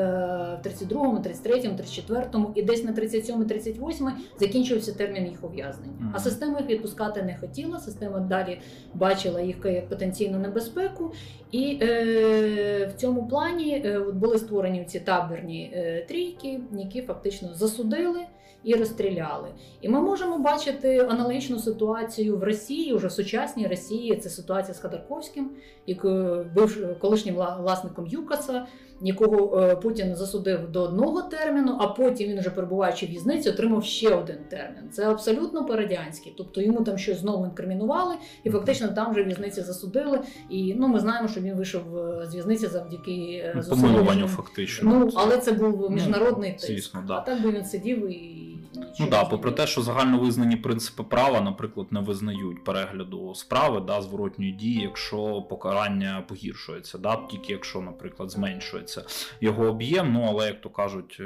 32-му, 0.68 1.18
33-му, 1.18 1.78
34-му 1.78 2.52
і 2.56 2.62
десь 2.62 2.84
на 2.84 2.92
37-му, 2.92 3.44
38-му 3.44 4.12
закінчився 4.40 4.92
термін 4.92 5.28
їх 5.28 5.44
ув'язнення. 5.44 5.94
А 6.14 6.20
система 6.20 6.60
їх 6.60 6.70
відпускати 6.70 7.24
не 7.24 7.38
хотіла. 7.38 7.80
Система 7.80 8.20
далі 8.20 8.60
бачила 8.94 9.42
їх 9.42 9.56
як 9.64 9.90
потенційну 9.90 10.40
небезпеку. 10.40 11.12
І 11.56 11.80
е, 11.82 12.92
в 12.96 13.02
цьому 13.02 13.28
плані 13.28 13.82
е, 13.86 14.00
були 14.00 14.38
створені 14.38 14.86
ці 14.86 15.00
табірні 15.00 15.72
е, 15.74 16.06
трійки, 16.08 16.60
які 16.72 17.02
фактично 17.02 17.54
засудили 17.54 18.20
і 18.64 18.74
розстріляли. 18.74 19.50
І 19.82 19.90
ми 19.90 20.02
можемо 20.02 20.40
бачити 20.40 21.00
аналогічну 21.00 21.60
ситуацію 21.60 22.38
в 22.38 22.44
Росії, 22.44 22.94
вже 22.94 23.08
в 23.08 23.12
сучасній 23.12 23.68
Росії. 23.68 24.18
Це 24.18 24.30
ситуація 24.30 24.74
з 24.74 24.80
Ходорковським, 24.80 25.52
який 25.88 26.12
був 26.56 26.78
колишнім 27.00 27.36
власником 27.36 28.08
ЮКАСа, 28.08 28.68
якого 29.02 29.62
е, 29.62 29.76
Путін 29.76 30.16
засудив 30.16 30.72
до 30.72 30.82
одного 30.82 31.22
терміну, 31.22 31.78
а 31.82 31.88
потім 31.88 32.30
він 32.30 32.40
вже 32.40 32.50
перебуваючи 32.50 33.06
в 33.06 33.10
в'язниці, 33.10 33.50
отримав 33.50 33.84
ще 33.84 34.16
один 34.16 34.38
термін. 34.50 34.90
Це 34.92 35.10
абсолютно 35.10 35.66
по-радянськи. 35.66 36.34
Тобто 36.38 36.62
йому 36.62 36.82
там 36.84 36.98
щось 36.98 37.18
знову 37.20 37.46
інкримінували, 37.46 38.16
і 38.44 38.50
фактично 38.50 38.88
там 38.88 39.12
вже 39.12 39.24
в'язниці 39.24 39.62
засудили. 39.62 40.20
І 40.50 40.74
ну 40.78 40.88
ми 40.88 41.00
знаємо, 41.00 41.28
що 41.28 41.42
він 41.42 41.54
вийшов 41.56 41.98
е, 41.98 42.26
з 42.30 42.34
в'язниці 42.34 42.68
завдяки 42.68 43.12
е, 43.46 43.54
зусиллям 43.62 43.82
Помилуванню, 43.82 44.28
фактично. 44.28 44.90
Ну 44.94 45.10
але 45.16 45.38
це 45.38 45.52
був 45.52 45.92
міжнародний 45.92 46.50
Ну, 46.50 46.56
тиск. 46.58 46.68
звісно, 46.68 47.04
да. 47.08 47.14
А 47.14 47.22
так 47.22 47.44
би 47.44 47.52
він 47.52 47.66
сидів 47.66 48.12
і 48.12 48.55
Ну 49.00 49.08
да, 49.10 49.26
попри 49.26 49.52
те, 49.52 49.68
що 49.68 49.82
загальновизнані 49.82 50.56
принципи 50.56 51.04
права, 51.04 51.42
наприклад, 51.42 51.88
не 51.92 52.00
визнають 52.00 52.64
перегляду 52.64 53.36
справи 53.36 53.82
да, 53.88 54.02
зворотньої 54.02 54.52
дії, 54.52 54.82
якщо 54.82 55.42
покарання 55.42 56.24
погіршується, 56.28 56.98
да, 56.98 57.16
тільки 57.16 57.54
якщо, 57.54 57.82
наприклад, 57.82 58.32
зменшується 58.32 59.04
його 59.42 59.66
об'єм. 59.66 60.14
Ну 60.14 60.26
але 60.30 60.48
як 60.48 60.62
то 60.62 60.70
кажуть, 60.70 61.22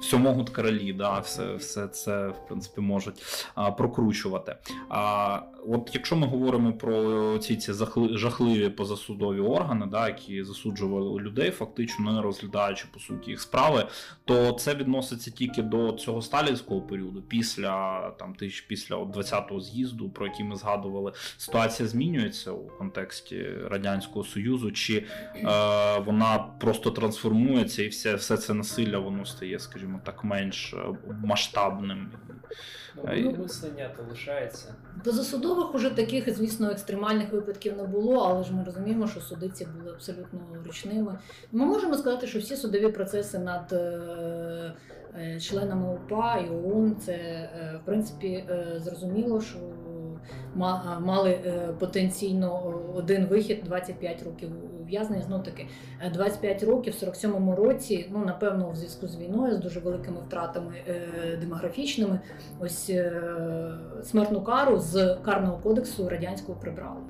всьому 0.00 0.28
все 0.28 0.38
можуть 0.38 0.50
королі, 0.50 0.92
да, 0.92 1.18
все, 1.18 1.54
все 1.54 1.88
це 1.88 2.28
в 2.28 2.46
принципі 2.48 2.80
можуть 2.80 3.22
а, 3.54 3.70
прокручувати. 3.70 4.56
А 4.88 5.40
от 5.72 5.90
якщо 5.94 6.16
ми 6.16 6.26
говоримо 6.26 6.72
про 6.72 7.38
ці 7.38 7.56
ці 7.56 7.72
жахливі 8.12 8.68
позасудові 8.68 9.40
органи, 9.40 9.86
да, 9.86 10.08
які 10.08 10.44
засуджували 10.44 11.20
людей, 11.20 11.50
фактично 11.50 12.12
не 12.12 12.22
розглядаючи 12.22 12.84
по 12.92 13.00
суті 13.00 13.30
їх 13.30 13.40
справи, 13.40 13.86
то 14.24 14.52
це 14.52 14.74
відноситься 14.74 15.30
тільки 15.30 15.62
до 15.62 15.92
цього 15.92 16.22
сталінського 16.22 16.80
періоду, 16.80 17.22
після 17.22 18.00
там 18.10 18.34
тисяч 18.34 18.60
після 18.60 18.96
от 18.96 19.16
20-го 19.16 19.60
з'їзду, 19.60 20.10
про 20.10 20.26
який 20.26 20.44
ми 20.44 20.56
згадували. 20.56 21.12
Ситуація 21.36 21.88
змінюється 21.88 22.52
у 22.52 22.68
контексті 22.68 23.46
радянського 23.70 24.24
союзу, 24.24 24.72
чи 24.72 24.96
е, 24.96 25.04
вона 25.98 26.38
просто 26.60 26.90
трансформується, 26.90 27.82
і 27.82 27.88
все, 27.88 28.14
все 28.14 28.36
це 28.36 28.54
насилля 28.54 28.98
воно 28.98 29.24
стає, 29.24 29.58
скажімо 29.58 30.00
так, 30.04 30.24
менш 30.24 30.74
е, 30.74 30.78
масштабним. 31.24 32.10
Ну, 33.04 33.42
мислення 33.42 33.90
то 33.96 34.02
лишається. 34.10 34.74
Позасудових 35.04 35.74
уже 35.74 35.90
таких, 35.90 36.34
звісно, 36.36 36.70
екстремальних 36.70 37.32
випадків 37.32 37.76
не 37.76 37.84
було, 37.84 38.16
але 38.30 38.44
ж 38.44 38.52
ми 38.54 38.64
розуміємо, 38.64 39.06
що 39.06 39.20
суди 39.20 39.48
ці 39.48 39.64
були 39.78 39.90
абсолютно 39.92 40.40
ручними. 40.66 41.18
Ми 41.52 41.66
можемо 41.66 41.94
сказати, 41.96 42.26
що 42.26 42.38
всі 42.38 42.56
судові 42.56 42.88
процеси 42.92 43.38
над 43.38 43.72
е, 43.72 44.72
е, 45.18 45.40
членами 45.40 45.94
УПА 45.94 46.36
і 46.36 46.50
ООН 46.50 46.96
це 47.00 47.12
е, 47.12 47.80
в 47.82 47.86
принципі 47.86 48.44
е, 48.50 48.66
зрозуміло, 48.84 49.40
що 49.40 49.58
ма- 50.54 51.00
мали 51.04 51.30
е, 51.30 51.68
потенційно 51.78 52.74
один 52.94 53.26
вихід 53.26 53.60
25 53.64 54.22
років 54.22 54.50
ув'язнення. 54.88 55.22
Знов 55.22 55.42
таки 55.42 55.66
е, 56.00 56.10
25 56.10 56.62
років 56.62 56.94
в 56.94 57.04
47-му 57.04 57.54
році, 57.54 58.08
ну 58.12 58.24
напевно, 58.24 58.70
в 58.70 58.76
зв'язку 58.76 59.08
з 59.08 59.16
війною, 59.16 59.56
з 59.56 59.58
дуже 59.58 59.80
великими 59.80 60.16
втратами 60.26 60.72
е, 60.88 61.36
демографічними. 61.40 62.20
Ось 62.60 62.90
е, 62.90 63.22
смертну 64.02 64.40
кару 64.40 64.78
з 64.78 65.16
карного 65.24 65.58
кодексу 65.58 66.08
радянського 66.08 66.58
прибрали. 66.60 67.00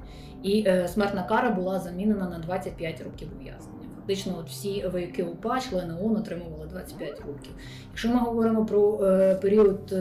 І 0.42 0.64
е, 0.66 0.88
смертна 0.88 1.22
кара 1.22 1.50
була 1.50 1.78
замінена 1.78 2.28
на 2.28 2.38
25 2.38 3.02
років 3.02 3.28
ув'язнення. 3.40 3.78
Фактично, 4.08 4.38
от 4.40 4.48
всі 4.48 4.86
вояки 4.92 5.22
УПА, 5.22 5.60
члени 5.60 5.94
ООН 6.02 6.16
отримували 6.16 6.66
25 6.66 7.10
років. 7.10 7.52
Якщо 7.90 8.08
ми 8.08 8.18
говоримо 8.18 8.66
про 8.66 9.04
е, 9.04 9.34
період 9.34 9.92
е, 9.92 9.96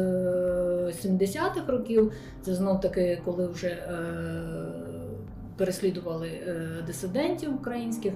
70-х 1.05 1.71
років, 1.71 2.11
це 2.41 2.53
знов 2.55 2.81
таки, 2.81 3.21
коли 3.25 3.47
вже 3.47 3.67
е, 3.67 3.77
переслідували 5.57 6.27
е, 6.27 6.83
дисидентів 6.87 7.55
українських. 7.55 8.13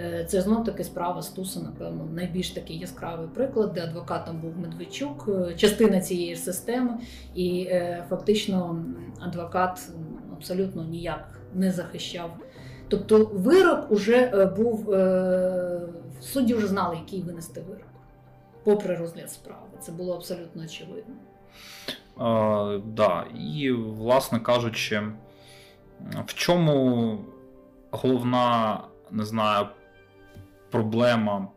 Е, 0.00 0.24
Це 0.24 0.40
знов 0.40 0.64
таки 0.64 0.84
справа 0.84 1.22
Стуса, 1.22 1.60
напевно, 1.60 2.08
найбільш 2.14 2.50
такий 2.50 2.78
яскравий 2.78 3.28
приклад, 3.34 3.72
де 3.72 3.82
адвокатом 3.82 4.40
був 4.40 4.58
Медведчук, 4.58 5.28
е, 5.28 5.54
частина 5.54 6.00
цієї 6.00 6.36
системи, 6.36 6.98
і 7.34 7.68
фактично 8.08 8.84
адвокат 9.20 9.88
абсолютно 10.32 10.84
ніяк 10.84 11.40
не 11.54 11.72
захищав. 11.72 12.30
Тобто 12.88 13.30
вирок 13.34 13.90
уже 13.90 14.46
був 14.56 14.94
судді 16.20 16.54
вже 16.54 16.66
знали, 16.66 16.96
який 16.96 17.22
винести 17.22 17.60
вирок, 17.60 17.86
попри 18.64 18.96
розгляд 18.96 19.30
справи. 19.30 19.66
Це 19.80 19.92
було 19.92 20.14
абсолютно 20.14 20.62
очевидно. 20.62 21.14
Е, 22.20 22.80
да. 22.86 23.24
І, 23.38 23.72
власне 23.72 24.40
кажучи, 24.40 25.02
в 26.26 26.34
чому 26.34 27.18
головна, 27.90 28.80
не 29.10 29.24
знаю, 29.24 29.66
проблема 30.70 31.48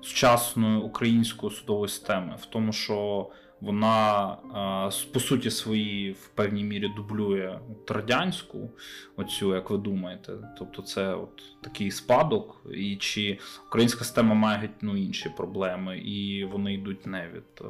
сучасної 0.00 0.78
української 0.78 1.52
судової 1.52 1.88
системи? 1.88 2.36
В 2.40 2.46
тому, 2.46 2.72
що 2.72 3.28
вона 3.62 4.32
е, 4.32 5.12
по 5.12 5.20
суті 5.20 5.50
своїй 5.50 6.12
в 6.12 6.28
певній 6.28 6.64
мірі 6.64 6.88
дублює 6.96 7.58
от 7.70 7.90
радянську, 7.90 8.70
оцю, 9.16 9.54
як 9.54 9.70
ви 9.70 9.78
думаєте. 9.78 10.32
Тобто, 10.58 10.82
це 10.82 11.14
от 11.14 11.42
такий 11.60 11.90
спадок, 11.90 12.66
і 12.74 12.96
чи 12.96 13.38
українська 13.66 14.04
система 14.04 14.34
має 14.34 14.58
геть 14.58 14.82
ну, 14.82 14.96
інші 14.96 15.28
проблеми, 15.36 15.98
і 15.98 16.44
вони 16.44 16.74
йдуть 16.74 17.06
не 17.06 17.28
від 17.28 17.60
е, 17.60 17.64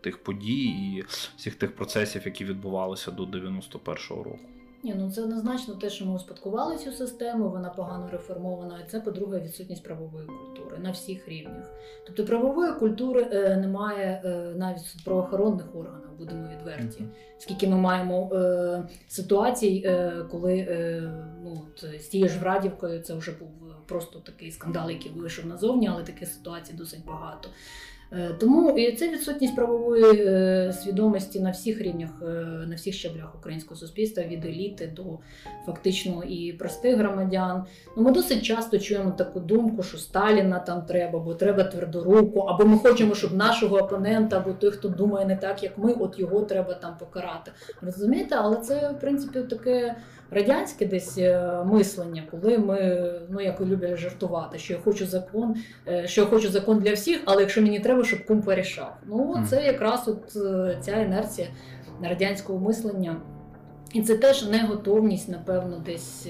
тих 0.00 0.22
подій 0.22 0.64
і 0.64 1.04
всіх 1.36 1.54
тих 1.54 1.76
процесів, 1.76 2.22
які 2.24 2.44
відбувалися 2.44 3.10
до 3.10 3.22
91-го 3.24 4.22
року. 4.22 4.55
Ні, 4.86 4.94
ну 4.98 5.10
це 5.10 5.22
однозначно 5.22 5.74
те, 5.74 5.90
що 5.90 6.06
ми 6.06 6.14
успадкували 6.14 6.76
цю 6.76 6.92
систему, 6.92 7.48
вона 7.48 7.68
погано 7.68 8.08
реформована. 8.12 8.80
І 8.86 8.90
це, 8.90 9.00
по-друге, 9.00 9.40
відсутність 9.40 9.84
правової 9.84 10.26
культури 10.26 10.78
на 10.78 10.90
всіх 10.90 11.28
рівнях. 11.28 11.70
Тобто 12.06 12.24
правової 12.24 12.72
культури 12.72 13.28
е, 13.32 13.56
немає 13.56 14.22
е, 14.24 14.54
навіть 14.56 14.82
в 14.82 15.04
правоохоронних 15.04 15.76
органах, 15.76 16.10
будемо 16.18 16.48
відверті. 16.48 17.04
Скільки 17.38 17.68
ми 17.68 17.76
маємо 17.76 18.30
е, 18.34 18.82
ситуацій, 19.08 19.82
е, 19.86 20.12
коли 20.30 20.56
е, 20.58 21.02
ну, 21.44 21.62
от, 21.66 22.00
з 22.00 22.06
тією 22.06 22.28
ж 22.28 22.38
Врадівкою 22.38 23.00
це 23.00 23.14
вже 23.14 23.32
був 23.32 23.48
просто 23.86 24.18
такий 24.18 24.50
скандал, 24.50 24.90
який 24.90 25.12
вийшов 25.12 25.46
назовні, 25.46 25.88
але 25.88 26.02
таких 26.02 26.28
ситуацій 26.28 26.72
досить 26.72 27.04
багато. 27.04 27.48
Е, 28.12 28.30
Тому 28.40 28.70
і 28.70 28.92
це 28.92 29.10
відсутність 29.10 29.56
правової 29.56 30.26
е, 30.26 30.72
свідомості 30.72 31.40
на 31.40 31.50
всіх 31.50 31.80
рівнях, 31.80 32.10
е, 32.22 32.26
на 32.66 32.74
всіх 32.74 32.94
щаблях 32.94 33.34
українського 33.38 33.80
суспільства, 33.80 34.24
від 34.24 34.44
еліти 34.44 34.92
до 34.96 35.02
фактично 35.66 36.22
і 36.22 36.52
простих 36.52 36.96
громадян. 36.96 37.64
Ну, 37.96 38.02
ми 38.02 38.12
досить 38.12 38.42
часто 38.42 38.78
чуємо 38.78 39.10
таку 39.10 39.40
думку, 39.40 39.82
що 39.82 39.98
Сталіна 39.98 40.58
там 40.58 40.82
треба, 40.82 41.18
бо 41.18 41.34
треба 41.34 41.64
твердоруку, 41.64 42.40
або 42.40 42.64
ми 42.64 42.78
хочемо, 42.78 43.14
щоб 43.14 43.34
нашого 43.34 43.76
опонента, 43.76 44.36
або 44.36 44.52
той, 44.52 44.70
хто 44.70 44.88
думає 44.88 45.26
не 45.26 45.36
так, 45.36 45.62
як 45.62 45.78
ми, 45.78 45.92
от 45.92 46.18
його 46.18 46.40
треба 46.40 46.74
там 46.74 46.96
покарати. 46.98 47.52
Розумієте, 47.82 48.34
але 48.38 48.56
це 48.56 48.90
в 48.90 49.00
принципі 49.00 49.40
таке 49.40 49.94
радянське 50.30 50.86
десь 50.86 51.18
е, 51.18 51.62
мислення, 51.64 52.22
коли 52.30 52.58
ми 52.58 53.10
ну 53.30 53.40
як 53.40 53.60
люблять 53.60 53.96
жартувати, 53.96 54.58
що 54.58 54.74
я 54.74 54.80
хочу 54.80 55.06
закон, 55.06 55.54
е, 55.88 56.06
що 56.06 56.20
я 56.20 56.26
хочу 56.26 56.48
закон 56.48 56.78
для 56.78 56.92
всіх, 56.92 57.20
але 57.24 57.40
якщо 57.40 57.62
мені 57.62 57.80
треба, 57.80 58.04
щоб 58.04 58.26
кум 58.26 58.42
порішав. 58.42 58.96
Ну 59.06 59.44
це 59.50 59.64
якраз 59.64 60.08
от 60.08 60.36
е, 60.36 60.78
ця 60.80 60.96
інерція 60.96 61.48
радянського 62.02 62.58
мислення. 62.58 63.16
І 63.92 64.02
це 64.02 64.16
теж 64.16 64.48
неготовність, 64.48 65.28
напевно, 65.28 65.82
десь 65.86 66.28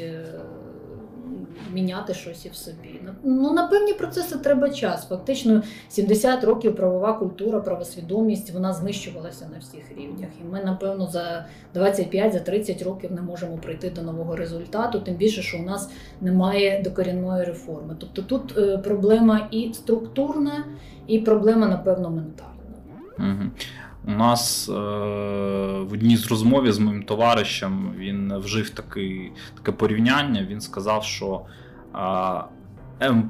міняти 1.75 2.15
щось 2.15 2.47
і 2.47 2.49
в 2.49 2.55
собі. 2.55 3.01
Ну, 3.23 3.53
на 3.53 3.67
певні 3.67 3.93
процеси 3.93 4.37
треба 4.39 4.71
час. 4.71 5.09
Фактично, 5.09 5.63
70 5.89 6.45
років 6.45 6.77
правова 6.77 7.13
культура, 7.13 7.61
правосвідомість 7.61 8.51
вона 8.51 8.73
знищувалася 8.73 9.49
на 9.53 9.59
всіх 9.59 9.83
рівнях. 9.99 10.31
І 10.41 10.45
ми, 10.53 10.65
напевно, 10.65 11.07
за 11.07 11.47
25 11.75 12.33
за 12.33 12.41
30 12.41 12.83
років 12.83 13.13
не 13.13 13.23
можемо 13.23 13.57
прийти 13.57 13.91
до 13.91 14.03
нового 14.03 14.37
результату, 14.37 15.01
тим 15.01 15.15
більше, 15.15 15.43
що 15.43 15.59
у 15.59 15.63
нас 15.63 15.91
немає 16.21 16.83
докорінної 16.85 17.45
реформи. 17.45 17.97
Тобто 17.99 18.23
тут 18.23 18.59
е, 18.59 18.79
проблема 18.79 19.49
і 19.51 19.73
структурна, 19.75 20.65
і 21.07 21.19
проблема, 21.19 21.67
напевно, 21.67 22.11
ментальна. 22.11 22.53
Угу. 23.19 23.51
У 24.07 24.11
нас 24.11 24.69
е, 24.69 24.73
в 25.81 25.93
одній 25.93 26.17
з 26.17 26.27
розмов 26.27 26.73
з 26.73 26.79
моїм 26.79 27.03
товаришем 27.03 27.95
він 27.97 28.39
вжив 28.39 28.71
такий, 28.71 29.33
таке 29.55 29.73
порівняння. 29.73 30.47
Він 30.51 30.61
сказав, 30.61 31.05
що 31.05 31.41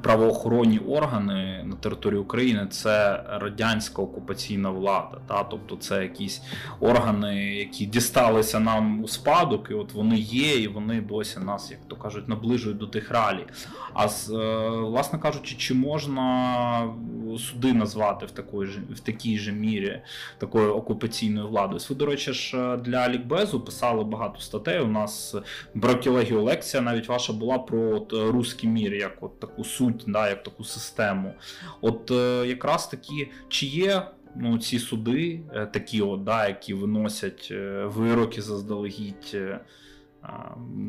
правоохоронні 0.03 0.79
органи 0.79 1.63
на 1.65 1.75
території 1.75 2.19
України 2.19 2.67
це 2.69 3.23
радянська 3.29 4.01
окупаційна 4.01 4.69
влада. 4.69 5.17
Та? 5.27 5.43
Тобто 5.43 5.75
це 5.75 6.01
якісь 6.03 6.41
органи, 6.79 7.45
які 7.45 7.85
дісталися 7.85 8.59
нам 8.59 9.03
у 9.03 9.07
спадок, 9.07 9.67
і 9.71 9.73
от 9.73 9.93
вони 9.93 10.17
є, 10.17 10.55
і 10.55 10.67
вони 10.67 11.01
досі 11.01 11.39
нас, 11.39 11.71
як 11.71 11.79
то 11.87 11.95
кажуть, 11.95 12.27
наближують 12.27 12.77
до 12.77 12.87
тих 12.87 13.11
реалій. 13.11 13.45
А 13.93 14.07
з, 14.07 14.29
е, 14.29 14.69
власне 14.69 15.19
кажучи, 15.19 15.55
чи 15.55 15.73
можна 15.73 16.93
суди 17.39 17.73
назвати 17.73 18.25
в 18.25 18.31
такої 18.31 18.71
ж 18.71 18.79
в 18.89 18.99
такій 18.99 19.37
же 19.37 19.51
мірі 19.51 20.01
такою 20.37 20.75
окупаційною 20.75 21.47
владою? 21.47 21.81
Ви, 21.89 21.95
до 21.95 22.05
речі, 22.05 22.33
ж 22.33 22.57
е, 22.57 22.77
для 22.77 23.09
Лікбезу 23.09 23.59
писали 23.59 24.03
багато 24.03 24.39
статей. 24.39 24.79
У 24.79 24.87
нас 24.87 25.35
бракілегіолекція 25.73 26.83
навіть 26.83 27.07
ваша 27.07 27.33
була 27.33 27.57
про 27.59 27.79
от, 27.79 28.13
е, 28.13 28.31
руський 28.31 28.69
мір, 28.69 28.93
як 28.93 29.17
от 29.21 29.39
таку 29.39 29.56
суть, 29.63 30.03
да, 30.07 30.29
як 30.29 30.43
таку 30.43 30.63
систему. 30.63 31.33
От 31.81 32.11
е, 32.11 32.47
якраз 32.47 32.87
такі, 32.87 33.31
чи 33.49 33.65
є. 33.65 34.07
Ну, 34.39 34.57
ці 34.57 34.79
суди, 34.79 35.43
е, 35.53 35.65
такі, 35.65 36.01
от, 36.01 36.23
да, 36.23 36.47
які 36.47 36.73
виносять 36.73 37.47
е, 37.51 37.85
вироки 37.85 38.41
заздалегідь, 38.41 39.37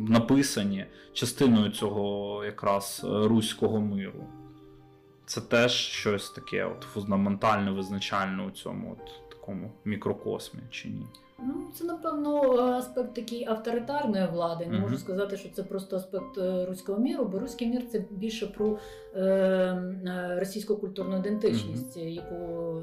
написані 0.08 0.86
частиною 1.12 1.70
цього 1.70 2.44
якраз 2.44 3.00
руського 3.04 3.80
миру. 3.80 4.26
Це 5.26 5.40
теж 5.40 5.72
щось 5.72 6.30
таке 6.30 6.64
от 6.64 6.82
фундаментально 6.82 7.74
визначальне 7.74 8.42
у 8.42 8.50
цьому 8.50 8.92
от 8.92 9.30
такому 9.30 9.72
мікрокосмі, 9.84 10.60
чи 10.70 10.88
ні? 10.88 11.06
Ну, 11.40 11.54
це 11.74 11.84
напевно 11.84 12.52
аспект 12.60 13.14
такий 13.14 13.44
авторитарної 13.48 14.26
влади. 14.32 14.66
Не 14.66 14.78
можу 14.78 14.98
сказати, 14.98 15.36
що 15.36 15.48
це 15.48 15.62
просто 15.62 15.96
аспект 15.96 16.38
е, 16.38 16.64
руського 16.66 16.98
міру, 16.98 17.24
бо 17.24 17.38
руський 17.38 17.68
мір 17.68 17.82
це 17.92 18.04
більше 18.10 18.46
про 18.46 18.78
е, 19.14 19.20
е, 19.22 20.36
російську 20.38 20.76
культурну 20.76 21.18
ідентичність, 21.18 21.96
яку 21.96 22.34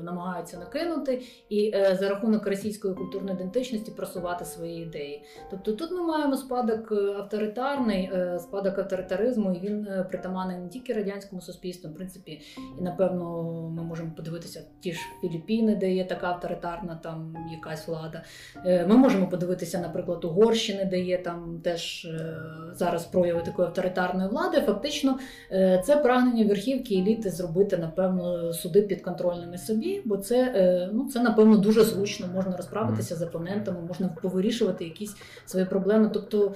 намагаються 0.04 0.58
накинути, 0.58 1.22
і 1.50 1.72
е, 1.74 1.98
за 2.00 2.10
рахунок 2.10 2.48
російської 2.48 2.96
культурної 2.96 3.36
ідентичності 3.36 3.92
просувати 3.92 4.46
свої 4.46 4.84
ідеї. 4.84 5.24
Тобто 5.52 5.74
тут 5.74 5.92
ми 5.92 6.02
маємо 6.04 6.38
спадок 6.38 6.92
е, 6.92 6.96
авторитарний, 6.96 8.10
е, 8.14 8.40
спадок 8.40 8.80
авторитаризму, 8.80 9.54
і 9.54 9.60
він 9.60 9.88
е, 9.88 10.04
притаманний 10.04 10.58
не 10.58 10.70
тільки 10.70 10.94
радянському 10.94 11.42
суспільству, 11.42 11.92
в 11.92 11.96
принципі, 11.96 12.42
і 12.80 12.82
напевно 12.82 13.44
ми 13.70 13.84
можемо 13.84 14.12
подивитися 14.12 14.64
ті 14.80 14.94
ж 14.94 15.00
Філіппіни, 15.22 15.76
де 15.76 15.92
є 15.94 16.06
така 16.06 16.28
авторитарна 16.28 16.96
там 17.04 17.36
якась 17.52 17.88
влада. 17.88 18.24
Е, 18.66 18.86
Ми 18.88 18.98
можемо 18.98 19.28
подивитися, 19.28 19.80
наприклад, 19.80 20.26
Угорщини, 20.26 20.86
де 20.86 21.00
є 21.00 21.18
там 21.18 21.60
теж 21.64 22.06
е, 22.06 22.38
зараз 22.74 23.06
прояви 23.06 23.42
такої 23.42 23.68
авторитарної 23.68 24.30
влади. 24.30 24.62
Фактично, 24.62 25.20
е, 25.52 25.84
це 25.86 25.96
прагнення 25.96 26.46
верхівки 26.46 26.96
еліти 26.96 27.30
зробити, 27.30 27.78
напевно, 27.78 28.54
суди 28.54 28.82
підконтрольними 28.82 29.58
собі, 29.58 30.02
бо 30.06 30.18
це, 30.18 30.90
ну, 30.94 31.10
це 31.10 31.20
напевно 31.20 31.58
дуже 31.58 31.84
зручно. 31.84 32.28
Можна 32.34 32.58
розправитися 32.58 33.16
з 33.16 33.22
опонентами, 33.22 33.78
можна 33.88 34.08
повирішувати 34.22 34.84
якісь 34.84 35.16
свої 35.46 35.66
проблеми. 35.66 36.10
Тобто 36.14 36.54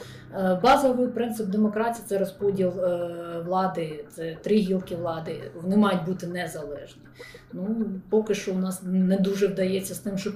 базовий 0.63 1.07
принцип 1.07 1.47
демократії 1.47 2.03
це 2.07 2.17
розподіл 2.17 2.73
влади, 3.45 4.05
це 4.09 4.37
три 4.41 4.55
гілки 4.55 4.95
влади. 4.95 5.51
Вони 5.61 5.77
мають 5.77 6.05
бути 6.05 6.27
незалежні. 6.27 7.01
Ну 7.53 7.85
поки 8.09 8.35
що 8.35 8.53
у 8.53 8.57
нас 8.57 8.81
не 8.83 9.17
дуже 9.17 9.47
вдається 9.47 9.95
з 9.95 9.99
тим, 9.99 10.17
щоб 10.17 10.33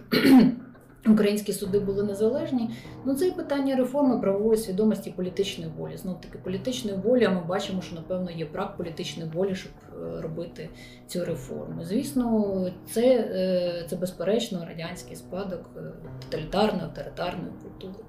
українські 1.11 1.53
суди 1.53 1.79
були 1.79 2.03
незалежні. 2.03 2.69
Ну 3.05 3.15
це 3.15 3.27
і 3.27 3.31
питання 3.31 3.75
реформи 3.75 4.19
правової 4.19 4.57
свідомості 4.57 5.11
політичної 5.11 5.71
волі. 5.77 5.97
Знов 5.97 6.21
таки 6.21 6.37
політичної 6.37 6.97
волі. 6.97 7.25
А 7.25 7.29
ми 7.29 7.43
бачимо, 7.43 7.81
що 7.81 7.95
напевно 7.95 8.31
є 8.31 8.45
брак 8.45 8.77
політичної 8.77 9.29
волі, 9.29 9.55
щоб 9.55 9.71
е, 9.93 10.21
робити 10.21 10.69
цю 11.07 11.25
реформу. 11.25 11.83
Звісно, 11.83 12.71
це, 12.91 13.01
е, 13.01 13.85
це 13.89 13.95
безперечно 13.95 14.65
радянський 14.65 15.15
спадок 15.15 15.69
е, 15.77 15.81
тоталітарної 16.21 16.83
авторитарної 16.83 17.51
культури. 17.63 18.05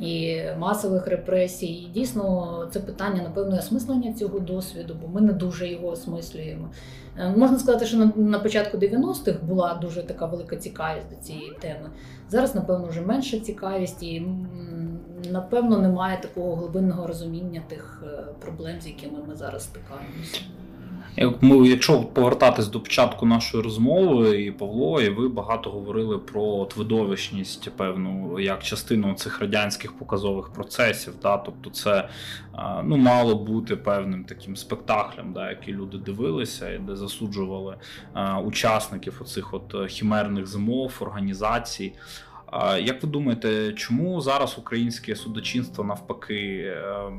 І 0.00 0.42
масових 0.58 1.06
репресій, 1.06 1.72
і 1.72 1.88
дійсно 1.94 2.68
це 2.72 2.80
питання, 2.80 3.22
напевно, 3.22 3.56
осмислення 3.58 4.12
цього 4.12 4.38
досвіду, 4.38 4.96
бо 5.02 5.08
ми 5.08 5.20
не 5.20 5.32
дуже 5.32 5.68
його 5.68 5.88
осмислюємо. 5.88 6.68
Е, 7.18 7.34
Можна 7.36 7.58
сказати, 7.58 7.86
що 7.86 8.10
на, 8.16 8.38
початку 8.38 8.78
90-х 8.78 9.42
була 9.42 9.74
дуже 9.74 10.02
така 10.02 10.26
велика 10.26 10.56
цікавість 10.56 11.10
до 11.10 11.16
цієї 11.16 11.52
теми. 11.60 11.90
Зараз, 12.28 12.54
напевно, 12.54 12.88
вже 12.88 13.00
менша 13.00 13.40
цікавість, 13.40 14.02
і 14.02 14.26
напевно 15.30 15.78
немає 15.78 16.20
такого 16.20 16.56
глибинного 16.56 17.06
розуміння 17.06 17.62
тих 17.68 18.02
е, 18.06 18.22
проблем, 18.40 18.80
з 18.80 18.86
якими 18.86 19.18
ми 19.28 19.34
зараз 19.34 19.64
стикаємося. 19.64 20.40
Ми, 21.40 21.68
якщо 21.68 22.00
повертатись 22.00 22.68
до 22.68 22.80
початку 22.80 23.26
нашої 23.26 23.62
розмови, 23.62 24.42
і 24.42 24.52
Павло, 24.52 25.00
і 25.02 25.08
ви 25.08 25.28
багато 25.28 25.70
говорили 25.70 26.18
про 26.18 26.68
видовищність, 26.76 27.70
певну, 27.76 28.40
як 28.40 28.62
частину 28.62 29.14
цих 29.14 29.40
радянських 29.40 29.98
показових 29.98 30.48
процесів. 30.48 31.14
Да? 31.22 31.36
Тобто, 31.36 31.70
це 31.70 32.08
ну, 32.84 32.96
мало 32.96 33.34
бути 33.34 33.76
певним 33.76 34.24
таким 34.24 34.56
спектаклем, 34.56 35.32
да, 35.32 35.50
який 35.50 35.74
люди 35.74 35.98
дивилися, 35.98 36.70
і 36.70 36.78
де 36.78 36.96
засуджували 36.96 37.76
учасників 38.44 39.18
оцих 39.20 39.54
от 39.54 39.90
хімерних 39.90 40.46
зимов, 40.46 40.96
організацій. 41.00 41.92
Як 42.78 43.02
ви 43.02 43.08
думаєте, 43.08 43.72
чому 43.72 44.20
зараз 44.20 44.58
українське 44.58 45.16
судочинство 45.16 45.84
навпаки 45.84 46.74
е, 46.76 47.10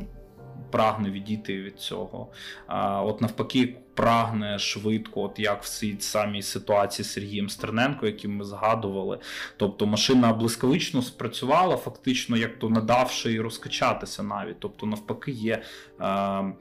прагне 0.72 1.12
відійти 1.12 1.62
від 1.62 1.80
цього? 1.80 2.28
А, 2.68 3.03
От 3.03 3.22
навпаки, 3.22 3.76
прагне 3.93 4.60
швидко, 4.60 5.22
от 5.22 5.39
як 5.39 5.64
в 5.64 5.70
цій 5.70 5.95
самій 5.99 6.41
ситуації 6.41 7.05
з 7.05 7.12
Сергієм 7.12 7.49
Стерненко, 7.49 8.05
яким 8.05 8.36
ми 8.36 8.45
згадували. 8.45 9.20
Тобто 9.58 9.86
машина 9.88 10.34
блискавично 10.34 11.01
спрацювала, 11.01 11.78
фактично, 11.78 12.38
як 12.38 12.60
то 12.60 12.70
не 12.70 12.82
давши 12.82 13.34
і 13.34 13.41
розкачатися 13.41 14.24
навіть. 14.24 14.60
Тобто, 14.60 14.86
навпаки, 14.86 15.32
є 15.32 15.64
е, 16.01 16.53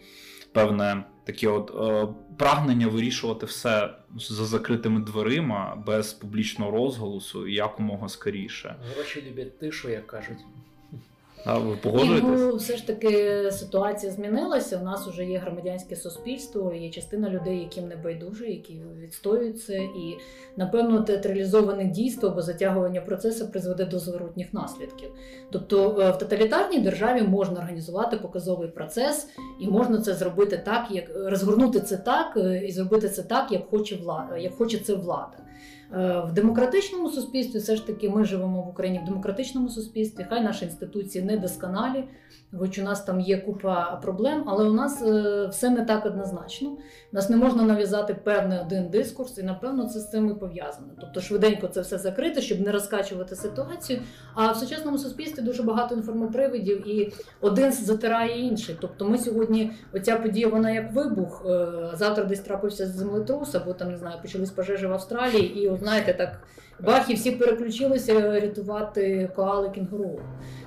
певне 0.53 1.05
таке 1.25 1.49
от 1.49 1.71
е, 1.71 2.15
прагнення 2.39 2.89
вирішувати 2.89 3.47
все 3.47 3.95
за 4.17 4.45
закритими 4.45 5.01
дверима, 5.01 5.83
без 5.87 6.13
публічного 6.13 6.71
розголосу 6.71 7.47
і 7.49 7.55
якомога 7.55 8.09
скоріше. 8.09 8.77
Гроші 8.95 9.25
люблять 9.31 9.59
тишу, 9.59 9.89
як 9.89 10.07
кажуть. 10.07 10.39
А 11.49 11.59
ви 11.59 11.77
погоджуєтесь? 11.77 12.23
ну 12.25 12.57
все 12.57 12.77
ж 12.77 12.87
таки 12.87 13.43
ситуація 13.53 14.13
змінилася. 14.13 14.79
У 14.79 14.85
нас 14.85 15.07
вже 15.07 15.25
є 15.25 15.39
громадянське 15.39 15.97
суспільство, 15.97 16.73
є 16.75 16.91
частина 16.91 17.31
людей, 17.31 17.59
яким 17.59 17.89
не 17.89 17.97
байдуже, 17.97 18.47
які 18.47 18.81
відстоюють 19.03 19.63
це. 19.63 19.77
І 19.77 20.17
напевно 20.57 21.03
театралізоване 21.03 21.85
дійство 21.85 22.29
або 22.29 22.43
затягування 22.43 23.01
процесу 23.01 23.49
призведе 23.49 23.85
до 23.85 23.99
зворотніх 23.99 24.55
наслідків. 24.55 25.09
Тобто 25.51 26.01
е, 26.01 26.11
в 26.11 26.19
тоталітарній 26.19 26.81
державі 26.81 27.23
можна 27.23 27.61
організувати 27.61 28.17
показовий 28.17 28.69
процес, 28.69 29.29
і 29.61 29.69
можна 29.69 30.01
це 30.01 30.15
зробити 30.15 30.63
так, 30.65 30.87
як 30.91 31.05
розгорнути 31.15 31.81
це 31.81 31.97
так 31.97 32.37
е, 32.37 32.67
і 32.67 32.73
зробити 32.73 33.09
це 33.09 33.23
так, 33.23 33.53
як 33.53 33.67
хоче 33.67 33.97
влада, 33.97 34.37
як 34.37 34.55
хоче 34.55 34.79
це 34.79 34.95
влада. 34.95 35.37
Е, 35.93 36.21
В 36.29 36.33
демократичному 36.33 37.11
суспільстві 37.11 37.59
все 37.59 37.77
ж 37.77 37.87
таки 37.87 38.11
ми 38.11 38.25
живемо 38.25 38.63
в 38.63 38.69
Україні 38.69 39.01
в 39.03 39.05
демократичному 39.05 39.69
суспільстві. 39.69 40.27
Хай 40.29 40.43
наші 40.43 40.65
інституції 40.65 41.25
не 41.25 41.37
досконалі, 41.37 42.05
хоч 42.59 42.79
у 42.79 42.83
нас 42.83 43.05
там 43.05 43.21
є 43.21 43.39
купа 43.39 44.01
проблем, 44.03 44.45
але 44.47 44.65
у 44.65 44.73
нас 44.73 45.03
е, 45.03 45.47
все 45.47 45.71
не 45.71 45.85
так 45.85 46.07
однозначно. 46.07 46.77
Нас 47.13 47.31
не 47.31 47.37
можна 47.37 47.63
нав'язати 47.63 48.15
певний 48.15 48.59
один 48.59 48.89
дискурс, 48.89 49.39
і 49.39 49.43
напевно 49.43 49.85
це 49.89 49.99
з 50.01 50.11
цим 50.11 50.31
і 50.31 50.35
пов'язано. 50.35 50.89
Тобто 51.01 51.21
швиденько 51.21 51.67
це 51.69 51.81
все 51.81 51.99
закрити, 51.99 52.41
щоб 52.41 52.61
не 52.61 52.73
розкачувати 52.73 53.37
ситуацію. 53.37 54.01
А 54.35 54.53
в 54.53 54.57
сучасному 54.57 54.99
суспільстві 54.99 55.43
дуже 55.43 55.63
багато 55.63 55.95
інформопривидів, 55.95 56.89
і 56.89 57.13
один 57.41 57.73
затирає 57.73 58.41
інший. 58.41 58.77
Тобто, 58.81 59.05
ми 59.05 59.19
сьогодні, 59.19 59.73
оця 59.95 60.17
подія, 60.17 60.49
вона 60.49 60.71
як 60.71 60.93
вибух. 60.93 61.47
е, 61.47 61.67
Завтра 61.95 62.25
десь 62.25 62.41
трапився 62.41 62.87
землетрус, 62.87 63.55
або 63.55 63.73
там 63.73 63.91
не 63.91 63.97
знаю, 63.99 64.17
почались 64.23 64.51
пожежі 64.51 64.87
в 64.87 64.93
Австралії, 64.93 65.63
і 65.63 65.79
знаєте, 65.79 66.15
так 66.15 66.41
бах, 66.81 67.11
і 67.11 67.15
всі 67.15 67.31
переключилися 67.31 68.41
рятувати 68.41 69.31
коали 69.37 69.71
кінгуру. 69.71 70.21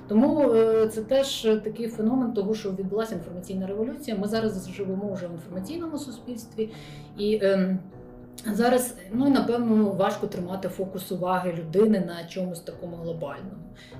Тому 0.08 0.52
е, 0.52 0.88
це 0.88 1.02
теж 1.02 1.42
такий 1.64 1.88
феномен 1.88 2.32
того, 2.32 2.54
що 2.54 2.70
відбулася 2.70 3.14
інформаційна 3.14 3.66
революція. 3.66 4.16
Ми 4.16 4.28
зараз 4.28 4.70
живемо 4.70 5.12
вже 5.12 5.26
в 5.26 5.32
інформаційному 5.32 5.98
суспільстві, 5.98 6.70
і 7.18 7.38
ем, 7.42 7.78
зараз 8.46 8.96
ну 9.12 9.30
напевно 9.30 9.90
важко 9.90 10.26
тримати 10.26 10.68
фокус 10.68 11.12
уваги 11.12 11.54
людини 11.58 12.04
на 12.06 12.28
чомусь 12.28 12.60
такому 12.60 12.96
глобальному. 12.96 13.50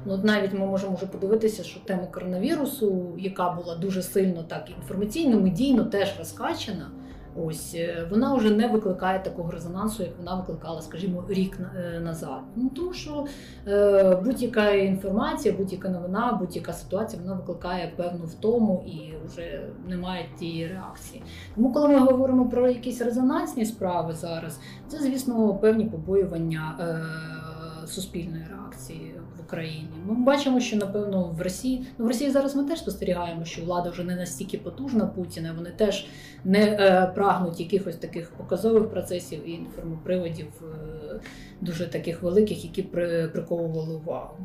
Ну 0.04 0.14
от 0.14 0.24
навіть 0.24 0.52
ми 0.52 0.66
можемо 0.66 0.94
вже 0.96 1.06
подивитися, 1.06 1.62
що 1.62 1.80
тема 1.80 2.06
коронавірусу, 2.06 3.14
яка 3.18 3.50
була 3.50 3.76
дуже 3.76 4.02
сильно 4.02 4.42
так 4.42 4.70
інформаційно, 4.80 5.40
медійно 5.40 5.84
теж 5.84 6.14
розкачана. 6.18 6.90
Ось 7.36 7.74
е, 7.74 8.06
вона 8.10 8.34
вже 8.34 8.50
не 8.50 8.68
викликає 8.68 9.18
такого 9.18 9.50
резонансу, 9.50 10.02
як 10.02 10.12
вона 10.18 10.34
викликала, 10.34 10.82
скажімо, 10.82 11.24
рік 11.28 11.58
е, 11.76 12.00
назад. 12.00 12.40
Ну 12.56 12.70
тому 12.76 12.92
що 12.92 13.24
е, 13.66 14.20
будь-яка 14.24 14.70
інформація, 14.70 15.54
будь-яка 15.54 15.88
новина, 15.88 16.38
будь-яка 16.40 16.72
ситуація 16.72 17.22
вона 17.22 17.34
викликає 17.34 17.92
певну 17.96 18.24
втому 18.24 18.84
і 18.86 19.26
вже 19.26 19.62
немає 19.88 20.28
тієї 20.38 20.68
реакції. 20.68 21.22
Тому, 21.54 21.72
коли 21.72 21.88
ми 21.88 21.98
говоримо 21.98 22.48
про 22.48 22.68
якісь 22.68 23.00
резонансні 23.00 23.64
справи 23.64 24.12
зараз, 24.12 24.60
це 24.88 24.98
звісно 24.98 25.54
певні 25.54 25.84
побоювання 25.84 26.76
е, 26.80 27.39
суспільної 27.90 28.44
реакції 28.50 29.14
в 29.38 29.40
Україні. 29.40 29.88
Ми 30.06 30.14
бачимо, 30.14 30.60
що 30.60 30.76
напевно 30.76 31.22
в 31.22 31.42
Росії 31.42 31.86
ну 31.98 32.04
в 32.04 32.08
Росії 32.08 32.30
зараз 32.30 32.56
ми 32.56 32.64
теж 32.64 32.78
спостерігаємо, 32.78 33.44
що 33.44 33.62
влада 33.62 33.90
вже 33.90 34.04
не 34.04 34.16
настільки 34.16 34.58
потужна 34.58 35.06
Путіна. 35.06 35.52
Вони 35.56 35.70
теж 35.70 36.06
не 36.44 36.60
е, 36.60 37.12
прагнуть 37.14 37.60
якихось 37.60 37.96
таких 37.96 38.30
показових 38.30 38.90
процесів 38.90 39.48
і 39.48 39.50
інформоприводів 39.50 40.46
е, 40.62 41.20
дуже 41.60 41.86
таких 41.86 42.22
великих, 42.22 42.64
які 42.64 42.82
при, 42.82 43.28
приковували 43.28 43.94
увагу. 43.94 44.36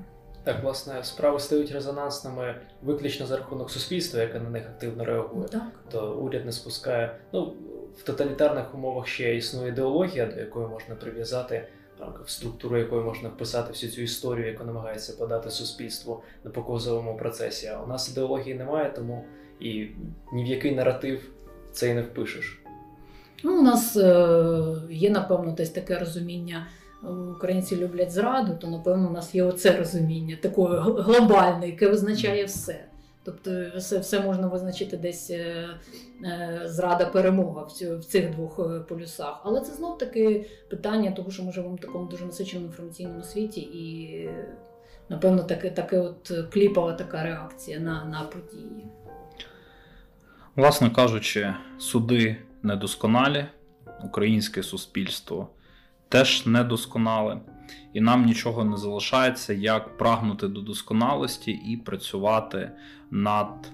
Так, 0.43 0.64
власне, 0.64 1.04
справи 1.04 1.39
стають 1.39 1.72
резонансними 1.72 2.56
виключно 2.84 3.26
за 3.26 3.38
рахунок 3.38 3.72
суспільства, 3.72 4.22
яке 4.22 4.39
на 4.39 4.50
них 4.50 4.66
активно 4.66 5.06
реагує. 5.06 5.48
Так. 5.48 5.80
То 5.91 6.16
уряд 6.16 6.46
не 6.46 6.52
спускає. 6.52 7.18
Ну, 7.34 7.54
в 7.98 8.04
тоталітарних 8.04 8.76
умовах 8.76 9.08
ще 9.08 9.36
існує 9.36 9.70
ідеологія, 9.70 10.26
до 10.26 10.39
якої 10.39 10.68
можна 10.68 10.96
прив'язати 10.96 11.68
в 11.98 12.02
рамках 12.02 12.30
структури, 12.30 12.80
якої 12.80 13.04
можна 13.04 13.30
вписати 13.30 13.72
всю 13.72 13.91
цю 13.91 14.02
історію, 14.02 14.48
яку 14.48 14.64
намагається 14.64 15.14
подати 15.14 15.52
суспільству 15.52 16.22
на 16.43 16.52
показовому 16.52 17.18
процесі. 17.18 17.68
А 17.68 17.84
у 17.84 17.88
нас 17.88 18.12
ідеології 18.12 18.56
немає, 18.56 18.91
тому 18.96 19.26
і 19.60 19.88
ні 20.34 20.43
в 20.43 20.48
який 20.48 20.76
наратив 20.76 21.30
це 21.72 21.89
і 21.89 21.93
не 21.93 22.02
впишеш. 22.02 22.62
Ну, 23.43 23.60
у 23.60 23.62
нас 23.62 23.98
е, 23.98 24.76
є, 24.89 25.10
напевно, 25.10 25.52
десь 25.52 25.70
таке 25.70 26.00
розуміння. 26.00 26.68
е, 27.04 27.08
Українці 27.08 27.76
люблять 27.76 28.12
зраду, 28.12 28.58
то 28.62 28.68
напевно 28.68 29.10
у 29.10 29.12
нас 29.12 29.36
є 29.36 29.43
оце 29.43 29.78
розуміння, 29.78 30.38
таке 30.41 30.62
глобальне, 30.82 31.68
яке 31.68 31.89
визначає 31.89 32.46
все. 32.46 32.86
Тобто 33.26 33.72
все, 33.78 34.00
все 34.00 34.22
можна 34.22 34.48
визначити 34.48 34.98
десь 34.98 35.30
е, 35.30 35.70
е, 36.24 36.62
зрада 36.66 37.06
перемога 37.06 37.64
в, 37.64 38.04
цих 38.04 38.32
двох 38.32 38.60
е, 38.60 38.80
полюсах. 38.80 39.42
Але 39.44 39.62
це 39.62 39.74
знов 39.74 39.98
таки 39.98 40.50
питання, 40.70 41.12
того, 41.12 41.32
що 41.32 41.44
ми 41.44 41.52
живемо 41.52 41.76
в 41.76 41.80
такому 41.80 42.06
дуже 42.06 42.26
насиченому 42.26 42.68
інформаційному 42.68 43.24
світі, 43.24 43.62
і 43.62 44.30
напевно 45.10 45.44
таке, 45.44 45.70
таке 45.70 46.00
от 46.00 46.32
кліпова 46.54 46.94
така 46.94 47.24
реакція 47.24 47.80
на, 47.80 48.06
на 48.06 48.22
події. 48.22 48.86
Власне 50.56 50.90
кажучи, 50.90 51.54
суди 51.80 52.38
недосконалі, 52.64 53.46
українське 54.04 54.64
суспільство 54.64 55.50
теж 56.10 56.46
недосконале, 56.46 57.40
і 57.93 58.01
нам 58.01 58.26
нічого 58.26 58.63
не 58.63 58.78
залишається, 58.78 59.53
як 59.53 59.97
прагнути 59.97 60.47
до 60.47 60.61
досконалості 60.61 61.51
і 61.51 61.78
працювати 61.78 62.72
над 63.11 63.72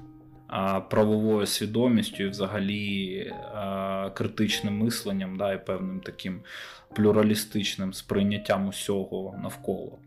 правовою 0.90 1.46
свідомістю 1.46 2.24
і 2.24 2.30
взагалі 2.30 3.34
критичним 4.14 4.78
мисленням, 4.78 5.38
да, 5.38 5.54
і 5.54 5.66
певним 5.66 6.00
таким 6.00 6.42
плюралістичним 6.96 7.94
сприйняттям 7.94 8.68
усього 8.68 9.40
навколо. 9.44 9.98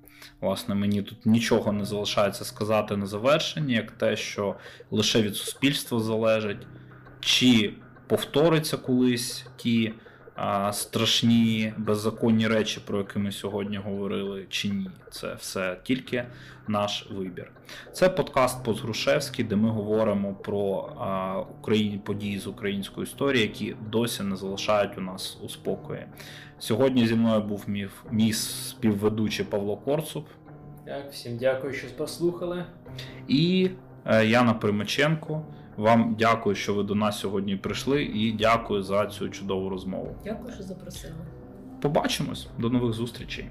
Власне, 0.40 0.74
мені 0.74 1.02
тут 1.02 1.26
нічого 1.26 1.72
не 1.72 1.84
залишається 1.84 2.44
сказати 2.44 2.96
на 2.96 3.06
завершення, 3.06 3.74
як 3.74 3.90
те, 3.90 4.16
що 4.16 4.56
лише 4.90 5.22
від 5.22 5.36
суспільства 5.36 6.00
залежить, 6.00 6.66
чи 7.20 7.74
повториться 8.06 8.76
колись 8.76 9.46
ті 9.56 9.92
а, 10.36 10.72
страшні 10.72 11.72
беззаконні 11.76 12.48
речі, 12.48 12.80
про 12.86 12.98
які 12.98 13.18
ми 13.18 13.32
сьогодні 13.32 13.76
говорили, 13.76 14.46
чи 14.48 14.68
ні. 14.68 14.90
Це 15.10 15.34
все 15.34 15.76
тільки 15.82 16.24
наш 16.68 17.06
вибір. 17.10 17.50
Це 17.92 18.08
подкаст 18.08 18.64
Позгрушевський, 18.64 19.44
де 19.44 19.56
ми 19.56 19.68
говоримо 19.70 20.34
про 20.34 20.92
а, 20.98 21.38
Україні 21.60 21.98
події 21.98 22.38
з 22.38 22.46
української 22.46 23.04
історії, 23.06 23.42
які 23.42 23.76
досі 23.90 24.22
не 24.22 24.36
залишають 24.36 24.98
у 24.98 25.00
нас 25.00 25.38
у 25.42 25.48
спокої. 25.48 26.06
Сьогодні 26.58 27.06
зі 27.06 27.14
мною 27.14 27.40
був 27.42 27.64
мій, 27.66 27.88
мій 28.10 28.32
співведучий 28.32 29.44
Павло 29.44 29.76
Корцуб 29.76 30.24
Так, 30.86 31.12
всім 31.12 31.36
дякую, 31.36 31.72
що 31.74 31.86
послухали. 31.96 32.64
і 33.28 33.70
е, 34.06 34.26
Яна 34.26 34.54
Примаченко. 34.54 35.42
Вам 35.76 36.16
дякую, 36.18 36.56
що 36.56 36.74
ви 36.74 36.82
до 36.82 36.94
нас 36.94 37.18
сьогодні 37.18 37.56
прийшли, 37.56 38.02
і 38.02 38.32
дякую 38.32 38.82
за 38.82 39.06
цю 39.06 39.28
чудову 39.28 39.68
розмову. 39.68 40.16
Дякую, 40.24 40.54
що 40.54 40.62
запросили. 40.62 41.14
Побачимось, 41.80 42.48
до 42.58 42.70
нових 42.70 42.92
зустрічей. 42.92 43.48